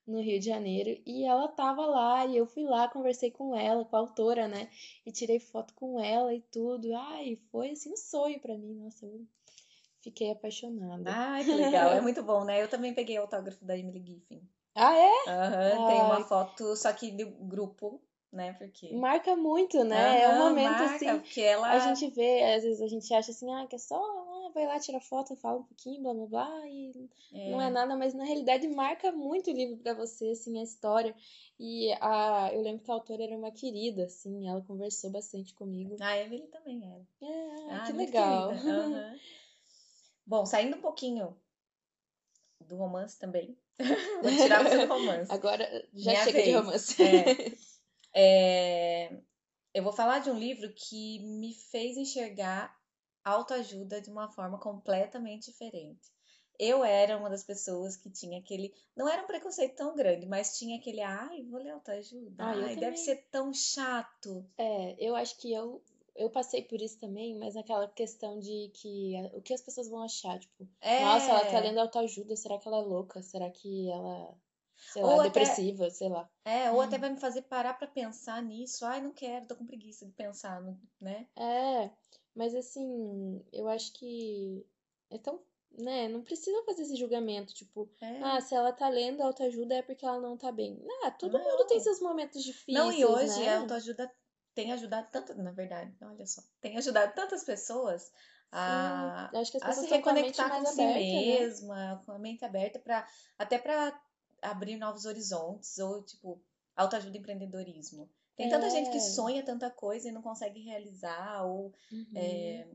no 0.06 0.22
Rio 0.22 0.40
de 0.40 0.46
Janeiro. 0.46 1.02
E 1.06 1.26
ela 1.26 1.48
tava 1.48 1.86
lá, 1.86 2.26
e 2.28 2.38
eu 2.38 2.46
fui 2.46 2.64
lá, 2.64 2.88
conversei 2.88 3.32
com 3.32 3.56
ela, 3.56 3.84
com 3.84 3.96
a 3.96 4.00
autora, 4.00 4.48
né? 4.48 4.70
E 5.06 5.12
tirei 5.12 5.40
foto 5.40 5.74
com 5.74 6.00
ela 6.00 6.34
e 6.34 6.42
tudo. 6.42 6.96
Ai, 6.96 7.40
foi, 7.52 7.72
assim, 7.72 7.92
um 7.92 7.98
sonho 7.98 8.40
para 8.40 8.58
mim. 8.58 8.76
Nossa, 8.76 9.06
eu 9.06 9.26
fiquei 10.02 10.32
apaixonada. 10.32 11.10
Ai, 11.10 11.44
que 11.44 11.54
legal. 11.54 11.92
é 11.92 12.00
muito 12.02 12.22
bom, 12.22 12.44
né? 12.46 12.62
Eu 12.62 12.70
também 12.70 12.94
peguei 12.94 13.18
o 13.18 13.24
autógrafo 13.24 13.66
da 13.66 13.76
Emily 13.76 14.04
Giffin. 14.06 14.48
Ah, 14.76 14.96
é? 14.96 15.30
Aham, 15.30 15.88
tem 15.88 16.02
uma 16.04 16.24
foto, 16.24 16.76
só 16.78 16.94
que 16.94 17.12
do 17.12 17.30
grupo, 17.46 18.02
né? 18.32 18.54
Porque. 18.54 18.94
Marca 18.94 19.36
muito, 19.36 19.84
né? 19.84 20.24
é 20.24 20.30
um 20.30 20.40
momento 20.40 20.72
marca, 20.72 20.96
assim. 20.96 21.20
Porque 21.20 21.42
ela... 21.42 21.70
A 21.70 21.80
gente 21.80 22.10
vê, 22.14 22.44
às 22.56 22.64
vezes 22.64 22.82
a 22.82 22.88
gente 22.88 23.14
acha 23.14 23.32
assim, 23.32 23.52
ah, 23.54 23.68
que 23.68 23.76
é 23.76 23.80
só, 23.80 23.96
ah, 23.98 24.52
vai 24.54 24.66
lá, 24.66 24.80
tira 24.80 25.00
foto, 25.00 25.36
fala 25.36 25.60
um 25.60 25.64
pouquinho, 25.64 26.02
blá 26.02 26.14
blá 26.14 26.26
blá, 26.28 26.68
e 26.68 27.10
é. 27.34 27.52
não 27.52 27.62
é 27.62 27.70
nada, 27.70 27.96
mas 27.96 28.14
na 28.14 28.24
realidade 28.24 28.68
marca 28.68 29.12
muito 29.12 29.50
o 29.50 29.54
livro 29.54 29.78
para 29.78 29.94
você, 29.94 30.30
assim, 30.30 30.60
a 30.60 30.64
história. 30.64 31.16
E 31.60 31.92
a, 32.00 32.50
eu 32.54 32.62
lembro 32.62 32.84
que 32.84 32.90
a 32.90 32.94
autora 32.94 33.24
era 33.24 33.38
uma 33.38 33.52
querida, 33.52 34.06
assim, 34.06 34.48
ela 34.48 34.62
conversou 34.62 35.10
bastante 35.12 35.54
comigo. 35.54 35.96
A 36.00 36.18
Evelyn 36.18 36.48
também 36.48 36.82
era. 36.84 37.06
É, 37.22 37.74
ah, 37.76 37.84
que 37.86 37.94
legal. 37.94 38.52
Uhum. 38.52 39.20
Bom, 40.26 40.46
saindo 40.46 40.78
um 40.78 40.82
pouquinho 40.82 41.36
do 42.62 42.78
romance 42.78 43.20
também. 43.20 43.58
Vou 44.22 44.32
tirar 44.32 44.64
você 44.64 44.86
do 44.86 44.94
romance. 44.94 45.32
Agora 45.32 45.66
já 45.94 46.12
Minha 46.12 46.24
chega 46.24 46.38
vez. 46.38 46.46
de 46.46 46.54
romance. 46.54 47.04
É, 47.04 47.52
é, 48.14 49.22
eu 49.74 49.84
vou 49.84 49.94
falar 49.94 50.20
de 50.20 50.30
um 50.30 50.38
livro 50.38 50.72
que 50.74 51.20
me 51.20 51.54
fez 51.54 51.98
enxergar 51.98 52.76
autoajuda 53.24 54.02
de 54.02 54.10
uma 54.10 54.30
forma 54.30 54.58
completamente 54.58 55.52
diferente. 55.52 56.12
Eu 56.60 56.84
era 56.84 57.18
uma 57.18 57.30
das 57.30 57.44
pessoas 57.44 57.98
que 57.98 58.10
tinha 58.10 58.40
aquele. 58.40 58.74
Não 58.96 59.10
era 59.10 59.24
um 59.24 59.28
preconceito 59.28 59.76
tão 59.76 59.96
grande, 59.96 60.28
mas 60.28 60.58
tinha 60.58 60.78
aquele. 60.78 61.02
Ai, 61.02 61.44
vou 61.44 61.60
ler 61.60 61.72
autoajuda. 61.72 62.36
Ah, 62.38 62.52
ai, 62.52 62.76
deve 62.76 62.98
ser 62.98 63.28
tão 63.32 63.52
chato. 63.52 64.46
É, 64.58 64.96
eu 65.00 65.16
acho 65.16 65.38
que 65.40 65.52
eu 65.52 65.82
eu 66.16 66.30
passei 66.30 66.62
por 66.64 66.82
isso 66.82 67.00
também, 67.00 67.36
mas 67.38 67.56
naquela 67.56 67.88
questão 67.88 68.40
de 68.40 68.70
que 68.74 69.14
o 69.34 69.42
que 69.42 69.54
as 69.54 69.62
pessoas 69.62 69.90
vão 69.90 70.04
achar, 70.04 70.40
tipo, 70.40 70.68
é... 70.82 71.04
nossa, 71.04 71.30
ela 71.30 71.46
tá 71.46 71.60
lendo 71.60 71.80
autoajuda, 71.80 72.36
será 72.36 72.58
que 72.58 72.68
ela 72.68 72.80
é 72.80 72.82
louca? 72.82 73.22
Será 73.22 73.50
que 73.50 73.90
ela, 73.90 74.38
sei 74.82 75.04
ou 75.04 75.10
lá, 75.10 75.26
até... 75.26 75.30
depressiva, 75.30 75.90
sei 75.90 76.10
lá. 76.10 76.30
É, 76.44 76.72
ou 76.72 76.78
hum. 76.78 76.82
até 76.82 76.98
vai 76.98 77.10
me 77.10 77.20
fazer 77.20 77.44
parar 77.44 77.74
para 77.76 77.88
pensar 77.88 78.42
nisso. 78.42 78.86
Ai, 78.86 79.02
não 79.02 79.12
quero, 79.12 79.48
tô 79.48 79.56
com 79.56 79.66
preguiça 79.66 80.06
de 80.06 80.12
pensar, 80.14 80.62
né? 81.00 81.28
É, 81.36 81.92
mas 82.36 82.56
assim, 82.56 83.44
eu 83.52 83.68
acho 83.68 83.94
que 83.94 84.66
é 85.10 85.18
tão 85.18 85.40
né? 85.78 86.08
Não 86.08 86.22
precisa 86.22 86.62
fazer 86.64 86.84
esse 86.84 86.96
julgamento, 86.98 87.54
tipo, 87.54 87.90
É. 88.02 88.22
ah, 88.22 88.42
se 88.42 88.54
ela 88.54 88.74
tá 88.74 88.90
lendo 88.90 89.22
autoajuda 89.22 89.76
é 89.76 89.82
porque 89.82 90.06
ela 90.06 90.20
não 90.20 90.38
tá 90.38 90.52
bem. 90.52 90.78
Ah, 91.04 91.12
todo 91.12 91.38
Não. 91.38 91.44
mundo 91.44 91.66
tem 91.66 91.80
seus 91.80 92.02
momentos 92.02 92.44
difíceis, 92.44 92.78
Não, 92.78 92.92
e 92.92 93.06
hoje 93.06 93.40
né? 93.40 93.50
a 93.50 93.60
autoajuda 93.60 94.12
tem 94.54 94.74
ajudado 94.74 95.08
tanto, 95.12 95.34
na 95.36 95.52
verdade, 95.52 95.96
olha 96.02 96.26
só, 96.26 96.42
tem 96.60 96.78
ajudado 96.78 97.14
tantas 97.16 97.44
pessoas 97.44 98.12
a, 98.52 99.30
Sim, 99.32 99.38
acho 99.38 99.52
que 99.52 99.58
as 99.58 99.64
a 99.64 99.68
pessoas 99.68 99.86
se 99.86 100.02
com 100.02 100.10
a 100.10 100.14
reconectar 100.14 100.50
mais 100.50 100.64
com 100.64 100.76
si 100.76 100.82
aberta, 100.82 101.00
né? 101.00 101.26
mesma, 101.26 102.02
com 102.06 102.12
a 102.12 102.20
mente 102.20 102.44
aberta 102.44 102.80
para 102.80 103.08
até 103.40 103.58
para 103.58 104.02
abrir 104.42 104.78
novos 104.78 105.06
horizontes 105.06 105.78
ou 105.80 106.02
tipo 106.04 106.42
autoajuda 106.76 107.16
e 107.18 107.20
empreendedorismo. 107.20 108.10
Tem 108.36 108.50
tanta 108.50 108.70
gente 108.70 108.90
que 108.90 108.98
É. 108.98 109.00
sonha 109.02 109.44
tanta 109.44 109.70
coisa 109.70 110.08
e 110.10 110.12
não 110.12 110.22
consegue 110.22 110.62
realizar 110.62 111.44
ou 111.46 111.74
Uhum, 111.92 112.08
é, 112.16 112.68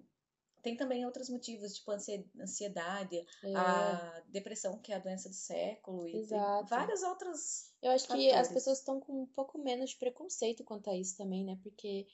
tem 0.62 0.76
também 0.76 1.04
outros 1.06 1.28
motivos, 1.30 1.74
tipo 1.74 1.90
ansie- 1.92 2.28
ansiedade, 2.40 3.16
é. 3.42 3.56
a 3.56 4.22
depressão, 4.28 4.78
que 4.78 4.92
é 4.92 4.96
a 4.96 5.00
doença 5.00 5.28
do 5.28 5.34
século, 5.34 6.06
e 6.08 6.24
vários 6.68 7.02
outros. 7.02 7.70
Eu 7.82 7.92
acho 7.92 8.06
que 8.08 8.28
as 8.30 8.48
fatores. 8.48 8.52
pessoas 8.52 8.78
estão 8.78 9.00
com 9.00 9.22
um 9.22 9.26
pouco 9.26 9.58
menos 9.58 9.90
de 9.90 9.96
preconceito 9.96 10.64
quanto 10.64 10.90
a 10.90 10.96
isso 10.96 11.16
também, 11.16 11.44
né? 11.44 11.58
Porque 11.62 12.06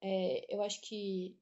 é, 0.00 0.54
eu 0.54 0.62
acho 0.62 0.80
que 0.80 1.36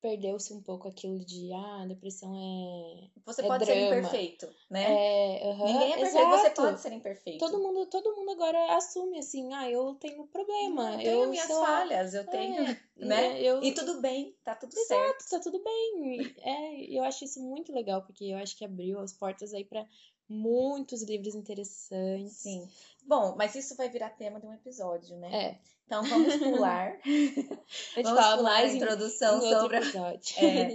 perdeu-se 0.00 0.52
um 0.52 0.60
pouco 0.62 0.88
aquilo 0.88 1.18
de, 1.24 1.52
ah, 1.52 1.84
depressão 1.86 2.32
é. 2.34 3.08
Você 3.26 3.42
É 3.42 3.46
pode 3.46 3.64
ser 3.66 3.74
drama. 3.74 3.98
imperfeito, 3.98 4.48
né? 4.70 4.84
É, 4.84 5.54
Ninguém 5.54 5.92
é 5.92 5.96
perfeito, 5.98 6.28
você 6.30 6.46
exato. 6.46 6.62
pode 6.62 6.80
ser 6.80 6.92
imperfeito. 6.92 7.38
Todo 7.38 7.58
mundo, 7.62 7.86
todo 7.86 8.16
mundo 8.16 8.30
agora 8.30 8.76
assume 8.76 9.18
assim, 9.18 9.52
ah, 9.52 9.70
eu 9.70 9.94
tenho 9.96 10.26
problema, 10.26 10.92
eu 10.92 10.98
tenho 10.98 11.22
eu 11.24 11.28
minhas 11.30 11.46
sei 11.46 11.54
lá, 11.56 11.66
falhas, 11.66 12.14
eu 12.14 12.26
tenho, 12.26 12.62
é, 12.62 12.80
né? 12.96 13.42
Eu, 13.42 13.62
E 13.62 13.72
tudo 13.72 14.00
bem, 14.00 14.34
tá 14.42 14.54
tudo 14.54 14.72
certo. 14.72 15.20
Exato, 15.20 15.30
tá 15.30 15.40
tudo 15.40 15.62
bem. 15.62 16.34
É, 16.38 16.74
e 16.76 16.96
eu 16.96 17.04
acho 17.04 17.24
isso 17.24 17.40
muito 17.42 17.72
legal, 17.72 18.02
porque 18.02 18.24
eu 18.24 18.38
acho 18.38 18.56
que 18.56 18.64
abriu 18.64 18.98
as 19.00 19.12
portas 19.12 19.52
aí 19.52 19.64
pra 19.64 19.86
muitos 20.28 21.02
livros 21.02 21.34
interessantes. 21.34 22.36
Sim. 22.36 22.68
Bom, 23.10 23.34
mas 23.36 23.56
isso 23.56 23.74
vai 23.74 23.88
virar 23.88 24.10
tema 24.10 24.38
de 24.38 24.46
um 24.46 24.54
episódio, 24.54 25.16
né? 25.18 25.34
É, 25.34 25.58
Então 25.84 26.00
vamos 26.04 26.36
pular. 26.36 26.96
gente 27.04 28.04
vamos 28.04 28.20
fala 28.20 28.36
pular 28.36 28.50
mais 28.52 28.70
a 28.70 28.72
em, 28.72 28.76
introdução 28.76 29.42
em 29.42 29.46
outro 29.52 29.60
sobre. 29.62 29.76
episódio. 29.78 30.36
É. 30.38 30.68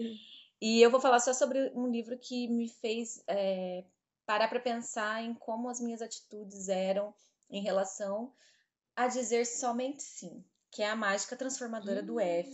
E 0.59 0.81
eu 0.81 0.91
vou 0.91 0.99
falar 0.99 1.19
só 1.21 1.33
sobre 1.33 1.71
um 1.73 1.87
livro 1.89 2.17
que 2.17 2.49
me 2.49 2.67
fez 2.67 3.23
é, 3.25 3.85
parar 4.25 4.49
para 4.49 4.59
pensar 4.59 5.23
em 5.23 5.33
como 5.33 5.69
as 5.69 5.79
minhas 5.79 6.01
atitudes 6.01 6.67
eram 6.67 7.13
em 7.49 7.61
relação 7.61 8.33
a 8.97 9.07
dizer 9.07 9.45
somente 9.45 10.03
sim, 10.03 10.43
que 10.71 10.83
é 10.83 10.89
A 10.89 10.95
Mágica 10.95 11.37
Transformadora 11.37 12.03
do 12.03 12.15
Hum. 12.15 12.19
F. 12.19 12.51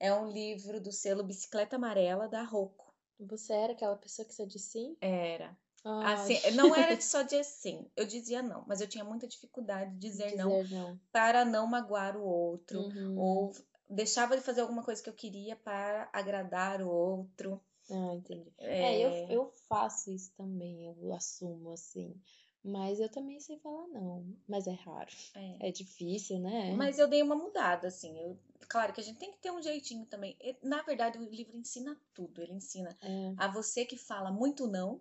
É 0.00 0.14
um 0.14 0.30
livro 0.30 0.80
do 0.80 0.92
selo 0.92 1.22
Bicicleta 1.22 1.76
Amarela 1.76 2.26
da 2.26 2.42
Rocco. 2.42 2.94
Você 3.20 3.52
era 3.52 3.72
aquela 3.74 3.96
pessoa 3.96 4.26
que 4.26 4.34
só 4.34 4.46
disse 4.46 4.70
sim? 4.70 4.96
Era. 4.98 5.54
Ai, 5.84 6.14
Assim, 6.14 6.50
não 6.52 6.74
era 6.74 6.98
só 7.00 7.22
dizer 7.22 7.44
sim, 7.44 7.90
eu 7.96 8.04
dizia 8.06 8.42
não, 8.42 8.64
mas 8.66 8.80
eu 8.80 8.88
tinha 8.88 9.04
muita 9.04 9.26
dificuldade 9.26 9.92
de 9.92 9.98
dizer, 9.98 10.36
não 10.36 10.62
dizer 10.62 10.74
não. 10.74 11.00
para 11.12 11.44
não 11.44 11.66
magoar 11.66 12.16
o 12.16 12.22
outro, 12.24 12.80
Uhum. 12.80 13.18
ou 13.18 13.52
deixava 13.88 14.36
de 14.36 14.42
fazer 14.42 14.60
alguma 14.60 14.82
coisa 14.82 15.02
que 15.02 15.08
eu 15.08 15.14
queria 15.14 15.56
para 15.56 16.08
agradar 16.12 16.82
o 16.82 16.88
outro. 16.88 17.60
Ah, 17.90 18.14
entendi. 18.14 18.52
É, 18.58 18.98
eu, 18.98 19.10
eu 19.30 19.52
faço 19.68 20.10
isso 20.10 20.30
também, 20.36 20.84
eu 20.86 21.12
assumo 21.14 21.70
assim. 21.72 22.14
Mas 22.62 23.00
eu 23.00 23.08
também 23.08 23.40
sei 23.40 23.56
falar 23.60 23.86
não. 23.86 24.26
Mas 24.46 24.66
é 24.66 24.72
raro. 24.72 25.10
é. 25.34 25.68
É 25.68 25.72
difícil, 25.72 26.38
né? 26.40 26.74
Mas 26.74 26.98
eu 26.98 27.08
dei 27.08 27.22
uma 27.22 27.36
mudada, 27.36 27.88
assim. 27.88 28.18
Eu, 28.18 28.38
claro 28.68 28.92
que 28.92 29.00
a 29.00 29.04
gente 29.04 29.18
tem 29.18 29.30
que 29.30 29.38
ter 29.38 29.50
um 29.50 29.62
jeitinho 29.62 30.04
também. 30.06 30.36
Na 30.62 30.82
verdade, 30.82 31.16
o 31.18 31.30
livro 31.30 31.56
ensina 31.56 31.98
tudo. 32.12 32.42
Ele 32.42 32.52
ensina 32.52 32.90
É. 33.00 33.32
a 33.38 33.48
você 33.48 33.86
que 33.86 33.96
fala 33.96 34.30
muito 34.30 34.66
não. 34.66 35.00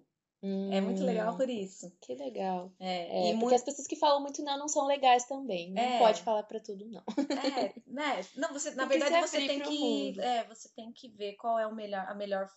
É 0.69 0.81
muito 0.81 1.03
legal 1.03 1.33
Hum, 1.33 1.37
por 1.37 1.49
isso. 1.49 1.91
Que 2.01 2.13
legal. 2.15 2.73
É, 2.79 3.29
É, 3.29 3.31
e 3.31 3.33
porque 3.39 3.55
muito. 3.55 3.55
as 3.55 3.63
pessoas 3.63 3.87
que 3.87 3.95
falam 3.95 4.21
muito 4.21 4.43
não 4.43 4.57
não 4.57 4.67
são 4.67 4.85
legais 4.85 5.25
também. 5.25 5.71
Não 5.71 5.91
É. 5.91 5.93
pode 5.93 6.21
falar 6.21 6.43
pra 6.43 6.59
tudo 6.59 6.85
não. 6.89 7.03
É, 7.35 7.75
né? 7.85 8.21
Não, 8.35 8.53
você, 8.53 8.71
na 8.71 8.85
Tem 8.89 8.89
que 8.89 8.97
verdade, 8.99 9.13
se 9.13 9.19
você 9.19 9.41
tem 9.41 9.61
que, 9.61 10.19
é, 10.19 10.43
você 10.45 10.69
tem 10.69 10.91
que 10.91 11.09
ver 11.09 11.35
qual 11.35 11.59
é 11.59 11.67
o 11.67 11.75
melhor, 11.75 12.05
a 12.07 12.15
melhor, 12.15 12.49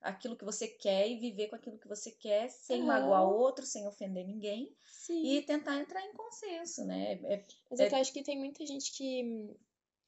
aquilo 0.00 0.36
que 0.36 0.44
você 0.44 0.68
quer 0.68 1.08
e 1.08 1.18
viver 1.18 1.48
com 1.48 1.56
aquilo 1.56 1.78
que 1.78 1.88
você 1.88 2.10
quer, 2.12 2.48
sem 2.50 2.82
Aham. 2.82 2.86
magoar 2.86 3.24
outro, 3.28 3.64
sem 3.66 3.86
ofender 3.86 4.26
ninguém 4.26 4.74
Sim. 4.84 5.22
e 5.22 5.42
tentar 5.42 5.76
entrar 5.80 6.02
em 6.04 6.12
consenso, 6.12 6.84
né? 6.84 7.12
É, 7.24 7.44
Mas 7.70 7.80
é 7.80 7.88
que 7.88 7.94
eu 7.94 7.98
acho 7.98 8.12
que 8.12 8.22
tem 8.22 8.38
muita 8.38 8.64
gente 8.66 8.92
que. 8.96 9.56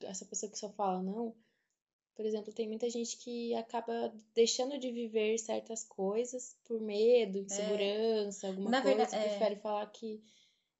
Essa 0.02 0.24
pessoa 0.26 0.50
que 0.50 0.58
só 0.58 0.70
fala 0.72 1.02
não. 1.02 1.34
Por 2.18 2.26
exemplo, 2.26 2.52
tem 2.52 2.66
muita 2.66 2.90
gente 2.90 3.16
que 3.16 3.54
acaba 3.54 4.12
deixando 4.34 4.76
de 4.76 4.90
viver 4.90 5.38
certas 5.38 5.84
coisas 5.84 6.56
por 6.64 6.80
medo, 6.80 7.38
insegurança, 7.38 8.48
alguma 8.48 8.70
É. 8.70 8.72
Na 8.72 8.82
coisa, 8.82 8.96
verdade, 8.98 9.14
é. 9.14 9.28
prefere 9.28 9.56
falar 9.60 9.86
que, 9.92 10.20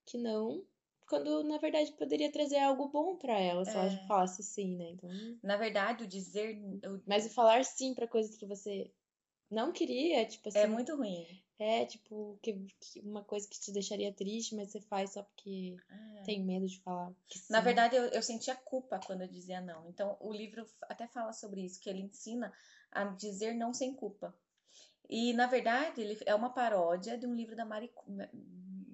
que 0.05 0.19
não, 0.19 0.67
quando 1.07 1.45
na 1.45 1.57
verdade 1.59 1.93
poderia 1.93 2.33
trazer 2.33 2.59
algo 2.59 2.89
bom 2.89 3.17
pra 3.17 3.39
ela 3.39 3.65
se 3.65 3.71
ela 3.71 3.87
É. 3.87 4.09
falasse 4.09 4.43
sim, 4.43 4.77
né? 4.77 4.91
Então, 4.91 5.09
na 5.41 5.57
verdade, 5.57 6.03
o 6.03 6.09
dizer 6.09 6.59
o- 6.85 7.01
mas 7.07 7.25
o 7.25 7.31
falar 7.31 7.65
sim 7.65 7.95
pra 7.95 8.09
coisas 8.09 8.37
que 8.37 8.45
você 8.45 8.91
não 9.51 9.73
queria, 9.73 10.25
tipo 10.27 10.49
assim, 10.49 10.59
é 10.59 10.67
muito 10.67 10.95
ruim. 10.97 11.27
é 11.59 11.85
tipo 11.87 12.39
que, 12.43 12.53
que 12.81 13.01
uma 13.01 13.25
coisa 13.25 13.49
que 13.49 13.59
te 13.59 13.73
deixaria 13.73 14.13
triste, 14.13 14.55
mas 14.55 14.71
você 14.71 14.81
faz 14.81 15.13
só 15.13 15.23
porque 15.23 15.77
É. 15.91 16.23
tem 16.23 16.43
medo 16.45 16.67
de 16.67 16.79
falar. 16.81 17.13
Na 17.51 17.61
verdade, 17.61 17.97
eu, 17.97 18.05
eu 18.05 18.23
sentia 18.23 18.55
culpa 18.55 19.01
quando 19.05 19.23
eu 19.23 19.29
dizia 19.29 19.61
não. 19.61 19.89
Então, 19.89 20.17
o 20.21 20.33
livro 20.33 20.67
até 20.83 21.07
fala 21.07 21.33
sobre 21.33 21.63
isso, 21.63 21.81
que 21.81 21.89
ele 21.91 22.03
ensina 22.03 22.53
a 22.93 23.05
dizer 23.05 23.55
não 23.55 23.73
sem 23.75 23.95
culpa. 23.95 24.35
E, 25.11 25.33
na 25.33 25.47
verdade, 25.47 26.01
ele 26.03 26.19
é 26.27 26.35
uma 26.35 26.51
paródia 26.51 27.17
de 27.17 27.27
um 27.27 27.35
livro 27.35 27.57
da 27.57 27.65
Mari... 27.65 27.91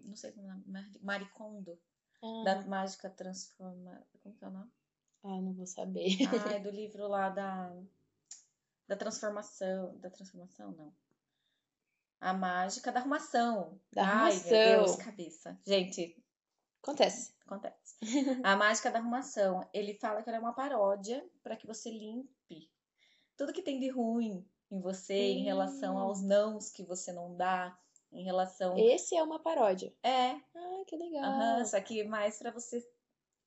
Não 0.04 0.14
sei 0.16 0.30
como 0.32 0.48
é 0.48 0.86
Maricondo, 1.02 1.76
Ah. 2.22 2.42
da 2.44 2.62
Mágica 2.62 3.10
Transforma... 3.10 4.00
Como 4.22 4.34
que 4.36 4.44
é 4.44 4.48
o 4.48 4.50
nome? 4.52 4.70
Ah, 5.24 5.40
não 5.40 5.52
vou 5.52 5.66
saber. 5.66 6.16
Ah, 6.46 6.52
é 6.54 6.60
do 6.60 6.70
livro 6.70 7.08
lá 7.08 7.28
da... 7.30 7.74
Da 8.86 8.96
transformação... 8.96 9.96
Da 9.98 10.10
transformação, 10.10 10.72
não. 10.72 10.92
A 12.20 12.32
Mágica 12.32 12.90
da 12.92 13.00
Arrumação. 13.00 13.78
Da 13.92 14.02
Ai, 14.02 14.08
meu 14.08 14.20
Arrumação. 14.22 14.48
Deus, 14.48 14.96
cabeça. 14.96 15.60
Gente, 15.66 16.22
Acontece. 16.82 17.34
Acontece. 17.46 17.96
A 18.42 18.56
mágica 18.56 18.90
da 18.90 18.98
arrumação. 18.98 19.66
Ele 19.72 19.94
fala 19.94 20.22
que 20.22 20.28
ela 20.28 20.36
é 20.36 20.40
uma 20.40 20.52
paródia 20.52 21.26
para 21.42 21.56
que 21.56 21.66
você 21.66 21.90
limpe 21.90 22.70
tudo 23.38 23.54
que 23.54 23.62
tem 23.62 23.80
de 23.80 23.88
ruim 23.88 24.46
em 24.70 24.80
você 24.82 25.14
em 25.14 25.44
relação 25.44 25.96
Hum. 25.96 25.98
aos 26.00 26.22
nãos 26.22 26.68
que 26.70 26.82
você 26.82 27.10
não 27.10 27.34
dá, 27.36 27.74
em 28.12 28.22
relação. 28.22 28.76
Esse 28.76 29.16
é 29.16 29.22
uma 29.22 29.38
paródia. 29.42 29.94
É, 30.02 30.32
Ah, 30.54 30.84
que 30.86 30.94
legal. 30.96 31.24
aham, 31.24 31.64
só 31.64 31.80
que 31.80 32.04
mais 32.04 32.38
para 32.38 32.50
você, 32.50 32.86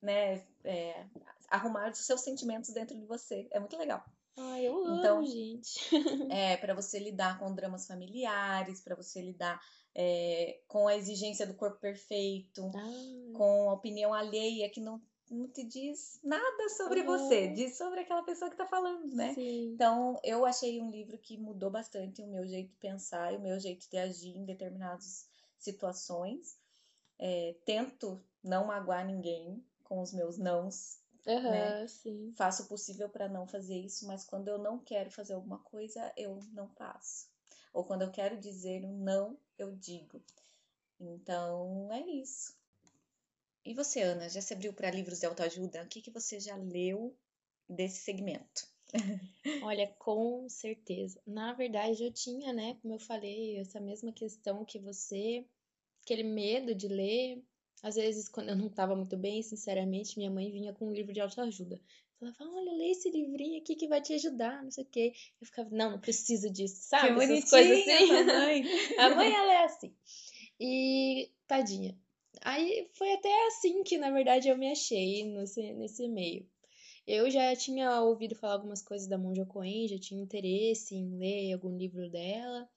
né, 0.01 0.43
é, 0.63 1.05
arrumar 1.47 1.91
os 1.91 1.99
seus 1.99 2.21
sentimentos 2.21 2.71
dentro 2.73 2.97
de 2.97 3.05
você. 3.05 3.47
É 3.51 3.59
muito 3.59 3.77
legal. 3.77 4.03
Ai, 4.37 4.67
eu 4.67 4.85
amo, 4.85 4.99
Então, 4.99 5.25
gente. 5.25 5.79
É, 6.31 6.57
para 6.57 6.73
você 6.75 6.99
lidar 6.99 7.39
com 7.39 7.53
dramas 7.53 7.87
familiares, 7.87 8.81
para 8.81 8.95
você 8.95 9.21
lidar 9.21 9.59
é, 9.95 10.59
com 10.67 10.87
a 10.87 10.95
exigência 10.95 11.47
do 11.47 11.55
corpo 11.55 11.79
perfeito. 11.79 12.69
Ah, 12.75 13.33
com 13.33 13.69
a 13.69 13.73
opinião 13.73 14.13
alheia 14.13 14.69
que 14.69 14.79
não, 14.79 15.01
não 15.29 15.47
te 15.47 15.63
diz 15.63 16.19
nada 16.23 16.69
sobre 16.69 17.03
você, 17.03 17.47
diz 17.47 17.77
sobre 17.77 18.01
aquela 18.01 18.23
pessoa 18.23 18.49
que 18.49 18.57
tá 18.57 18.65
falando, 18.65 19.13
né? 19.15 19.33
sim. 19.33 19.73
Então, 19.73 20.19
eu 20.23 20.45
achei 20.45 20.81
um 20.81 20.89
livro 20.89 21.17
que 21.17 21.37
mudou 21.37 21.69
bastante 21.69 22.21
o 22.21 22.27
meu 22.27 22.47
jeito 22.47 22.69
de 22.69 22.77
pensar 22.77 23.33
e 23.33 23.37
o 23.37 23.41
meu 23.41 23.59
jeito 23.59 23.89
de 23.89 23.97
agir 23.97 24.37
em 24.37 24.45
determinadas 24.45 25.27
situações. 25.57 26.57
É, 27.19 27.55
tento 27.65 28.23
não 28.43 28.67
magoar 28.67 29.05
ninguém 29.05 29.63
com 29.83 30.01
os 30.01 30.13
meus 30.13 30.37
nãos. 30.37 30.99
Aham, 31.27 31.81
né? 31.81 31.87
sim. 31.87 32.33
Faço 32.35 32.63
o 32.63 32.67
possível 32.67 33.09
para 33.09 33.27
não 33.27 33.45
fazer 33.47 33.77
isso, 33.77 34.07
mas 34.07 34.23
quando 34.23 34.47
eu 34.47 34.57
não 34.57 34.79
quero 34.79 35.11
fazer 35.11 35.33
alguma 35.33 35.59
coisa, 35.59 36.11
eu 36.17 36.39
não 36.53 36.67
faço. 36.69 37.27
Ou 37.73 37.83
quando 37.83 38.01
eu 38.03 38.11
quero 38.11 38.37
dizer 38.39 38.83
um 38.85 38.97
não, 38.97 39.37
eu 39.57 39.75
digo. 39.75 40.21
Então, 40.99 41.89
é 41.91 42.01
isso. 42.01 42.55
E 43.65 43.73
você, 43.73 44.01
Ana, 44.01 44.29
já 44.29 44.41
se 44.41 44.53
abriu 44.53 44.73
para 44.73 44.89
livros 44.89 45.19
de 45.19 45.25
autoajuda? 45.25 45.83
O 45.83 45.87
que, 45.87 46.01
que 46.01 46.09
você 46.09 46.39
já 46.39 46.55
leu 46.55 47.15
desse 47.69 47.99
segmento? 48.01 48.65
Olha, 49.61 49.87
com 49.99 50.47
certeza. 50.49 51.19
Na 51.25 51.53
verdade, 51.53 52.03
eu 52.03 52.11
tinha, 52.11 52.53
né, 52.53 52.77
como 52.81 52.93
eu 52.93 52.99
falei, 52.99 53.57
essa 53.59 53.79
mesma 53.79 54.11
questão 54.11 54.63
que 54.63 54.79
você, 54.79 55.45
aquele 56.01 56.23
medo 56.23 56.73
de 56.73 56.87
ler. 56.87 57.43
Às 57.83 57.95
vezes, 57.95 58.27
quando 58.27 58.49
eu 58.49 58.55
não 58.55 58.67
estava 58.67 58.95
muito 58.95 59.15
bem, 59.15 59.41
sinceramente, 59.41 60.17
minha 60.17 60.31
mãe 60.31 60.51
vinha 60.51 60.73
com 60.73 60.87
um 60.87 60.93
livro 60.93 61.13
de 61.13 61.19
autoajuda. 61.19 61.79
Ela 62.19 62.33
falava, 62.33 62.57
olha, 62.57 62.73
lê 62.73 62.91
esse 62.91 63.11
livrinho 63.11 63.59
aqui 63.61 63.75
que 63.75 63.87
vai 63.87 64.01
te 64.01 64.13
ajudar, 64.13 64.63
não 64.63 64.71
sei 64.71 64.83
o 64.83 64.87
quê. 64.87 65.13
Eu 65.39 65.45
ficava, 65.45 65.69
não, 65.71 65.91
não 65.91 65.99
preciso 65.99 66.49
disso, 66.49 66.77
sabe? 66.81 67.23
Essas 67.23 67.49
coisas 67.49 67.79
assim. 67.79 68.07
sua 68.07 68.23
mãe. 68.23 68.63
A 68.97 69.15
mãe, 69.15 69.31
ela 69.31 69.53
é 69.53 69.65
assim. 69.65 69.93
E, 70.59 71.29
tadinha. 71.47 71.95
Aí 72.41 72.89
foi 72.93 73.13
até 73.13 73.47
assim 73.47 73.83
que, 73.83 73.97
na 73.97 74.09
verdade, 74.09 74.47
eu 74.47 74.57
me 74.57 74.71
achei 74.71 75.23
nesse, 75.25 75.73
nesse 75.73 76.07
meio. 76.07 76.47
Eu 77.05 77.29
já 77.29 77.55
tinha 77.55 78.01
ouvido 78.01 78.35
falar 78.35 78.53
algumas 78.53 78.81
coisas 78.81 79.07
da 79.07 79.17
Monja 79.17 79.45
Coen, 79.45 79.87
já 79.87 79.97
tinha 79.97 80.21
interesse 80.21 80.95
em 80.95 81.17
ler 81.17 81.53
algum 81.53 81.77
livro 81.77 82.09
dela. 82.09 82.67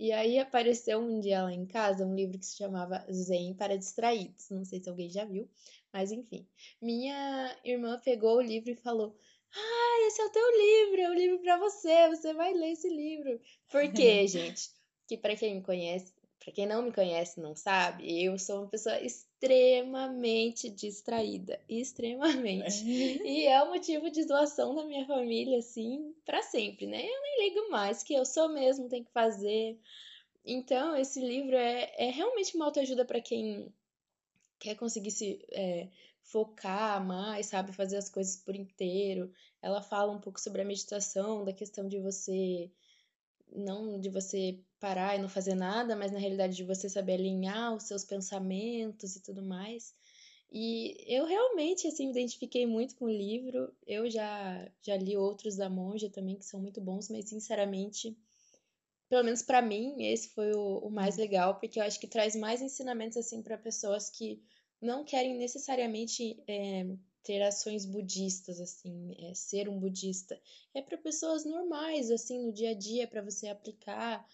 E 0.00 0.12
aí 0.12 0.38
apareceu 0.38 0.98
um 0.98 1.20
dia 1.20 1.42
lá 1.42 1.52
em 1.52 1.66
casa 1.66 2.06
um 2.06 2.14
livro 2.14 2.38
que 2.38 2.46
se 2.46 2.56
chamava 2.56 3.04
Zen 3.12 3.52
para 3.52 3.76
Distraídos. 3.76 4.48
Não 4.48 4.64
sei 4.64 4.82
se 4.82 4.88
alguém 4.88 5.10
já 5.10 5.26
viu, 5.26 5.46
mas 5.92 6.10
enfim. 6.10 6.48
Minha 6.80 7.54
irmã 7.62 8.00
pegou 8.02 8.38
o 8.38 8.40
livro 8.40 8.70
e 8.70 8.76
falou: 8.76 9.14
Ah, 9.54 10.06
esse 10.06 10.22
é 10.22 10.24
o 10.24 10.30
teu 10.30 10.50
livro, 10.56 11.02
é 11.02 11.10
o 11.10 11.12
livro 11.12 11.38
para 11.40 11.58
você, 11.58 12.08
você 12.08 12.32
vai 12.32 12.54
ler 12.54 12.72
esse 12.72 12.88
livro. 12.88 13.38
Por 13.68 13.92
quê, 13.92 14.24
gente? 14.26 14.70
Que 15.06 15.18
para 15.18 15.36
quem 15.36 15.56
me 15.56 15.62
conhece, 15.62 16.14
para 16.40 16.52
quem 16.52 16.66
não 16.66 16.82
me 16.82 16.92
conhece, 16.92 17.38
não 17.38 17.54
sabe, 17.54 18.24
eu 18.24 18.38
sou 18.38 18.62
uma 18.62 18.68
pessoa 18.68 18.98
extremamente 18.98 20.70
distraída, 20.70 21.60
extremamente. 21.68 22.82
e 23.22 23.46
é 23.46 23.62
o 23.62 23.68
motivo 23.68 24.10
de 24.10 24.24
doação 24.24 24.74
da 24.74 24.84
minha 24.84 25.06
família, 25.06 25.58
assim, 25.58 26.14
para 26.24 26.42
sempre, 26.42 26.86
né? 26.86 27.06
Eu 27.06 27.22
nem 27.22 27.48
ligo 27.48 27.70
mais, 27.70 28.02
que 28.02 28.14
eu 28.14 28.24
sou 28.24 28.48
mesmo, 28.48 28.88
tem 28.88 29.04
que 29.04 29.12
fazer. 29.12 29.78
Então, 30.42 30.96
esse 30.96 31.20
livro 31.20 31.54
é, 31.54 31.92
é 31.96 32.10
realmente 32.10 32.56
uma 32.56 32.64
autoajuda 32.64 33.04
para 33.04 33.20
quem 33.20 33.70
quer 34.58 34.74
conseguir 34.76 35.10
se 35.10 35.44
é, 35.52 35.88
focar 36.22 37.04
mais, 37.04 37.46
sabe, 37.46 37.72
fazer 37.72 37.98
as 37.98 38.08
coisas 38.08 38.36
por 38.36 38.56
inteiro. 38.56 39.30
Ela 39.60 39.82
fala 39.82 40.10
um 40.10 40.20
pouco 40.20 40.40
sobre 40.40 40.62
a 40.62 40.64
meditação, 40.64 41.44
da 41.44 41.52
questão 41.52 41.86
de 41.86 41.98
você 41.98 42.70
não 43.52 43.98
de 44.00 44.08
você 44.08 44.58
parar 44.78 45.16
e 45.16 45.20
não 45.20 45.28
fazer 45.28 45.54
nada, 45.54 45.94
mas 45.96 46.12
na 46.12 46.18
realidade 46.18 46.56
de 46.56 46.64
você 46.64 46.88
saber 46.88 47.14
alinhar 47.14 47.74
os 47.74 47.84
seus 47.84 48.04
pensamentos 48.04 49.16
e 49.16 49.22
tudo 49.22 49.42
mais. 49.42 49.94
E 50.52 50.96
eu 51.06 51.26
realmente 51.26 51.86
assim 51.86 52.06
me 52.06 52.12
identifiquei 52.12 52.66
muito 52.66 52.96
com 52.96 53.04
o 53.04 53.10
livro. 53.10 53.72
Eu 53.86 54.10
já 54.10 54.68
já 54.82 54.96
li 54.96 55.16
outros 55.16 55.56
da 55.56 55.68
Monja 55.68 56.10
também 56.10 56.36
que 56.36 56.44
são 56.44 56.60
muito 56.60 56.80
bons, 56.80 57.08
mas 57.08 57.28
sinceramente, 57.28 58.16
pelo 59.08 59.24
menos 59.24 59.42
para 59.42 59.62
mim, 59.62 60.02
esse 60.02 60.30
foi 60.30 60.52
o, 60.52 60.78
o 60.78 60.90
mais 60.90 61.16
hum. 61.16 61.20
legal, 61.20 61.60
porque 61.60 61.78
eu 61.78 61.84
acho 61.84 62.00
que 62.00 62.08
traz 62.08 62.34
mais 62.34 62.60
ensinamentos 62.62 63.16
assim 63.16 63.42
para 63.42 63.56
pessoas 63.56 64.10
que 64.10 64.42
não 64.80 65.04
querem 65.04 65.36
necessariamente 65.36 66.42
é, 66.48 66.86
ter 67.22 67.42
ações 67.42 67.84
budistas, 67.84 68.60
assim, 68.60 69.14
é, 69.18 69.34
ser 69.34 69.68
um 69.68 69.78
budista. 69.78 70.40
É 70.74 70.80
para 70.80 70.96
pessoas 70.96 71.44
normais, 71.44 72.10
assim, 72.10 72.46
no 72.46 72.52
dia 72.52 72.70
a 72.70 72.74
dia, 72.74 73.06
para 73.06 73.22
você 73.22 73.48
aplicar, 73.48 74.26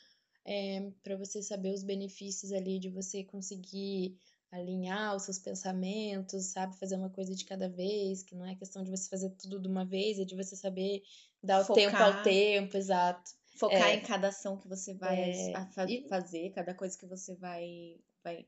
é, 0.44 0.90
para 1.02 1.16
você 1.16 1.42
saber 1.42 1.72
os 1.72 1.82
benefícios 1.82 2.52
ali 2.52 2.78
de 2.78 2.88
você 2.88 3.24
conseguir 3.24 4.16
alinhar 4.50 5.16
os 5.16 5.24
seus 5.24 5.38
pensamentos, 5.38 6.46
sabe? 6.46 6.78
Fazer 6.78 6.96
uma 6.96 7.10
coisa 7.10 7.34
de 7.34 7.44
cada 7.44 7.68
vez, 7.68 8.22
que 8.22 8.34
não 8.34 8.46
é 8.46 8.54
questão 8.54 8.82
de 8.82 8.90
você 8.90 9.08
fazer 9.08 9.30
tudo 9.30 9.60
de 9.60 9.68
uma 9.68 9.84
vez, 9.84 10.18
é 10.18 10.24
de 10.24 10.36
você 10.36 10.54
saber 10.54 11.02
dar 11.42 11.64
Focar. 11.64 11.84
o 11.84 11.90
tempo 11.90 12.02
ao 12.02 12.22
tempo, 12.22 12.76
exato. 12.76 13.32
Focar 13.58 13.88
é, 13.88 13.94
em 13.94 14.02
cada 14.02 14.28
ação 14.28 14.56
que 14.56 14.68
você 14.68 14.94
vai 14.94 15.30
é, 15.30 15.52
fazer, 16.08 16.50
cada 16.50 16.74
coisa 16.74 16.96
que 16.96 17.06
você 17.06 17.34
vai, 17.34 17.98
vai 18.22 18.46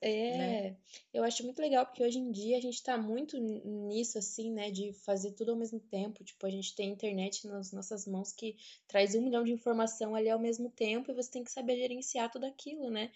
é, 0.00 0.36
né? 0.36 0.76
eu 1.12 1.24
acho 1.24 1.42
muito 1.44 1.60
legal, 1.60 1.86
porque 1.86 2.04
hoje 2.04 2.18
em 2.18 2.30
dia 2.30 2.58
a 2.58 2.60
gente 2.60 2.82
tá 2.82 2.98
muito 2.98 3.38
nisso, 3.38 4.18
assim, 4.18 4.52
né, 4.52 4.70
de 4.70 4.92
fazer 4.92 5.32
tudo 5.32 5.52
ao 5.52 5.56
mesmo 5.56 5.80
tempo. 5.80 6.22
Tipo, 6.22 6.46
a 6.46 6.50
gente 6.50 6.74
tem 6.74 6.90
internet 6.90 7.46
nas 7.46 7.72
nossas 7.72 8.06
mãos 8.06 8.32
que 8.32 8.56
traz 8.86 9.14
um 9.14 9.22
milhão 9.22 9.42
de 9.44 9.52
informação 9.52 10.14
ali 10.14 10.28
ao 10.28 10.38
mesmo 10.38 10.70
tempo 10.70 11.10
e 11.10 11.14
você 11.14 11.30
tem 11.30 11.44
que 11.44 11.50
saber 11.50 11.76
gerenciar 11.76 12.30
tudo 12.30 12.44
aquilo, 12.44 12.90
né? 12.90 13.10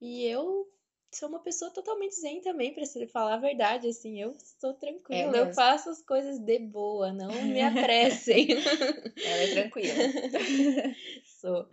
E 0.00 0.24
eu 0.24 0.68
sou 1.12 1.28
uma 1.28 1.38
pessoa 1.38 1.70
totalmente 1.70 2.18
zen 2.20 2.40
também, 2.40 2.74
pra 2.74 2.84
falar 3.06 3.34
a 3.34 3.38
verdade, 3.38 3.86
assim, 3.86 4.20
eu 4.20 4.36
sou 4.58 4.70
é 4.70 4.74
tranquila, 4.74 5.36
é 5.36 5.40
eu 5.42 5.54
faço 5.54 5.88
as 5.90 6.02
coisas 6.02 6.38
de 6.38 6.58
boa, 6.58 7.12
não 7.12 7.30
me 7.44 7.60
apressem. 7.60 8.48
Ela 9.24 9.42
é 9.42 9.50
tranquila. 9.52 9.94
sou. 11.40 11.68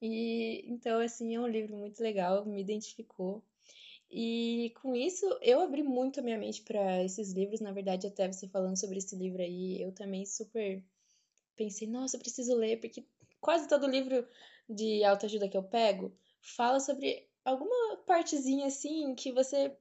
E 0.00 0.64
então, 0.66 1.00
assim, 1.00 1.34
é 1.34 1.40
um 1.40 1.46
livro 1.46 1.76
muito 1.76 2.02
legal, 2.02 2.46
me 2.46 2.60
identificou. 2.60 3.42
E 4.10 4.72
com 4.80 4.94
isso, 4.94 5.26
eu 5.42 5.60
abri 5.60 5.82
muito 5.82 6.20
a 6.20 6.22
minha 6.22 6.38
mente 6.38 6.62
para 6.62 7.02
esses 7.04 7.32
livros. 7.32 7.60
Na 7.60 7.72
verdade, 7.72 8.06
até 8.06 8.30
você 8.30 8.48
falando 8.48 8.78
sobre 8.78 8.98
esse 8.98 9.16
livro 9.16 9.42
aí, 9.42 9.80
eu 9.82 9.92
também 9.92 10.24
super 10.24 10.82
pensei, 11.56 11.88
nossa, 11.88 12.16
eu 12.16 12.20
preciso 12.20 12.54
ler, 12.54 12.80
porque 12.80 13.04
quase 13.40 13.68
todo 13.68 13.86
livro 13.86 14.26
de 14.68 15.02
autoajuda 15.04 15.48
que 15.48 15.56
eu 15.56 15.62
pego 15.62 16.12
fala 16.40 16.78
sobre 16.78 17.28
alguma 17.44 17.96
partezinha 18.06 18.66
assim 18.66 19.14
que 19.14 19.32
você 19.32 19.76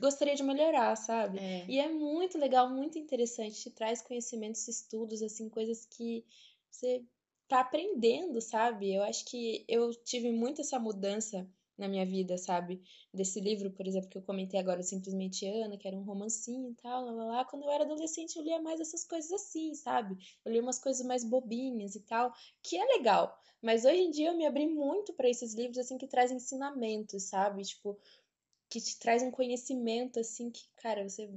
gostaria 0.00 0.34
de 0.34 0.42
melhorar, 0.42 0.96
sabe? 0.96 1.38
É. 1.38 1.64
E 1.68 1.78
é 1.78 1.88
muito 1.88 2.36
legal, 2.36 2.68
muito 2.68 2.98
interessante, 2.98 3.60
te 3.60 3.70
traz 3.70 4.02
conhecimentos, 4.02 4.66
estudos, 4.66 5.22
assim, 5.22 5.48
coisas 5.48 5.86
que 5.86 6.24
você 6.70 7.04
tá 7.46 7.60
aprendendo, 7.60 8.40
sabe? 8.40 8.92
Eu 8.92 9.02
acho 9.02 9.24
que 9.26 9.64
eu 9.68 9.90
tive 10.02 10.32
muito 10.32 10.60
essa 10.60 10.78
mudança 10.78 11.48
na 11.76 11.88
minha 11.88 12.06
vida, 12.06 12.38
sabe? 12.38 12.80
Desse 13.12 13.40
livro, 13.40 13.70
por 13.70 13.86
exemplo, 13.86 14.08
que 14.08 14.18
eu 14.18 14.22
comentei 14.22 14.58
agora, 14.60 14.82
Simplesmente 14.82 15.46
Ana, 15.46 15.76
que 15.76 15.88
era 15.88 15.96
um 15.96 16.02
romancinho 16.04 16.70
e 16.70 16.74
tal, 16.74 17.04
lá, 17.04 17.12
lá, 17.12 17.24
lá. 17.24 17.44
Quando 17.44 17.64
eu 17.64 17.70
era 17.70 17.84
adolescente, 17.84 18.36
eu 18.36 18.42
lia 18.42 18.60
mais 18.60 18.80
essas 18.80 19.04
coisas 19.04 19.32
assim, 19.32 19.74
sabe? 19.74 20.16
Eu 20.44 20.52
lia 20.52 20.62
umas 20.62 20.78
coisas 20.78 21.04
mais 21.04 21.24
bobinhas 21.24 21.94
e 21.94 22.00
tal, 22.00 22.32
que 22.62 22.76
é 22.76 22.84
legal. 22.96 23.36
Mas 23.60 23.84
hoje 23.84 24.00
em 24.00 24.10
dia 24.10 24.28
eu 24.28 24.36
me 24.36 24.46
abri 24.46 24.66
muito 24.66 25.12
para 25.14 25.28
esses 25.28 25.54
livros, 25.54 25.78
assim, 25.78 25.98
que 25.98 26.06
trazem 26.06 26.36
ensinamentos, 26.36 27.24
sabe? 27.24 27.62
Tipo, 27.62 27.98
que 28.68 28.80
te 28.80 28.98
traz 28.98 29.22
um 29.22 29.30
conhecimento, 29.30 30.20
assim, 30.20 30.50
que, 30.50 30.64
cara, 30.76 31.08
você 31.08 31.30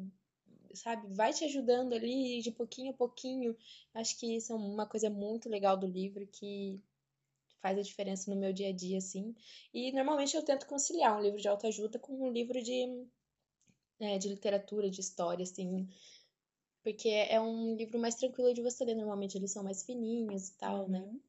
sabe, 0.73 1.07
vai 1.13 1.33
te 1.33 1.43
ajudando 1.45 1.93
ali 1.93 2.41
de 2.41 2.51
pouquinho 2.51 2.91
a 2.91 2.93
pouquinho. 2.95 3.55
Acho 3.93 4.17
que 4.19 4.35
isso 4.35 4.53
é 4.53 4.55
uma 4.55 4.85
coisa 4.85 5.09
muito 5.09 5.49
legal 5.49 5.77
do 5.77 5.87
livro 5.87 6.27
que 6.27 6.81
faz 7.61 7.77
a 7.77 7.81
diferença 7.81 8.29
no 8.33 8.39
meu 8.39 8.53
dia 8.53 8.69
a 8.69 8.73
dia, 8.73 8.97
assim. 8.97 9.35
E 9.73 9.91
normalmente 9.91 10.35
eu 10.35 10.43
tento 10.43 10.67
conciliar 10.67 11.17
um 11.17 11.21
livro 11.21 11.39
de 11.39 11.47
autoajuda 11.47 11.99
com 11.99 12.13
um 12.13 12.31
livro 12.31 12.61
de, 12.61 13.07
é, 13.99 14.17
de 14.17 14.29
literatura, 14.29 14.89
de 14.89 15.01
história, 15.01 15.43
assim. 15.43 15.87
Porque 16.83 17.09
é 17.09 17.39
um 17.41 17.75
livro 17.75 17.99
mais 17.99 18.15
tranquilo 18.15 18.53
de 18.53 18.61
você 18.61 18.85
ler. 18.85 18.95
Normalmente 18.95 19.37
eles 19.37 19.51
são 19.51 19.63
mais 19.63 19.83
fininhos 19.83 20.49
e 20.49 20.57
tal, 20.57 20.87
né? 20.87 20.99
uhum. 20.99 21.13
né? 21.13 21.19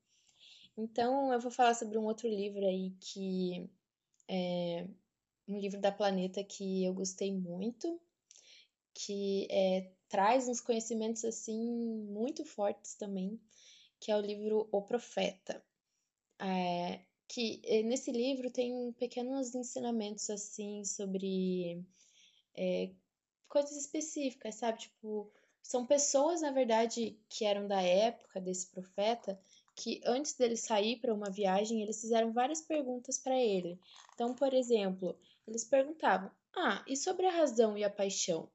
Então 0.78 1.32
eu 1.32 1.40
vou 1.40 1.50
falar 1.50 1.74
sobre 1.74 1.98
um 1.98 2.04
outro 2.04 2.28
livro 2.28 2.64
aí 2.64 2.92
que 3.00 3.68
é 4.28 4.86
um 5.48 5.58
livro 5.58 5.80
da 5.80 5.90
Planeta 5.90 6.44
que 6.44 6.84
eu 6.84 6.94
gostei 6.94 7.32
muito, 7.32 8.00
que 8.94 9.48
é, 9.50 9.90
traz 10.08 10.48
uns 10.48 10.60
conhecimentos 10.60 11.24
assim 11.24 11.58
muito 12.08 12.44
fortes 12.44 12.94
também, 12.94 13.40
que 13.98 14.12
é 14.12 14.16
o 14.16 14.20
livro 14.20 14.68
O 14.70 14.82
Profeta. 14.82 15.60
É, 16.40 17.00
que 17.28 17.60
eh, 17.64 17.82
nesse 17.82 18.10
livro 18.10 18.50
tem 18.50 18.92
pequenos 18.92 19.54
ensinamentos 19.54 20.30
assim 20.30 20.84
sobre 20.84 21.84
é, 22.56 22.90
coisas 23.48 23.76
específicas, 23.76 24.54
sabe? 24.56 24.78
Tipo, 24.78 25.30
são 25.62 25.86
pessoas, 25.86 26.40
na 26.40 26.50
verdade, 26.50 27.20
que 27.28 27.44
eram 27.44 27.66
da 27.68 27.82
época 27.82 28.40
desse 28.40 28.70
profeta, 28.70 29.38
que 29.76 30.00
antes 30.04 30.34
dele 30.34 30.56
sair 30.56 30.98
para 30.98 31.14
uma 31.14 31.30
viagem, 31.30 31.82
eles 31.82 32.00
fizeram 32.00 32.32
várias 32.32 32.62
perguntas 32.62 33.18
para 33.18 33.36
ele. 33.36 33.78
Então, 34.14 34.34
por 34.34 34.54
exemplo, 34.54 35.18
eles 35.46 35.64
perguntavam: 35.64 36.30
Ah, 36.56 36.84
e 36.88 36.96
sobre 36.96 37.26
a 37.26 37.30
razão 37.30 37.76
e 37.76 37.84
a 37.84 37.90
paixão? 37.90 38.50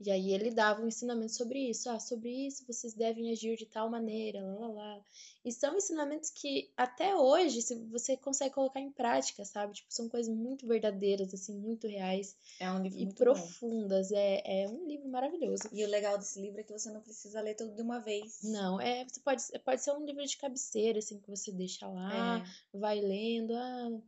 E 0.00 0.12
aí 0.12 0.32
ele 0.32 0.50
dava 0.50 0.80
um 0.80 0.86
ensinamento 0.86 1.32
sobre 1.32 1.58
isso. 1.68 1.90
Ah, 1.90 1.98
sobre 1.98 2.30
isso 2.30 2.64
vocês 2.66 2.94
devem 2.94 3.32
agir 3.32 3.56
de 3.56 3.66
tal 3.66 3.90
maneira, 3.90 4.40
lá, 4.44 4.58
lá, 4.58 4.68
lá. 4.68 5.00
E 5.44 5.50
são 5.50 5.76
ensinamentos 5.76 6.30
que 6.30 6.70
até 6.76 7.16
hoje 7.16 7.62
se 7.62 7.74
você 7.86 8.16
consegue 8.16 8.54
colocar 8.54 8.80
em 8.80 8.92
prática, 8.92 9.44
sabe? 9.44 9.74
Tipo, 9.74 9.92
são 9.92 10.08
coisas 10.08 10.32
muito 10.32 10.66
verdadeiras, 10.66 11.34
assim, 11.34 11.54
muito 11.54 11.88
reais. 11.88 12.36
É 12.60 12.70
um 12.70 12.80
livro 12.80 12.98
e 12.98 13.04
muito 13.06 13.18
profundas. 13.18 14.12
É, 14.12 14.62
é 14.62 14.68
um 14.68 14.86
livro 14.86 15.08
maravilhoso. 15.08 15.64
E 15.72 15.84
o 15.84 15.88
legal 15.88 16.16
desse 16.16 16.40
livro 16.40 16.60
é 16.60 16.62
que 16.62 16.72
você 16.72 16.90
não 16.90 17.00
precisa 17.00 17.40
ler 17.40 17.54
tudo 17.54 17.74
de 17.74 17.82
uma 17.82 17.98
vez. 17.98 18.42
Não, 18.44 18.80
é, 18.80 19.04
você 19.04 19.20
pode, 19.20 19.42
pode 19.64 19.82
ser 19.82 19.92
um 19.92 20.04
livro 20.04 20.24
de 20.24 20.36
cabeceira, 20.36 21.00
assim, 21.00 21.18
que 21.18 21.28
você 21.28 21.50
deixa 21.50 21.88
lá, 21.88 22.38
é. 22.38 22.78
vai 22.78 23.00
lendo, 23.00 23.54
ah, 23.54 24.00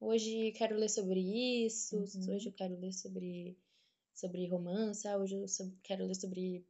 hoje 0.00 0.52
quero 0.52 0.76
ler 0.76 0.88
sobre 0.88 1.20
isso, 1.66 1.96
uhum. 1.96 2.34
hoje 2.34 2.48
eu 2.48 2.52
quero 2.52 2.78
ler 2.78 2.92
sobre 2.92 3.56
sobre 4.14 4.46
romance, 4.46 5.06
ah, 5.08 5.18
hoje 5.18 5.34
eu 5.34 5.46
quero 5.82 6.06
ler 6.06 6.14
sobre 6.14 6.64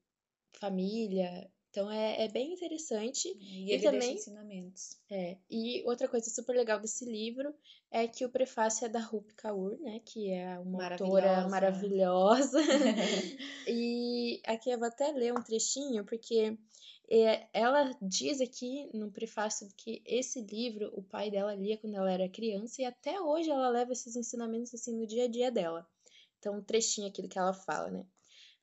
família. 0.53 1.51
Então 1.71 1.91
é, 1.91 2.25
é 2.25 2.29
bem 2.29 2.53
interessante. 2.53 3.29
E, 3.41 3.67
e 3.67 3.73
ele 3.73 3.83
também, 3.83 4.01
deixa 4.01 4.15
ensinamentos. 4.15 4.97
É. 5.11 5.37
E 5.51 5.83
outra 5.85 6.07
coisa 6.07 6.31
super 6.31 6.55
legal 6.55 6.79
desse 6.79 7.05
livro 7.05 7.53
é 7.91 8.07
que 8.07 8.25
o 8.25 8.31
prefácio 8.31 8.87
é 8.87 8.89
da 8.89 9.01
Rupi 9.01 9.35
Kaur, 9.35 9.77
né? 9.81 10.01
Que 10.05 10.31
é 10.31 10.59
uma 10.61 10.89
autora 10.89 11.49
maravilhosa. 11.49 12.61
e 13.67 14.41
aqui 14.47 14.71
eu 14.71 14.79
vou 14.79 14.87
até 14.87 15.11
ler 15.11 15.33
um 15.33 15.43
trechinho, 15.43 16.05
porque 16.05 16.57
é, 17.11 17.49
ela 17.53 17.91
diz 18.01 18.41
aqui 18.41 18.89
no 18.95 19.11
prefácio 19.11 19.69
que 19.77 20.01
esse 20.07 20.41
livro 20.43 20.91
o 20.95 21.03
pai 21.03 21.31
dela 21.31 21.55
lia 21.55 21.77
quando 21.77 21.97
ela 21.97 22.11
era 22.11 22.29
criança 22.29 22.83
e 22.83 22.85
até 22.85 23.21
hoje 23.21 23.51
ela 23.51 23.69
leva 23.69 23.93
esses 23.93 24.17
ensinamentos 24.17 24.73
assim 24.73 24.97
no 24.97 25.07
dia 25.07 25.25
a 25.25 25.29
dia 25.29 25.51
dela. 25.51 25.87
Então, 26.45 26.59
um 26.59 26.63
trechinho 26.63 27.09
aqui 27.09 27.23
do 27.23 27.29
que 27.29 27.39
ela 27.39 27.55
fala, 27.55 27.91
né? 27.91 28.05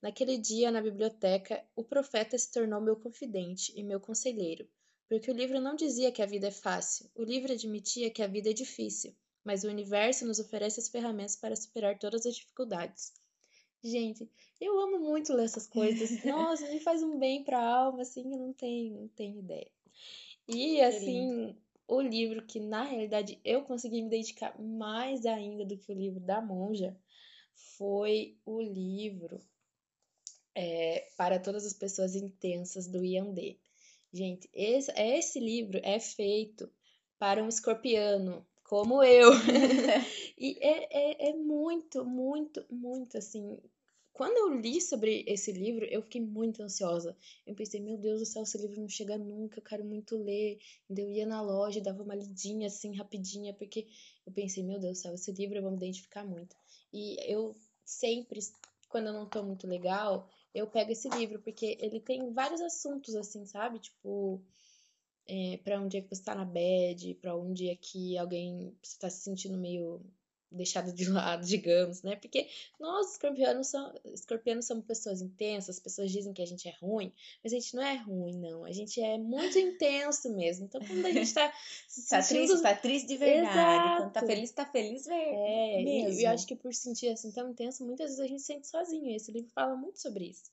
Naquele 0.03 0.37
dia, 0.37 0.69
na 0.69 0.79
biblioteca, 0.79 1.65
o 1.75 1.83
profeta 1.83 2.37
se 2.37 2.51
tornou 2.51 2.79
meu 2.79 2.95
confidente 2.95 3.73
e 3.75 3.81
meu 3.81 3.99
conselheiro, 3.99 4.69
porque 5.09 5.31
o 5.31 5.33
livro 5.33 5.59
não 5.59 5.75
dizia 5.75 6.11
que 6.11 6.21
a 6.21 6.27
vida 6.27 6.49
é 6.49 6.51
fácil, 6.51 7.09
o 7.15 7.23
livro 7.23 7.51
admitia 7.51 8.11
que 8.11 8.21
a 8.21 8.27
vida 8.27 8.51
é 8.51 8.53
difícil, 8.53 9.15
mas 9.43 9.63
o 9.63 9.67
universo 9.67 10.27
nos 10.27 10.37
oferece 10.37 10.79
as 10.79 10.89
ferramentas 10.89 11.35
para 11.35 11.55
superar 11.55 11.97
todas 11.97 12.23
as 12.23 12.35
dificuldades. 12.35 13.13
Gente, 13.83 14.29
eu 14.59 14.79
amo 14.79 14.99
muito 14.99 15.33
ler 15.33 15.45
essas 15.45 15.65
coisas. 15.65 16.11
Nossa, 16.23 16.69
me 16.69 16.79
faz 16.79 17.01
um 17.01 17.17
bem 17.17 17.43
para 17.43 17.57
a 17.57 17.77
alma, 17.77 18.03
assim, 18.03 18.31
eu 18.31 18.37
não 18.37 18.53
tenho, 18.53 18.93
não 18.93 19.07
tenho 19.07 19.39
ideia. 19.39 19.71
E 20.47 20.79
assim, 20.81 21.55
o 21.87 21.99
livro 21.99 22.45
que 22.45 22.59
na 22.59 22.83
realidade 22.83 23.39
eu 23.43 23.63
consegui 23.63 24.03
me 24.03 24.09
dedicar 24.09 24.57
mais 24.61 25.25
ainda 25.25 25.65
do 25.65 25.77
que 25.77 25.91
o 25.91 25.95
livro 25.95 26.19
da 26.19 26.39
monja 26.39 26.95
foi 27.55 28.37
o 28.45 28.61
livro 28.61 29.41
é, 30.55 31.07
para 31.17 31.39
todas 31.39 31.65
as 31.65 31.73
pessoas 31.73 32.15
intensas 32.15 32.87
do 32.87 33.03
Yandê. 33.03 33.57
Gente, 34.13 34.49
esse, 34.53 34.91
esse 34.91 35.39
livro 35.39 35.79
é 35.83 35.99
feito 35.99 36.69
para 37.17 37.43
um 37.43 37.47
escorpiano, 37.47 38.45
como 38.63 39.03
eu. 39.03 39.31
e 40.37 40.57
é, 40.59 41.27
é, 41.27 41.29
é 41.29 41.33
muito, 41.33 42.03
muito, 42.03 42.65
muito 42.69 43.17
assim. 43.17 43.57
Quando 44.13 44.37
eu 44.37 44.59
li 44.59 44.81
sobre 44.81 45.23
esse 45.25 45.51
livro, 45.51 45.85
eu 45.85 46.01
fiquei 46.01 46.21
muito 46.21 46.61
ansiosa. 46.61 47.15
Eu 47.47 47.55
pensei, 47.55 47.79
meu 47.79 47.97
Deus 47.97 48.19
do 48.19 48.25
céu, 48.25 48.43
esse 48.43 48.57
livro 48.57 48.81
não 48.81 48.89
chega 48.89 49.17
nunca, 49.17 49.59
eu 49.59 49.63
quero 49.63 49.85
muito 49.85 50.17
ler. 50.17 50.59
Então, 50.89 51.05
eu 51.05 51.11
ia 51.11 51.25
na 51.25 51.41
loja, 51.41 51.79
dava 51.81 52.03
uma 52.03 52.15
lidinha 52.15 52.67
assim, 52.67 52.95
rapidinha, 52.95 53.53
porque 53.53 53.87
eu 54.25 54.33
pensei, 54.33 54.63
meu 54.63 54.79
Deus 54.79 54.97
do 54.97 55.01
céu, 55.01 55.13
esse 55.13 55.31
livro 55.31 55.57
eu 55.57 55.61
vou 55.61 55.71
me 55.71 55.77
identificar 55.77 56.25
muito. 56.25 56.55
E 56.93 57.17
eu 57.31 57.55
sempre, 57.85 58.39
quando 58.89 59.07
eu 59.07 59.13
não 59.13 59.25
tô 59.27 59.43
muito 59.43 59.67
legal, 59.67 60.27
eu 60.53 60.67
pego 60.67 60.91
esse 60.91 61.09
livro, 61.09 61.39
porque 61.41 61.77
ele 61.79 61.99
tem 61.99 62.31
vários 62.33 62.61
assuntos, 62.61 63.15
assim, 63.15 63.45
sabe? 63.45 63.79
Tipo, 63.79 64.41
é, 65.27 65.57
para 65.63 65.79
um 65.79 65.87
dia 65.87 66.01
que 66.01 66.13
você 66.13 66.23
tá 66.23 66.35
na 66.35 66.45
bed, 66.45 67.15
para 67.15 67.35
um 67.35 67.53
dia 67.53 67.75
que 67.75 68.17
alguém 68.17 68.75
você 68.81 68.99
tá 68.99 69.09
se 69.09 69.21
sentindo 69.21 69.57
meio 69.57 70.01
deixado 70.51 70.91
de 70.91 71.05
lado, 71.09 71.45
digamos, 71.45 72.01
né? 72.01 72.15
Porque 72.15 72.47
nós, 72.79 73.11
escorpianos, 73.11 73.67
são, 73.67 73.93
escorpianos 74.13 74.65
somos 74.65 74.85
pessoas 74.85 75.21
intensas, 75.21 75.77
as 75.77 75.81
pessoas 75.81 76.11
dizem 76.11 76.33
que 76.33 76.41
a 76.41 76.45
gente 76.45 76.67
é 76.67 76.75
ruim, 76.81 77.11
mas 77.43 77.53
a 77.53 77.55
gente 77.55 77.75
não 77.75 77.83
é 77.83 77.95
ruim, 77.95 78.37
não. 78.37 78.65
A 78.65 78.71
gente 78.71 79.01
é 79.01 79.17
muito 79.17 79.57
intenso 79.57 80.35
mesmo. 80.35 80.65
Então, 80.65 80.81
quando 80.81 81.05
a 81.05 81.11
gente 81.11 81.33
tá 81.33 81.51
se 81.87 82.09
tá 82.09 82.21
sentindo... 82.21 82.47
triste, 82.47 82.63
tá 82.63 82.75
triste 82.75 83.07
de 83.07 83.17
verdade. 83.17 83.51
Exato. 83.51 84.01
Quando 84.03 84.13
tá 84.13 84.25
feliz, 84.25 84.51
tá 84.51 84.65
feliz 84.65 85.07
mesmo. 85.07 85.33
É, 85.33 85.83
mesmo. 85.83 86.19
e 86.19 86.23
eu 86.23 86.31
acho 86.31 86.45
que 86.45 86.55
por 86.55 86.73
sentir 86.73 87.09
assim 87.09 87.31
tão 87.31 87.49
intenso, 87.49 87.85
muitas 87.85 88.07
vezes 88.07 88.19
a 88.19 88.27
gente 88.27 88.41
se 88.41 88.47
sente 88.47 88.67
sozinho. 88.67 89.15
Esse 89.15 89.31
livro 89.31 89.49
fala 89.53 89.75
muito 89.75 89.99
sobre 90.01 90.25
isso. 90.25 90.51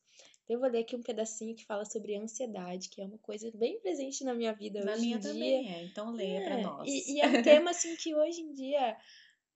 Então, 0.48 0.56
eu 0.56 0.60
vou 0.60 0.70
ler 0.70 0.80
aqui 0.80 0.96
um 0.96 1.02
pedacinho 1.02 1.54
que 1.54 1.66
fala 1.66 1.84
sobre 1.84 2.16
ansiedade, 2.16 2.88
que 2.88 3.02
é 3.02 3.04
uma 3.04 3.18
coisa 3.18 3.50
bem 3.54 3.78
presente 3.80 4.24
na 4.24 4.32
minha 4.34 4.54
vida 4.54 4.82
na 4.82 4.92
hoje 4.92 5.02
minha 5.02 5.16
em 5.16 5.20
dia. 5.20 5.30
também 5.30 5.74
é, 5.74 5.84
então 5.84 6.10
leia 6.10 6.38
é, 6.38 6.44
pra 6.44 6.62
nós. 6.62 6.88
E, 6.88 7.12
e 7.12 7.20
é 7.20 7.26
um 7.26 7.42
tema, 7.42 7.70
assim, 7.70 7.94
que 7.96 8.14
hoje 8.14 8.40
em 8.40 8.54
dia 8.54 8.96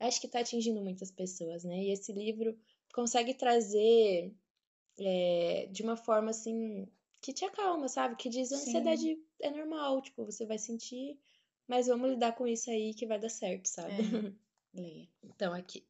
acho 0.07 0.21
que 0.21 0.27
está 0.27 0.41
atingindo 0.41 0.83
muitas 0.83 1.11
pessoas, 1.11 1.65
né? 1.65 1.83
E 1.85 1.93
esse 1.93 2.13
livro 2.13 2.59
consegue 2.93 3.35
trazer 3.35 4.35
é, 4.99 5.69
de 5.71 5.83
uma 5.83 5.97
forma 5.97 6.31
assim 6.31 6.87
que 7.21 7.33
te 7.33 7.45
acalma, 7.45 7.89
sabe? 7.89 8.17
Que 8.17 8.29
diz 8.29 8.53
a 8.53 8.57
ansiedade 8.57 9.03
Sim. 9.03 9.25
é 9.41 9.51
normal, 9.51 10.03
tipo, 10.03 10.25
você 10.25 10.45
vai 10.45 10.59
sentir, 10.59 11.17
mas 11.69 11.87
vamos 11.87 12.11
lidar 12.11 12.33
com 12.33 12.47
isso 12.47 12.69
aí 12.71 12.93
que 12.95 13.07
vai 13.07 13.19
dar 13.19 13.29
certo, 13.29 13.67
sabe? 13.67 13.95
É. 13.95 14.33
Leia. 14.75 15.09
Então, 15.23 15.53
aqui. 15.53 15.87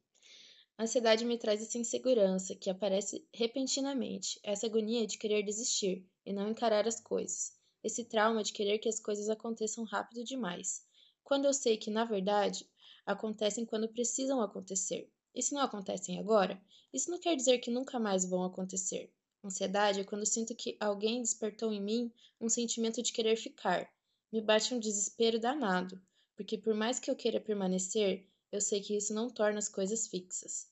A 0.77 0.83
ansiedade 0.83 1.25
me 1.25 1.37
traz 1.37 1.61
essa 1.61 1.77
insegurança 1.77 2.55
que 2.55 2.69
aparece 2.69 3.25
repentinamente, 3.33 4.39
essa 4.43 4.65
agonia 4.65 5.05
de 5.05 5.17
querer 5.17 5.43
desistir 5.43 6.05
e 6.25 6.33
não 6.33 6.49
encarar 6.49 6.87
as 6.87 6.99
coisas, 6.99 7.53
esse 7.83 8.05
trauma 8.05 8.43
de 8.43 8.53
querer 8.53 8.79
que 8.79 8.89
as 8.89 8.99
coisas 8.99 9.29
aconteçam 9.29 9.83
rápido 9.83 10.23
demais. 10.23 10.85
Quando 11.23 11.45
eu 11.45 11.53
sei 11.53 11.77
que, 11.77 11.91
na 11.91 12.05
verdade, 12.05 12.67
acontecem 13.05 13.65
quando 13.65 13.87
precisam 13.87 14.41
acontecer. 14.41 15.09
E 15.35 15.41
se 15.41 15.53
não 15.53 15.61
acontecem 15.61 16.19
agora, 16.19 16.61
isso 16.93 17.09
não 17.09 17.19
quer 17.19 17.35
dizer 17.35 17.57
que 17.57 17.71
nunca 17.71 17.99
mais 17.99 18.23
vão 18.23 18.43
acontecer. 18.43 19.11
Ansiedade 19.43 19.99
é 19.99 20.03
quando 20.03 20.25
sinto 20.25 20.55
que 20.55 20.77
alguém 20.79 21.21
despertou 21.21 21.73
em 21.73 21.81
mim 21.81 22.11
um 22.39 22.47
sentimento 22.47 23.01
de 23.01 23.11
querer 23.11 23.35
ficar. 23.35 23.91
Me 24.31 24.39
bate 24.39 24.73
um 24.73 24.79
desespero 24.79 25.39
danado, 25.39 26.01
porque 26.35 26.57
por 26.57 26.73
mais 26.73 26.99
que 26.99 27.11
eu 27.11 27.15
queira 27.15 27.41
permanecer, 27.41 28.27
eu 28.51 28.61
sei 28.61 28.79
que 28.81 28.95
isso 28.95 29.13
não 29.13 29.29
torna 29.29 29.59
as 29.59 29.67
coisas 29.67 30.07
fixas 30.07 30.71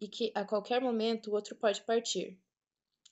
e 0.00 0.06
que 0.06 0.30
a 0.34 0.44
qualquer 0.44 0.80
momento 0.80 1.30
o 1.30 1.34
outro 1.34 1.56
pode 1.56 1.82
partir. 1.82 2.38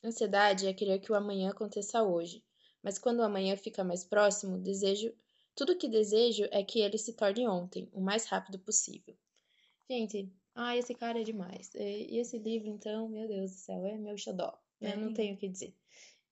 Ansiedade 0.03 0.67
é 0.67 0.73
querer 0.73 0.99
que 0.99 1.13
o 1.13 1.15
amanhã 1.15 1.51
aconteça 1.51 2.03
hoje, 2.03 2.45
mas 2.83 2.99
quando 2.99 3.21
o 3.21 3.23
amanhã 3.23 3.57
fica 3.57 3.85
mais 3.85 4.05
próximo, 4.05 4.59
desejo 4.59 5.15
tudo 5.61 5.75
o 5.75 5.77
que 5.77 5.89
desejo 5.89 6.49
é 6.51 6.65
que 6.65 6.81
ele 6.81 6.97
se 6.97 7.13
torne 7.13 7.47
ontem, 7.47 7.87
o 7.93 8.01
mais 8.01 8.25
rápido 8.25 8.59
possível. 8.59 9.15
Gente, 9.91 10.33
ah, 10.55 10.75
esse 10.75 10.95
cara 10.95 11.21
é 11.21 11.23
demais. 11.23 11.71
E 11.75 12.17
esse 12.17 12.39
livro, 12.39 12.71
então, 12.71 13.11
meu 13.11 13.29
Deus 13.29 13.51
do 13.51 13.57
céu, 13.59 13.85
é 13.85 13.99
meu 13.99 14.17
xodó. 14.17 14.59
Né? 14.81 14.93
É. 14.93 14.97
Não 14.97 15.13
tenho 15.13 15.35
o 15.35 15.37
que 15.37 15.47
dizer. 15.47 15.75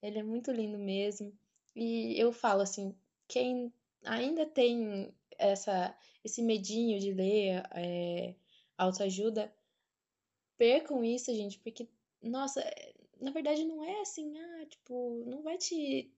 Ele 0.01 0.19
é 0.19 0.23
muito 0.23 0.51
lindo 0.51 0.79
mesmo. 0.79 1.31
E 1.77 2.19
eu 2.19 2.33
falo 2.33 2.63
assim, 2.63 2.97
quem 3.29 3.71
ainda 4.03 4.47
tem 4.47 5.15
essa, 5.37 5.95
esse 6.25 6.41
medinho 6.41 6.99
de 6.99 7.13
ler 7.13 7.63
é, 7.75 8.35
autoajuda, 8.79 9.55
percam 10.57 11.05
isso, 11.05 11.35
gente, 11.35 11.59
porque, 11.59 11.87
nossa, 12.23 12.65
na 13.21 13.31
verdade 13.31 13.63
não 13.67 13.85
é 13.85 14.01
assim, 14.01 14.39
ah, 14.39 14.67
tipo, 14.71 15.23
não 15.27 15.43
vai 15.43 15.59
te 15.59 16.11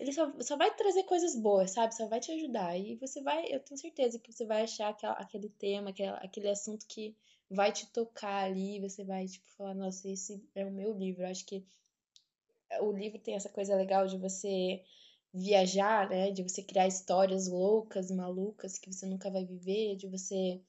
ele 0.00 0.12
só, 0.14 0.32
só 0.40 0.56
vai 0.56 0.74
trazer 0.74 1.04
coisas 1.04 1.36
boas, 1.36 1.72
sabe? 1.72 1.94
Só 1.94 2.08
vai 2.08 2.20
te 2.20 2.32
ajudar. 2.32 2.74
E 2.78 2.96
você 2.96 3.20
vai, 3.22 3.44
eu 3.52 3.60
tenho 3.60 3.78
certeza 3.78 4.18
que 4.18 4.32
você 4.32 4.46
vai 4.46 4.62
achar 4.62 4.88
aquela, 4.88 5.12
aquele 5.12 5.50
tema, 5.50 5.90
aquele, 5.90 6.08
aquele 6.08 6.48
assunto 6.48 6.86
que 6.86 7.14
vai 7.50 7.70
te 7.70 7.86
tocar 7.92 8.44
ali. 8.44 8.80
Você 8.80 9.04
vai, 9.04 9.26
tipo, 9.26 9.46
falar: 9.50 9.74
nossa, 9.74 10.08
esse 10.08 10.42
é 10.54 10.64
o 10.64 10.72
meu 10.72 10.94
livro. 10.94 11.22
Eu 11.22 11.28
acho 11.28 11.44
que 11.44 11.62
o 12.80 12.90
livro 12.92 13.18
tem 13.18 13.34
essa 13.34 13.50
coisa 13.50 13.76
legal 13.76 14.06
de 14.06 14.16
você 14.16 14.82
viajar, 15.34 16.08
né? 16.08 16.30
De 16.30 16.42
você 16.42 16.62
criar 16.62 16.86
histórias 16.86 17.46
loucas, 17.46 18.10
malucas 18.10 18.78
que 18.78 18.90
você 18.90 19.04
nunca 19.04 19.30
vai 19.30 19.44
viver, 19.44 19.96
de 19.96 20.08
você 20.08 20.62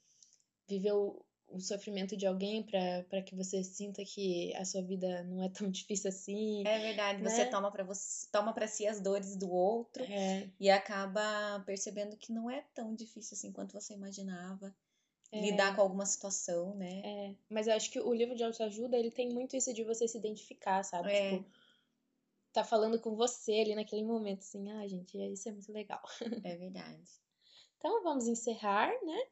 viver 0.67 0.91
o, 0.91 1.23
o 1.52 1.60
sofrimento 1.60 2.16
de 2.16 2.26
alguém 2.26 2.64
para 2.64 3.22
que 3.22 3.36
você 3.36 3.64
sinta 3.64 4.04
que 4.04 4.56
a 4.56 4.66
sua 4.66 4.82
vida 4.82 5.24
não 5.24 5.43
é 5.43 5.49
tão 5.49 5.70
difícil 5.72 6.10
assim. 6.10 6.66
É 6.66 6.80
verdade, 6.80 7.22
né? 7.22 7.30
você 7.30 7.45
toma 7.45 7.72
para 7.72 7.84
você 7.84 8.28
toma 8.32 8.54
para 8.54 8.68
si 8.68 8.88
as 8.88 8.99
dores 8.99 9.36
do 9.36 9.52
outro 9.52 10.04
é. 10.04 10.49
e 10.60 10.70
acaba 10.70 11.62
percebendo 11.66 12.18
que 12.18 12.32
não 12.32 12.49
é 12.49 12.64
tão 12.74 12.93
difícil 12.95 13.36
assim 13.36 13.52
quanto 13.52 13.74
você 13.74 13.93
imaginava. 13.93 14.74
É. 15.34 15.39
Lidar 15.39 15.74
com 15.76 15.82
alguma 15.82 16.06
situação, 16.06 16.76
né? 16.76 17.02
É, 17.06 17.36
mas 17.49 17.66
eu 17.66 17.74
acho 17.74 17.89
que 17.89 18.02
o 18.02 18.14
livro 18.14 18.36
de 18.36 18.43
autoajuda, 18.43 18.97
ele 18.97 19.10
tem 19.10 19.30
muito 19.30 19.56
isso 19.56 19.74
de 19.74 19.82
você 19.82 20.06
se 20.06 20.18
identificar, 20.18 20.84
sabe? 20.84 21.10
É. 21.10 21.38
Tipo, 21.38 21.49
tá 22.52 22.66
falando 22.66 22.99
com 22.99 23.16
você 23.16 23.54
ali 23.54 23.74
naquele 23.74 24.04
momento, 24.04 24.39
assim, 24.39 24.70
ah, 24.72 24.86
gente, 24.86 25.18
isso 25.32 25.47
é 25.47 25.54
muito 25.54 25.72
legal. 25.72 26.02
É 26.43 26.58
verdade. 26.58 27.10
Então, 27.78 28.04
vamos 28.04 28.28
encerrar, 28.28 28.89
né? 29.04 29.26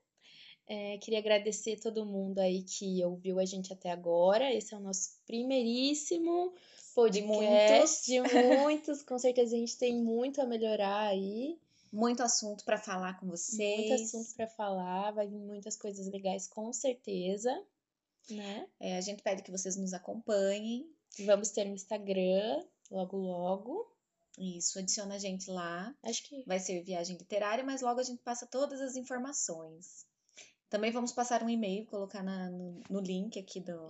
É, 0.72 1.00
queria 1.00 1.18
agradecer 1.18 1.80
todo 1.80 2.06
mundo 2.06 2.38
aí 2.38 2.62
que 2.62 3.04
ouviu 3.04 3.40
a 3.40 3.46
gente 3.46 3.74
até 3.74 3.90
agora. 3.90 4.54
Esse 4.54 4.76
é 4.76 4.78
o 4.78 4.80
nosso 4.80 5.20
primeiríssimo 5.26 6.54
podcast 6.94 8.06
de 8.06 8.22
muitos. 8.22 8.32
De 8.32 8.44
muitos. 8.62 9.02
com 9.02 9.18
certeza 9.18 9.56
a 9.56 9.60
gente 9.60 9.76
tem 9.80 9.96
muito 9.96 10.40
a 10.40 10.46
melhorar 10.46 11.08
aí. 11.08 11.58
Muito 11.92 12.22
assunto 12.22 12.64
para 12.64 12.78
falar 12.78 13.20
com 13.20 13.26
vocês. 13.26 13.80
Muito 13.80 13.94
assunto 14.04 14.36
para 14.36 14.46
falar, 14.46 15.10
vai 15.10 15.28
vir 15.28 15.40
muitas 15.40 15.76
coisas 15.76 16.08
legais 16.08 16.48
com 16.48 16.72
certeza, 16.72 17.52
né? 18.30 18.68
É, 18.80 18.96
a 18.96 19.02
gente 19.02 19.24
pede 19.24 19.42
que 19.42 19.50
vocês 19.50 19.76
nos 19.76 19.92
acompanhem. 19.92 20.88
Vamos 21.26 21.50
ter 21.50 21.66
um 21.66 21.74
Instagram 21.74 22.64
logo 22.92 23.18
logo. 23.18 23.92
Isso, 24.38 24.78
adiciona 24.78 25.16
a 25.16 25.20
gente 25.20 25.50
lá. 25.50 25.96
Acho 26.04 26.22
que 26.30 26.44
vai 26.46 26.60
ser 26.60 26.84
viagem 26.84 27.18
literária, 27.18 27.64
mas 27.64 27.82
logo 27.82 28.00
a 28.00 28.04
gente 28.04 28.22
passa 28.22 28.46
todas 28.46 28.80
as 28.82 28.96
informações. 28.96 30.08
Também 30.70 30.92
vamos 30.92 31.12
passar 31.12 31.42
um 31.44 31.50
e-mail, 31.50 31.86
colocar 31.88 32.24
na, 32.24 32.50
no, 32.50 32.82
no, 32.90 33.00
link 33.00 33.40
aqui 33.40 33.60
do, 33.60 33.90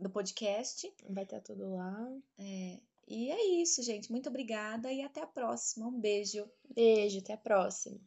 do 0.00 0.10
podcast. 0.10 0.92
Vai 1.08 1.22
estar 1.22 1.40
tudo 1.40 1.74
lá. 1.74 2.12
É, 2.38 2.80
e 3.06 3.30
é 3.30 3.62
isso, 3.62 3.82
gente. 3.82 4.10
Muito 4.10 4.28
obrigada 4.28 4.92
e 4.92 5.02
até 5.02 5.22
a 5.22 5.26
próxima. 5.26 5.86
Um 5.86 6.00
beijo. 6.00 6.48
Beijo, 6.74 7.20
até 7.20 7.34
a 7.34 7.38
próxima. 7.38 8.00